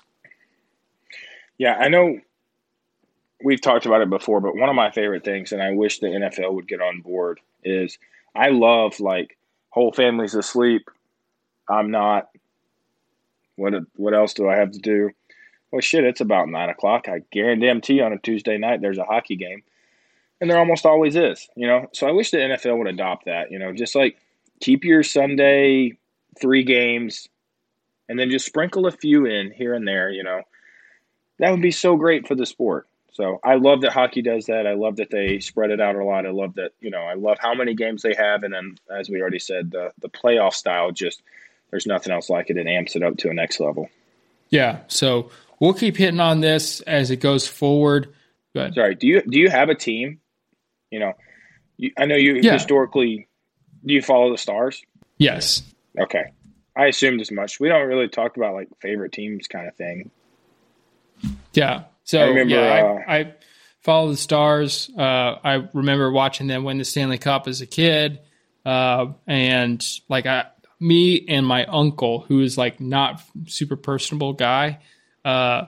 Yeah, 1.57 1.75
I 1.75 1.89
know 1.89 2.21
we've 3.43 3.61
talked 3.61 3.87
about 3.87 4.03
it 4.03 4.11
before, 4.11 4.41
but 4.41 4.57
one 4.57 4.69
of 4.69 4.75
my 4.75 4.91
favorite 4.91 5.25
things, 5.25 5.53
and 5.53 5.63
I 5.63 5.73
wish 5.73 5.99
the 5.99 6.07
NFL 6.07 6.55
would 6.55 6.69
get 6.69 6.81
on 6.81 7.01
board, 7.01 7.41
is 7.65 7.99
I 8.35 8.49
love 8.49 9.01
like 9.01 9.37
whole 9.71 9.93
families 9.93 10.35
asleep. 10.35 10.89
I'm 11.69 11.91
not. 11.91 12.29
What 13.57 13.75
what 13.97 14.15
else 14.15 14.35
do 14.35 14.49
I 14.49 14.57
have 14.57 14.71
to 14.73 14.79
do? 14.79 15.11
Well, 15.71 15.81
shit, 15.81 16.05
it's 16.05 16.21
about 16.21 16.49
nine 16.49 16.71
o'clock. 16.71 17.09
I 17.09 17.23
guarantee 17.31 18.01
on 18.01 18.13
a 18.13 18.19
Tuesday 18.19 18.57
night 18.57 18.81
there's 18.81 18.99
a 18.99 19.05
hockey 19.05 19.37
game 19.37 19.63
and 20.41 20.49
there 20.49 20.59
almost 20.59 20.87
always 20.87 21.17
is, 21.17 21.49
you 21.57 21.67
know. 21.67 21.87
So 21.93 22.07
I 22.07 22.13
wish 22.13 22.31
the 22.31 22.39
NFL 22.39 22.79
would 22.79 22.87
adopt 22.87 23.27
that, 23.27 23.51
you 23.51 23.59
know, 23.59 23.73
just 23.73 23.95
like 23.95 24.19
keep 24.61 24.85
your 24.85 25.03
Sunday 25.03 25.99
three 26.41 26.63
games 26.63 27.29
and 28.09 28.19
then 28.19 28.31
just 28.31 28.47
sprinkle 28.47 28.87
a 28.87 28.93
few 28.93 29.27
in 29.27 29.51
here 29.51 29.75
and 29.75 29.87
there, 29.87 30.11
you 30.11 30.23
know. 30.23 30.43
That 31.39 31.51
would 31.51 31.63
be 31.63 31.71
so 31.71 31.97
great 31.97 32.27
for 32.27 32.35
the 32.35 32.47
sport. 32.47 32.89
So 33.13 33.41
I 33.43 33.55
love 33.55 33.81
that 33.81 33.93
hockey 33.93 34.23
does 34.23 34.47
that. 34.47 34.67
I 34.67 34.75
love 34.75 34.97
that 34.97 35.11
they 35.11 35.41
spread 35.41 35.71
it 35.71 35.81
out 35.81 35.97
a 35.97 36.05
lot. 36.05 36.27
I 36.27 36.31
love 36.31 36.55
that, 36.55 36.73
you 36.81 36.91
know, 36.91 37.03
I 37.03 37.15
love 37.15 37.39
how 37.41 37.55
many 37.55 37.75
games 37.75 38.03
they 38.03 38.15
have 38.15 38.43
and 38.43 38.55
then 38.55 38.77
as 38.91 39.09
we 39.09 39.21
already 39.21 39.41
said, 39.41 39.71
the 39.71 39.93
the 39.99 40.09
playoff 40.09 40.55
style 40.55 40.93
just 40.93 41.23
there's 41.71 41.87
nothing 41.87 42.13
else 42.13 42.31
like 42.31 42.51
it. 42.51 42.57
It 42.57 42.67
amps 42.67 42.97
it 42.97 43.03
up 43.03 43.17
to 43.19 43.31
a 43.31 43.35
next 43.35 43.61
level. 43.61 43.91
Yeah. 44.51 44.81
So 44.89 45.31
we'll 45.61 45.75
keep 45.75 45.97
hitting 45.97 46.21
on 46.21 46.41
this 46.41 46.81
as 46.83 47.11
it 47.11 47.17
goes 47.17 47.47
forward. 47.47 48.15
But 48.55 48.75
sorry, 48.75 48.95
do 48.95 49.07
you 49.07 49.23
do 49.23 49.39
you 49.39 49.51
have 49.51 49.69
a 49.69 49.75
team 49.75 50.21
you 50.91 51.01
know, 51.01 51.13
you, 51.77 51.93
I 51.99 52.07
know 52.07 52.17
you 52.17 52.37
yeah. 52.37 52.53
historically. 52.53 53.29
Do 53.85 53.95
you 53.95 54.03
follow 54.03 54.31
the 54.31 54.39
stars? 54.39 54.83
Yes. 55.19 55.63
Okay. 55.99 56.33
I 56.77 56.87
assumed 56.87 57.21
as 57.21 57.31
much. 57.31 57.61
We 57.61 57.69
don't 57.69 57.87
really 57.87 58.09
talk 58.09 58.37
about 58.37 58.55
like 58.55 58.69
favorite 58.81 59.13
teams 59.13 59.47
kind 59.47 59.69
of 59.69 59.77
thing. 59.77 60.11
Yeah. 61.53 61.85
So 62.09 62.19
I 62.19 62.29
remember, 62.29 62.55
yeah, 62.55 62.61
uh, 62.61 63.11
I, 63.11 63.19
I, 63.19 63.35
follow 63.83 64.11
the 64.11 64.17
stars. 64.17 64.91
Uh, 64.97 65.03
I 65.45 65.69
remember 65.75 66.11
watching 66.11 66.47
them 66.47 66.65
win 66.65 66.79
the 66.79 66.85
Stanley 66.87 67.19
Cup 67.19 67.47
as 67.47 67.61
a 67.61 67.67
kid, 67.67 68.21
uh, 68.65 69.09
and 69.27 69.87
like 70.09 70.25
I, 70.25 70.47
me 70.81 71.27
and 71.29 71.47
my 71.47 71.67
uncle, 71.67 72.21
who 72.21 72.41
is 72.41 72.57
like 72.57 72.81
not 72.81 73.23
super 73.47 73.77
personable 73.77 74.33
guy, 74.33 74.79
uh, 75.23 75.67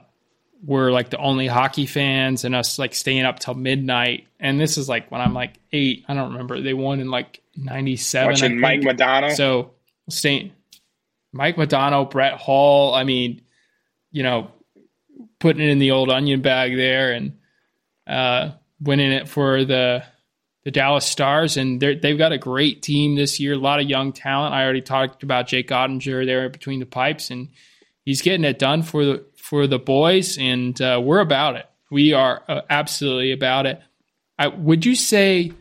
we're 0.65 0.91
like 0.91 1.11
the 1.11 1.19
only 1.19 1.45
hockey 1.45 1.85
fans 1.85 2.43
and 2.43 2.55
us 2.55 2.79
like 2.79 2.95
staying 2.95 3.23
up 3.23 3.37
till 3.37 3.53
midnight. 3.53 4.25
And 4.39 4.59
this 4.59 4.79
is 4.79 4.89
like 4.89 5.11
when 5.11 5.21
I'm 5.21 5.35
like 5.35 5.59
eight. 5.71 6.05
I 6.07 6.15
don't 6.15 6.31
remember. 6.31 6.59
They 6.59 6.73
won 6.73 7.01
in 7.01 7.11
like 7.11 7.43
'97. 7.55 8.31
Watching 8.31 8.59
Mike 8.59 8.81
Modano. 8.81 9.35
So 9.35 9.73
staying, 10.09 10.53
Mike 11.31 11.55
Modano, 11.55 12.09
Brett 12.09 12.33
Hull. 12.33 12.95
I 12.95 13.03
mean, 13.03 13.41
you 14.11 14.23
know, 14.23 14.51
putting 15.39 15.61
it 15.61 15.69
in 15.69 15.79
the 15.79 15.91
old 15.91 16.09
onion 16.09 16.41
bag 16.41 16.75
there 16.75 17.11
and 17.11 17.37
uh, 18.07 18.51
winning 18.79 19.11
it 19.11 19.27
for 19.27 19.65
the 19.65 20.03
the 20.63 20.71
Dallas 20.71 21.05
Stars, 21.05 21.57
and 21.57 21.79
they've 21.79 22.17
got 22.17 22.33
a 22.33 22.37
great 22.37 22.83
team 22.83 23.15
this 23.15 23.39
year. 23.39 23.53
A 23.53 23.57
lot 23.57 23.79
of 23.79 23.89
young 23.89 24.13
talent. 24.13 24.53
I 24.53 24.63
already 24.63 24.81
talked 24.81 25.23
about 25.23 25.47
Jake 25.47 25.69
Oettinger 25.69 26.23
there 26.23 26.49
between 26.49 26.79
the 26.79 26.85
pipes, 26.85 27.31
and 27.31 27.49
he's 28.05 28.21
getting 28.21 28.43
it 28.43 28.59
done 28.59 28.83
for 28.83 29.03
the 29.03 29.25
for 29.37 29.65
the 29.65 29.79
boys, 29.79 30.37
and 30.37 30.79
uh, 30.79 31.01
we're 31.03 31.19
about 31.19 31.55
it. 31.55 31.65
We 31.89 32.13
are 32.13 32.43
uh, 32.47 32.61
absolutely 32.69 33.31
about 33.31 33.65
it. 33.65 33.81
I, 34.37 34.47
would 34.47 34.85
you 34.85 34.95
say 34.95 35.51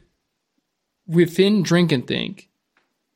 within 1.07 1.63
drink 1.63 1.93
and 1.93 2.07
think 2.07 2.49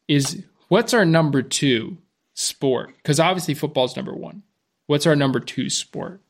is 0.08 0.42
what's 0.68 0.94
our 0.94 1.04
number 1.04 1.42
two 1.42 1.98
sport? 2.32 2.94
Because 2.96 3.20
obviously 3.20 3.54
football's 3.54 3.94
number 3.96 4.14
one. 4.14 4.42
What's 4.86 5.06
our 5.06 5.16
number 5.16 5.40
two 5.40 5.70
sport? 5.70 6.20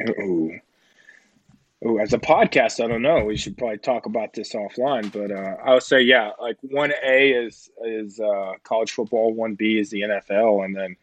Ooh. 0.00 0.58
Ooh, 1.86 2.00
as 2.00 2.12
a 2.12 2.18
podcast, 2.18 2.82
I 2.84 2.88
don't 2.88 3.02
know. 3.02 3.24
We 3.24 3.36
should 3.36 3.56
probably 3.56 3.78
talk 3.78 4.06
about 4.06 4.32
this 4.32 4.52
offline, 4.52 5.12
but 5.12 5.30
uh, 5.30 5.56
I 5.64 5.74
would 5.74 5.84
say, 5.84 6.00
yeah, 6.02 6.32
like 6.40 6.56
one 6.60 6.92
A 7.06 7.30
is 7.30 7.70
is 7.84 8.18
uh, 8.18 8.54
college 8.64 8.90
football, 8.90 9.32
one 9.32 9.54
B 9.54 9.78
is 9.78 9.90
the 9.90 10.00
NFL, 10.00 10.64
and 10.64 10.74
then 10.74 10.96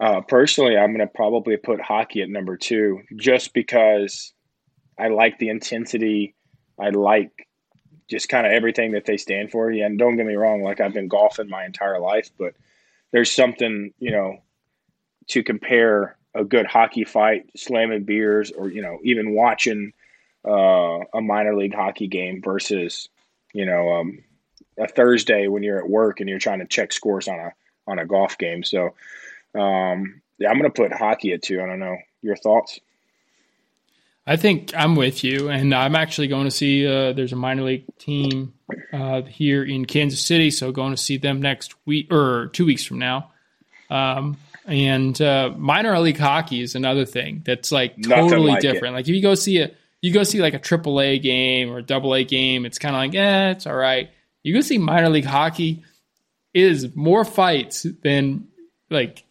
uh, 0.00 0.22
personally, 0.22 0.76
I'm 0.76 0.92
going 0.92 1.06
to 1.06 1.14
probably 1.14 1.56
put 1.56 1.80
hockey 1.80 2.22
at 2.22 2.28
number 2.28 2.56
two, 2.56 3.02
just 3.14 3.54
because 3.54 4.32
I 4.98 5.08
like 5.08 5.38
the 5.38 5.50
intensity. 5.50 6.34
I 6.76 6.90
like 6.90 7.46
just 8.08 8.28
kind 8.28 8.46
of 8.46 8.52
everything 8.52 8.92
that 8.92 9.04
they 9.04 9.18
stand 9.18 9.52
for. 9.52 9.70
Yeah, 9.70 9.86
and 9.86 9.98
don't 9.98 10.16
get 10.16 10.26
me 10.26 10.34
wrong, 10.34 10.62
like 10.62 10.80
I've 10.80 10.94
been 10.94 11.06
golfing 11.06 11.48
my 11.48 11.64
entire 11.64 12.00
life, 12.00 12.30
but 12.36 12.54
there's 13.12 13.30
something 13.30 13.92
you 14.00 14.10
know 14.10 14.38
to 15.28 15.44
compare 15.44 16.16
a 16.34 16.44
good 16.44 16.66
hockey 16.66 17.04
fight, 17.04 17.50
slamming 17.56 18.04
beers, 18.04 18.50
or 18.50 18.68
you 18.68 18.82
know, 18.82 18.98
even 19.02 19.34
watching 19.34 19.92
uh, 20.46 20.98
a 21.14 21.20
minor 21.20 21.56
league 21.56 21.74
hockey 21.74 22.06
game 22.06 22.40
versus 22.42 23.08
you 23.52 23.66
know 23.66 23.92
um, 23.94 24.24
a 24.78 24.88
Thursday 24.88 25.48
when 25.48 25.62
you're 25.62 25.78
at 25.78 25.88
work 25.88 26.20
and 26.20 26.28
you're 26.28 26.38
trying 26.38 26.60
to 26.60 26.66
check 26.66 26.92
scores 26.92 27.28
on 27.28 27.38
a 27.38 27.52
on 27.86 27.98
a 27.98 28.06
golf 28.06 28.38
game. 28.38 28.62
So 28.62 28.94
um, 29.54 30.22
yeah, 30.38 30.48
I'm 30.48 30.58
going 30.58 30.70
to 30.70 30.82
put 30.82 30.92
hockey 30.92 31.32
at 31.32 31.42
two. 31.42 31.60
I 31.60 31.66
don't 31.66 31.80
know 31.80 31.98
your 32.22 32.36
thoughts. 32.36 32.80
I 34.26 34.36
think 34.36 34.72
I'm 34.76 34.94
with 34.96 35.24
you, 35.24 35.48
and 35.48 35.74
I'm 35.74 35.96
actually 35.96 36.28
going 36.28 36.44
to 36.44 36.50
see. 36.50 36.86
Uh, 36.86 37.12
there's 37.12 37.32
a 37.32 37.36
minor 37.36 37.62
league 37.62 37.84
team 37.98 38.54
uh, 38.92 39.22
here 39.22 39.64
in 39.64 39.86
Kansas 39.86 40.20
City, 40.20 40.50
so 40.50 40.70
going 40.70 40.92
to 40.92 41.02
see 41.02 41.16
them 41.16 41.42
next 41.42 41.74
week 41.86 42.12
or 42.12 42.48
two 42.52 42.66
weeks 42.66 42.84
from 42.84 42.98
now. 42.98 43.32
Um, 43.88 44.36
and 44.66 45.20
uh, 45.20 45.52
minor 45.56 45.98
league 45.98 46.18
hockey 46.18 46.60
is 46.60 46.74
another 46.74 47.04
thing 47.04 47.42
that's 47.44 47.72
like 47.72 48.00
totally 48.02 48.52
like 48.52 48.60
different. 48.60 48.94
It. 48.94 48.98
Like 48.98 49.08
if 49.08 49.14
you 49.14 49.22
go 49.22 49.34
see 49.34 49.60
a 49.60 49.70
you 50.02 50.12
go 50.12 50.22
see 50.22 50.40
like 50.40 50.54
a 50.54 50.58
triple 50.58 51.00
A 51.00 51.18
game 51.18 51.70
or 51.70 51.78
a 51.78 51.82
double 51.82 52.14
A 52.14 52.24
game, 52.24 52.64
it's 52.64 52.78
kind 52.78 52.94
of 52.94 53.00
like, 53.00 53.14
eh, 53.14 53.50
it's 53.50 53.66
all 53.66 53.74
right. 53.74 54.10
You 54.42 54.54
go 54.54 54.60
see 54.60 54.78
minor 54.78 55.08
league 55.08 55.24
hockey 55.24 55.84
is 56.54 56.94
more 56.96 57.24
fights 57.24 57.86
than 58.02 58.48
like 58.90 59.24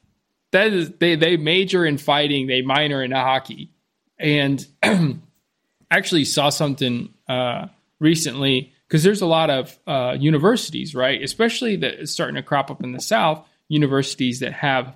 that 0.51 0.73
is 0.73 0.91
they 0.99 1.15
they 1.15 1.37
major 1.37 1.85
in 1.85 1.97
fighting, 1.97 2.47
they 2.47 2.61
minor 2.61 3.03
in 3.03 3.11
hockey. 3.11 3.71
And 4.17 4.65
actually 5.91 6.25
saw 6.25 6.49
something 6.49 7.13
uh, 7.27 7.67
recently 7.99 8.73
because 8.87 9.03
there's 9.03 9.21
a 9.21 9.27
lot 9.27 9.49
of 9.49 9.77
uh, 9.87 10.15
universities, 10.19 10.93
right? 10.93 11.21
Especially 11.21 11.77
that 11.77 12.01
is 12.01 12.11
starting 12.11 12.35
to 12.35 12.43
crop 12.43 12.69
up 12.69 12.83
in 12.83 12.91
the 12.91 13.01
South, 13.01 13.45
universities 13.67 14.39
that 14.39 14.53
have 14.53 14.93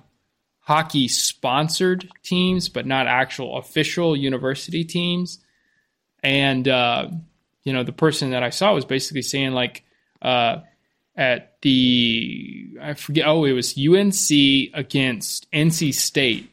hockey 0.64 1.08
sponsored 1.08 2.08
teams, 2.22 2.68
but 2.68 2.86
not 2.86 3.06
actual 3.06 3.58
official 3.58 4.16
university 4.16 4.82
teams. 4.84 5.38
And 6.22 6.66
uh, 6.66 7.08
you 7.62 7.72
know, 7.72 7.84
the 7.84 7.92
person 7.92 8.30
that 8.30 8.42
I 8.42 8.50
saw 8.50 8.74
was 8.74 8.84
basically 8.84 9.22
saying 9.22 9.52
like 9.52 9.84
uh, 10.20 10.60
at 11.16 11.60
the 11.62 12.76
I 12.80 12.94
forget 12.94 13.26
oh 13.26 13.44
it 13.44 13.52
was 13.52 13.78
UNC 13.78 14.74
against 14.74 15.50
NC 15.52 15.94
State 15.94 16.50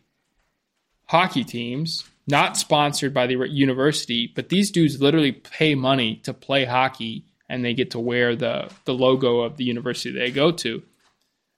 hockey 1.07 1.43
teams, 1.43 2.03
not 2.27 2.57
sponsored 2.57 3.13
by 3.13 3.27
the 3.27 3.47
university, 3.49 4.31
but 4.33 4.49
these 4.49 4.71
dudes 4.71 5.01
literally 5.01 5.31
pay 5.31 5.73
money 5.73 6.17
to 6.23 6.33
play 6.33 6.65
hockey 6.65 7.25
and 7.47 7.63
they 7.63 7.73
get 7.73 7.91
to 7.91 7.99
wear 7.99 8.35
the 8.35 8.69
the 8.83 8.93
logo 8.93 9.39
of 9.39 9.55
the 9.55 9.63
university 9.63 10.11
they 10.11 10.31
go 10.31 10.51
to 10.51 10.83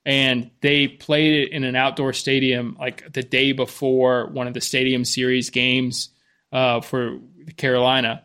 and 0.06 0.50
they 0.60 0.88
played 0.88 1.44
it 1.44 1.52
in 1.52 1.64
an 1.64 1.76
outdoor 1.76 2.12
stadium 2.12 2.76
like 2.78 3.12
the 3.12 3.22
day 3.22 3.52
before 3.52 4.26
one 4.26 4.46
of 4.46 4.54
the 4.54 4.60
stadium 4.60 5.04
series 5.04 5.50
games 5.50 6.10
uh, 6.52 6.80
for 6.80 7.18
Carolina. 7.56 8.22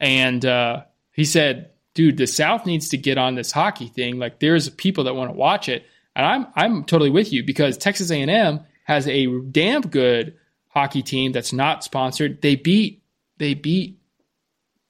And 0.00 0.44
uh, 0.44 0.84
he 1.12 1.24
said, 1.24 1.70
"Dude, 1.94 2.16
the 2.16 2.26
South 2.26 2.66
needs 2.66 2.88
to 2.90 2.96
get 2.96 3.18
on 3.18 3.34
this 3.34 3.52
hockey 3.52 3.88
thing. 3.88 4.18
Like, 4.18 4.40
there's 4.40 4.68
people 4.70 5.04
that 5.04 5.14
want 5.14 5.30
to 5.30 5.36
watch 5.36 5.68
it." 5.68 5.84
And 6.16 6.26
I'm 6.26 6.46
I'm 6.54 6.84
totally 6.84 7.10
with 7.10 7.32
you 7.32 7.44
because 7.44 7.76
Texas 7.76 8.10
A&M 8.10 8.60
has 8.84 9.06
a 9.06 9.26
damn 9.50 9.82
good 9.82 10.36
hockey 10.68 11.02
team 11.02 11.32
that's 11.32 11.52
not 11.52 11.84
sponsored. 11.84 12.40
They 12.40 12.56
beat 12.56 13.02
they 13.36 13.54
beat 13.54 14.00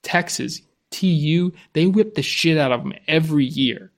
Texas 0.03 0.61
TU. 0.91 1.51
They 1.73 1.85
whip 1.85 2.15
the 2.15 2.21
shit 2.21 2.57
out 2.57 2.71
of 2.71 2.83
them 2.83 2.93
every 3.07 3.45
year. 3.45 3.88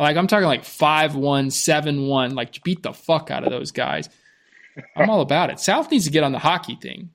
Like 0.00 0.16
I'm 0.16 0.26
talking 0.26 0.46
like 0.46 0.64
five 0.64 1.14
one, 1.14 1.50
seven 1.50 2.06
one, 2.06 2.34
like 2.34 2.62
beat 2.64 2.82
the 2.82 2.92
fuck 2.92 3.30
out 3.30 3.44
of 3.44 3.50
those 3.50 3.70
guys. 3.70 4.08
I'm 4.96 5.10
all 5.10 5.20
about 5.20 5.50
it. 5.50 5.60
South 5.60 5.90
needs 5.90 6.06
to 6.06 6.10
get 6.10 6.24
on 6.24 6.32
the 6.32 6.38
hockey 6.38 6.74
thing. 6.74 7.10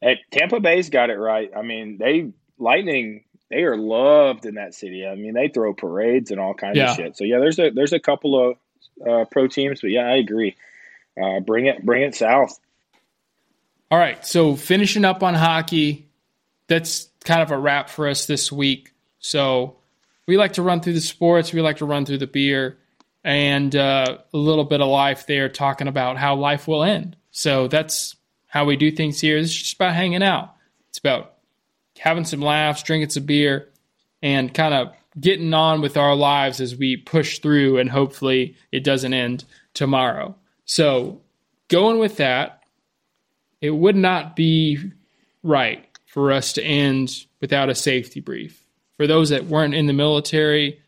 Hey, 0.00 0.20
Tampa 0.30 0.60
Bay's 0.60 0.88
got 0.88 1.10
it 1.10 1.16
right. 1.16 1.50
I 1.56 1.62
mean, 1.62 1.98
they 1.98 2.32
Lightning 2.58 3.24
they 3.50 3.64
are 3.64 3.76
loved 3.76 4.46
in 4.46 4.54
that 4.54 4.72
city. 4.72 5.04
I 5.06 5.16
mean, 5.16 5.34
they 5.34 5.48
throw 5.48 5.74
parades 5.74 6.30
and 6.30 6.40
all 6.40 6.54
kinds 6.54 6.76
yeah. 6.76 6.92
of 6.92 6.96
shit. 6.96 7.16
So 7.16 7.24
yeah, 7.24 7.38
there's 7.40 7.58
a 7.58 7.70
there's 7.70 7.92
a 7.92 8.00
couple 8.00 8.50
of 8.50 8.56
uh, 9.06 9.24
pro 9.30 9.48
teams, 9.48 9.80
but 9.80 9.90
yeah, 9.90 10.06
I 10.06 10.16
agree. 10.16 10.56
Uh, 11.20 11.40
bring 11.40 11.66
it 11.66 11.84
bring 11.84 12.02
it 12.02 12.14
south. 12.14 12.58
All 13.90 13.98
right, 13.98 14.24
so 14.24 14.54
finishing 14.56 15.04
up 15.04 15.22
on 15.22 15.34
hockey, 15.34 16.08
that's 16.68 17.08
kind 17.24 17.42
of 17.42 17.50
a 17.50 17.58
wrap 17.58 17.90
for 17.90 18.08
us 18.08 18.24
this 18.26 18.50
week. 18.50 18.92
So 19.18 19.76
we 20.26 20.36
like 20.36 20.54
to 20.54 20.62
run 20.62 20.80
through 20.80 20.92
the 20.94 21.00
sports, 21.00 21.52
we 21.52 21.60
like 21.60 21.78
to 21.78 21.84
run 21.84 22.04
through 22.04 22.18
the 22.18 22.26
beer, 22.26 22.78
and 23.24 23.74
uh, 23.74 24.18
a 24.32 24.36
little 24.36 24.64
bit 24.64 24.80
of 24.80 24.88
life 24.88 25.26
there, 25.26 25.48
talking 25.48 25.88
about 25.88 26.16
how 26.16 26.36
life 26.36 26.66
will 26.66 26.82
end. 26.82 27.16
So 27.30 27.68
that's 27.68 28.16
how 28.46 28.64
we 28.64 28.76
do 28.76 28.90
things 28.90 29.20
here. 29.20 29.38
It's 29.38 29.52
just 29.52 29.76
about 29.76 29.94
hanging 29.94 30.22
out. 30.22 30.54
It's 30.90 30.98
about 30.98 31.34
having 31.98 32.24
some 32.24 32.40
laughs, 32.40 32.82
drinking 32.82 33.10
some 33.10 33.24
beer, 33.24 33.68
and 34.22 34.52
kind 34.52 34.74
of 34.74 34.92
getting 35.18 35.52
on 35.54 35.80
with 35.80 35.96
our 35.96 36.14
lives 36.14 36.60
as 36.60 36.76
we 36.76 36.96
push 36.96 37.38
through, 37.38 37.78
and 37.78 37.90
hopefully 37.90 38.56
it 38.70 38.84
doesn't 38.84 39.14
end 39.14 39.44
tomorrow. 39.74 40.34
So, 40.64 41.20
going 41.68 41.98
with 41.98 42.16
that, 42.18 42.62
it 43.60 43.70
would 43.70 43.96
not 43.96 44.36
be 44.36 44.78
right 45.42 45.86
for 46.06 46.32
us 46.32 46.54
to 46.54 46.62
end 46.62 47.26
without 47.40 47.70
a 47.70 47.74
safety 47.74 48.20
brief 48.20 48.61
for 49.02 49.08
those 49.08 49.30
that 49.30 49.46
weren't 49.46 49.74
in 49.74 49.86
the 49.86 49.92
military, 49.92 50.80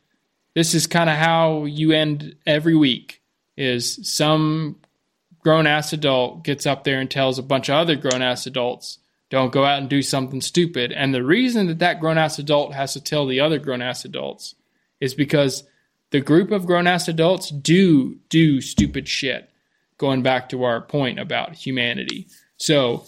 this 0.55 0.73
is 0.73 0.87
kind 0.87 1.11
of 1.11 1.17
how 1.17 1.65
you 1.65 1.91
end 1.91 2.37
every 2.47 2.77
week 2.77 3.21
is 3.57 3.99
some 4.09 4.77
grown 5.41 5.67
ass 5.67 5.93
adult 5.93 6.45
gets 6.45 6.65
up 6.65 6.85
there 6.85 7.01
and 7.01 7.11
tells 7.11 7.41
a 7.41 7.43
bunch 7.43 7.69
of 7.69 7.75
other 7.75 7.97
grown 7.97 8.23
ass 8.23 8.47
adults 8.47 8.99
don't 9.31 9.53
go 9.53 9.65
out 9.65 9.81
and 9.81 9.89
do 9.89 10.01
something 10.01 10.41
stupid. 10.41 10.93
And 10.93 11.12
the 11.12 11.25
reason 11.25 11.67
that 11.67 11.81
that 11.81 11.99
grown 11.99 12.17
ass 12.17 12.39
adult 12.39 12.73
has 12.73 12.93
to 12.93 13.01
tell 13.01 13.27
the 13.27 13.41
other 13.41 13.59
grown 13.59 13.83
ass 13.83 14.05
adults 14.05 14.55
is 15.01 15.12
because 15.12 15.65
the 16.11 16.21
group 16.21 16.53
of 16.53 16.67
grown 16.67 16.87
ass 16.87 17.09
adults 17.09 17.51
do 17.51 18.21
do 18.29 18.61
stupid 18.61 19.09
shit. 19.09 19.51
Going 19.99 20.23
back 20.23 20.51
to 20.51 20.62
our 20.62 20.81
point 20.81 21.19
about 21.19 21.57
humanity. 21.57 22.29
So 22.59 23.07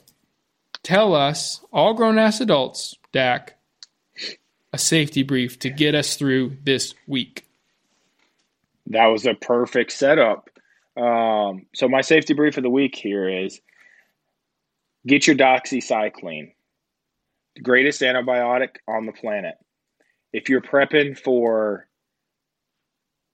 tell 0.83 1.15
us, 1.15 1.61
all 1.73 1.95
grown 1.95 2.19
ass 2.19 2.41
adults, 2.41 2.97
Dak, 3.13 3.56
a 4.77 4.79
safety 4.79 5.23
brief 5.23 5.59
to 5.61 5.71
get 5.71 5.95
us 5.95 6.17
through 6.17 6.55
this 6.63 6.95
week. 7.07 7.47
That 8.89 9.07
was 9.07 9.25
a 9.25 9.33
perfect 9.33 9.91
setup. 9.91 10.51
Um, 10.99 11.65
so 11.75 11.89
my 11.89 12.03
safety 12.03 12.35
brief 12.35 12.59
of 12.59 12.63
the 12.63 12.69
week 12.69 12.95
here 12.95 13.27
is 13.27 13.59
get 15.07 15.27
your 15.27 15.35
doxycycline, 15.35 16.53
the 17.55 17.63
greatest 17.63 18.03
antibiotic 18.03 18.77
on 18.87 19.07
the 19.07 19.13
planet. 19.13 19.55
If 20.35 20.51
you're 20.51 20.61
prepping 20.61 21.19
for 21.19 21.89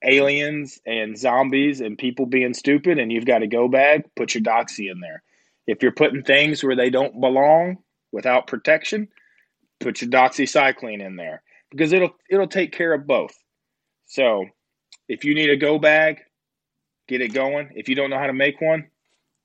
aliens 0.05 0.79
and 0.87 1.19
zombies 1.19 1.81
and 1.81 1.99
people 1.99 2.27
being 2.27 2.55
stupid 2.55 3.01
and 3.01 3.11
you've 3.11 3.27
got 3.27 3.43
a 3.43 3.49
go 3.49 3.67
bag, 3.67 4.05
put 4.15 4.35
your 4.35 4.45
doxy 4.45 4.93
in 4.93 5.01
there. 5.01 5.25
If 5.67 5.83
you're 5.83 5.91
putting 5.91 6.23
things 6.23 6.63
where 6.63 6.77
they 6.77 6.91
don't 6.91 7.21
belong 7.21 7.79
without 8.13 8.47
protection, 8.47 9.09
put 9.83 10.01
your 10.01 10.11
doxycycline 10.11 11.05
in 11.05 11.17
there 11.17 11.43
because 11.71 11.93
it'll 11.93 12.15
it'll 12.31 12.47
take 12.47 12.73
care 12.73 12.93
of 12.93 13.07
both. 13.07 13.37
So, 14.07 14.47
if 15.09 15.25
you 15.25 15.35
need 15.35 15.51
a 15.51 15.57
go 15.57 15.79
bag, 15.79 16.21
get 17.09 17.21
it 17.21 17.33
going. 17.33 17.71
If 17.75 17.89
you 17.89 17.95
don't 17.95 18.11
know 18.11 18.19
how 18.19 18.27
to 18.27 18.33
make 18.33 18.61
one, 18.61 18.89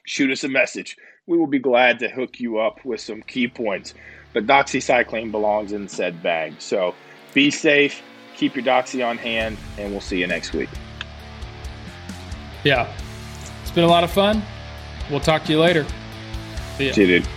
shoot 0.06 0.32
us 0.32 0.44
a 0.44 0.50
message. 0.50 0.98
We 1.26 1.38
will 1.38 1.48
be 1.48 1.60
glad 1.60 2.00
to 2.00 2.10
hook 2.10 2.40
you 2.40 2.60
up 2.60 2.84
with 2.86 3.02
some 3.02 3.22
key 3.22 3.48
points. 3.48 3.94
But 4.34 4.46
doxycycline 4.46 5.32
belongs 5.32 5.72
in 5.72 5.88
said 5.88 6.22
bag. 6.22 6.56
So, 6.60 6.96
be 7.34 7.52
safe, 7.52 8.02
keep 8.36 8.56
your 8.56 8.66
doxy 8.66 9.06
on 9.06 9.18
hand, 9.18 9.58
and 9.78 9.92
we'll 9.92 10.02
see 10.02 10.20
you 10.20 10.28
next 10.28 10.54
week. 10.54 10.70
Yeah. 12.64 12.92
It's 13.62 13.72
been 13.72 13.84
a 13.84 13.88
lot 13.88 14.04
of 14.04 14.12
fun. 14.12 14.42
We'll 15.10 15.20
talk 15.20 15.44
to 15.46 15.52
you 15.52 15.60
later. 15.60 15.86
See 16.78 16.88
ya. 16.88 16.94
See 16.94 17.02
you, 17.02 17.20
dude. 17.20 17.28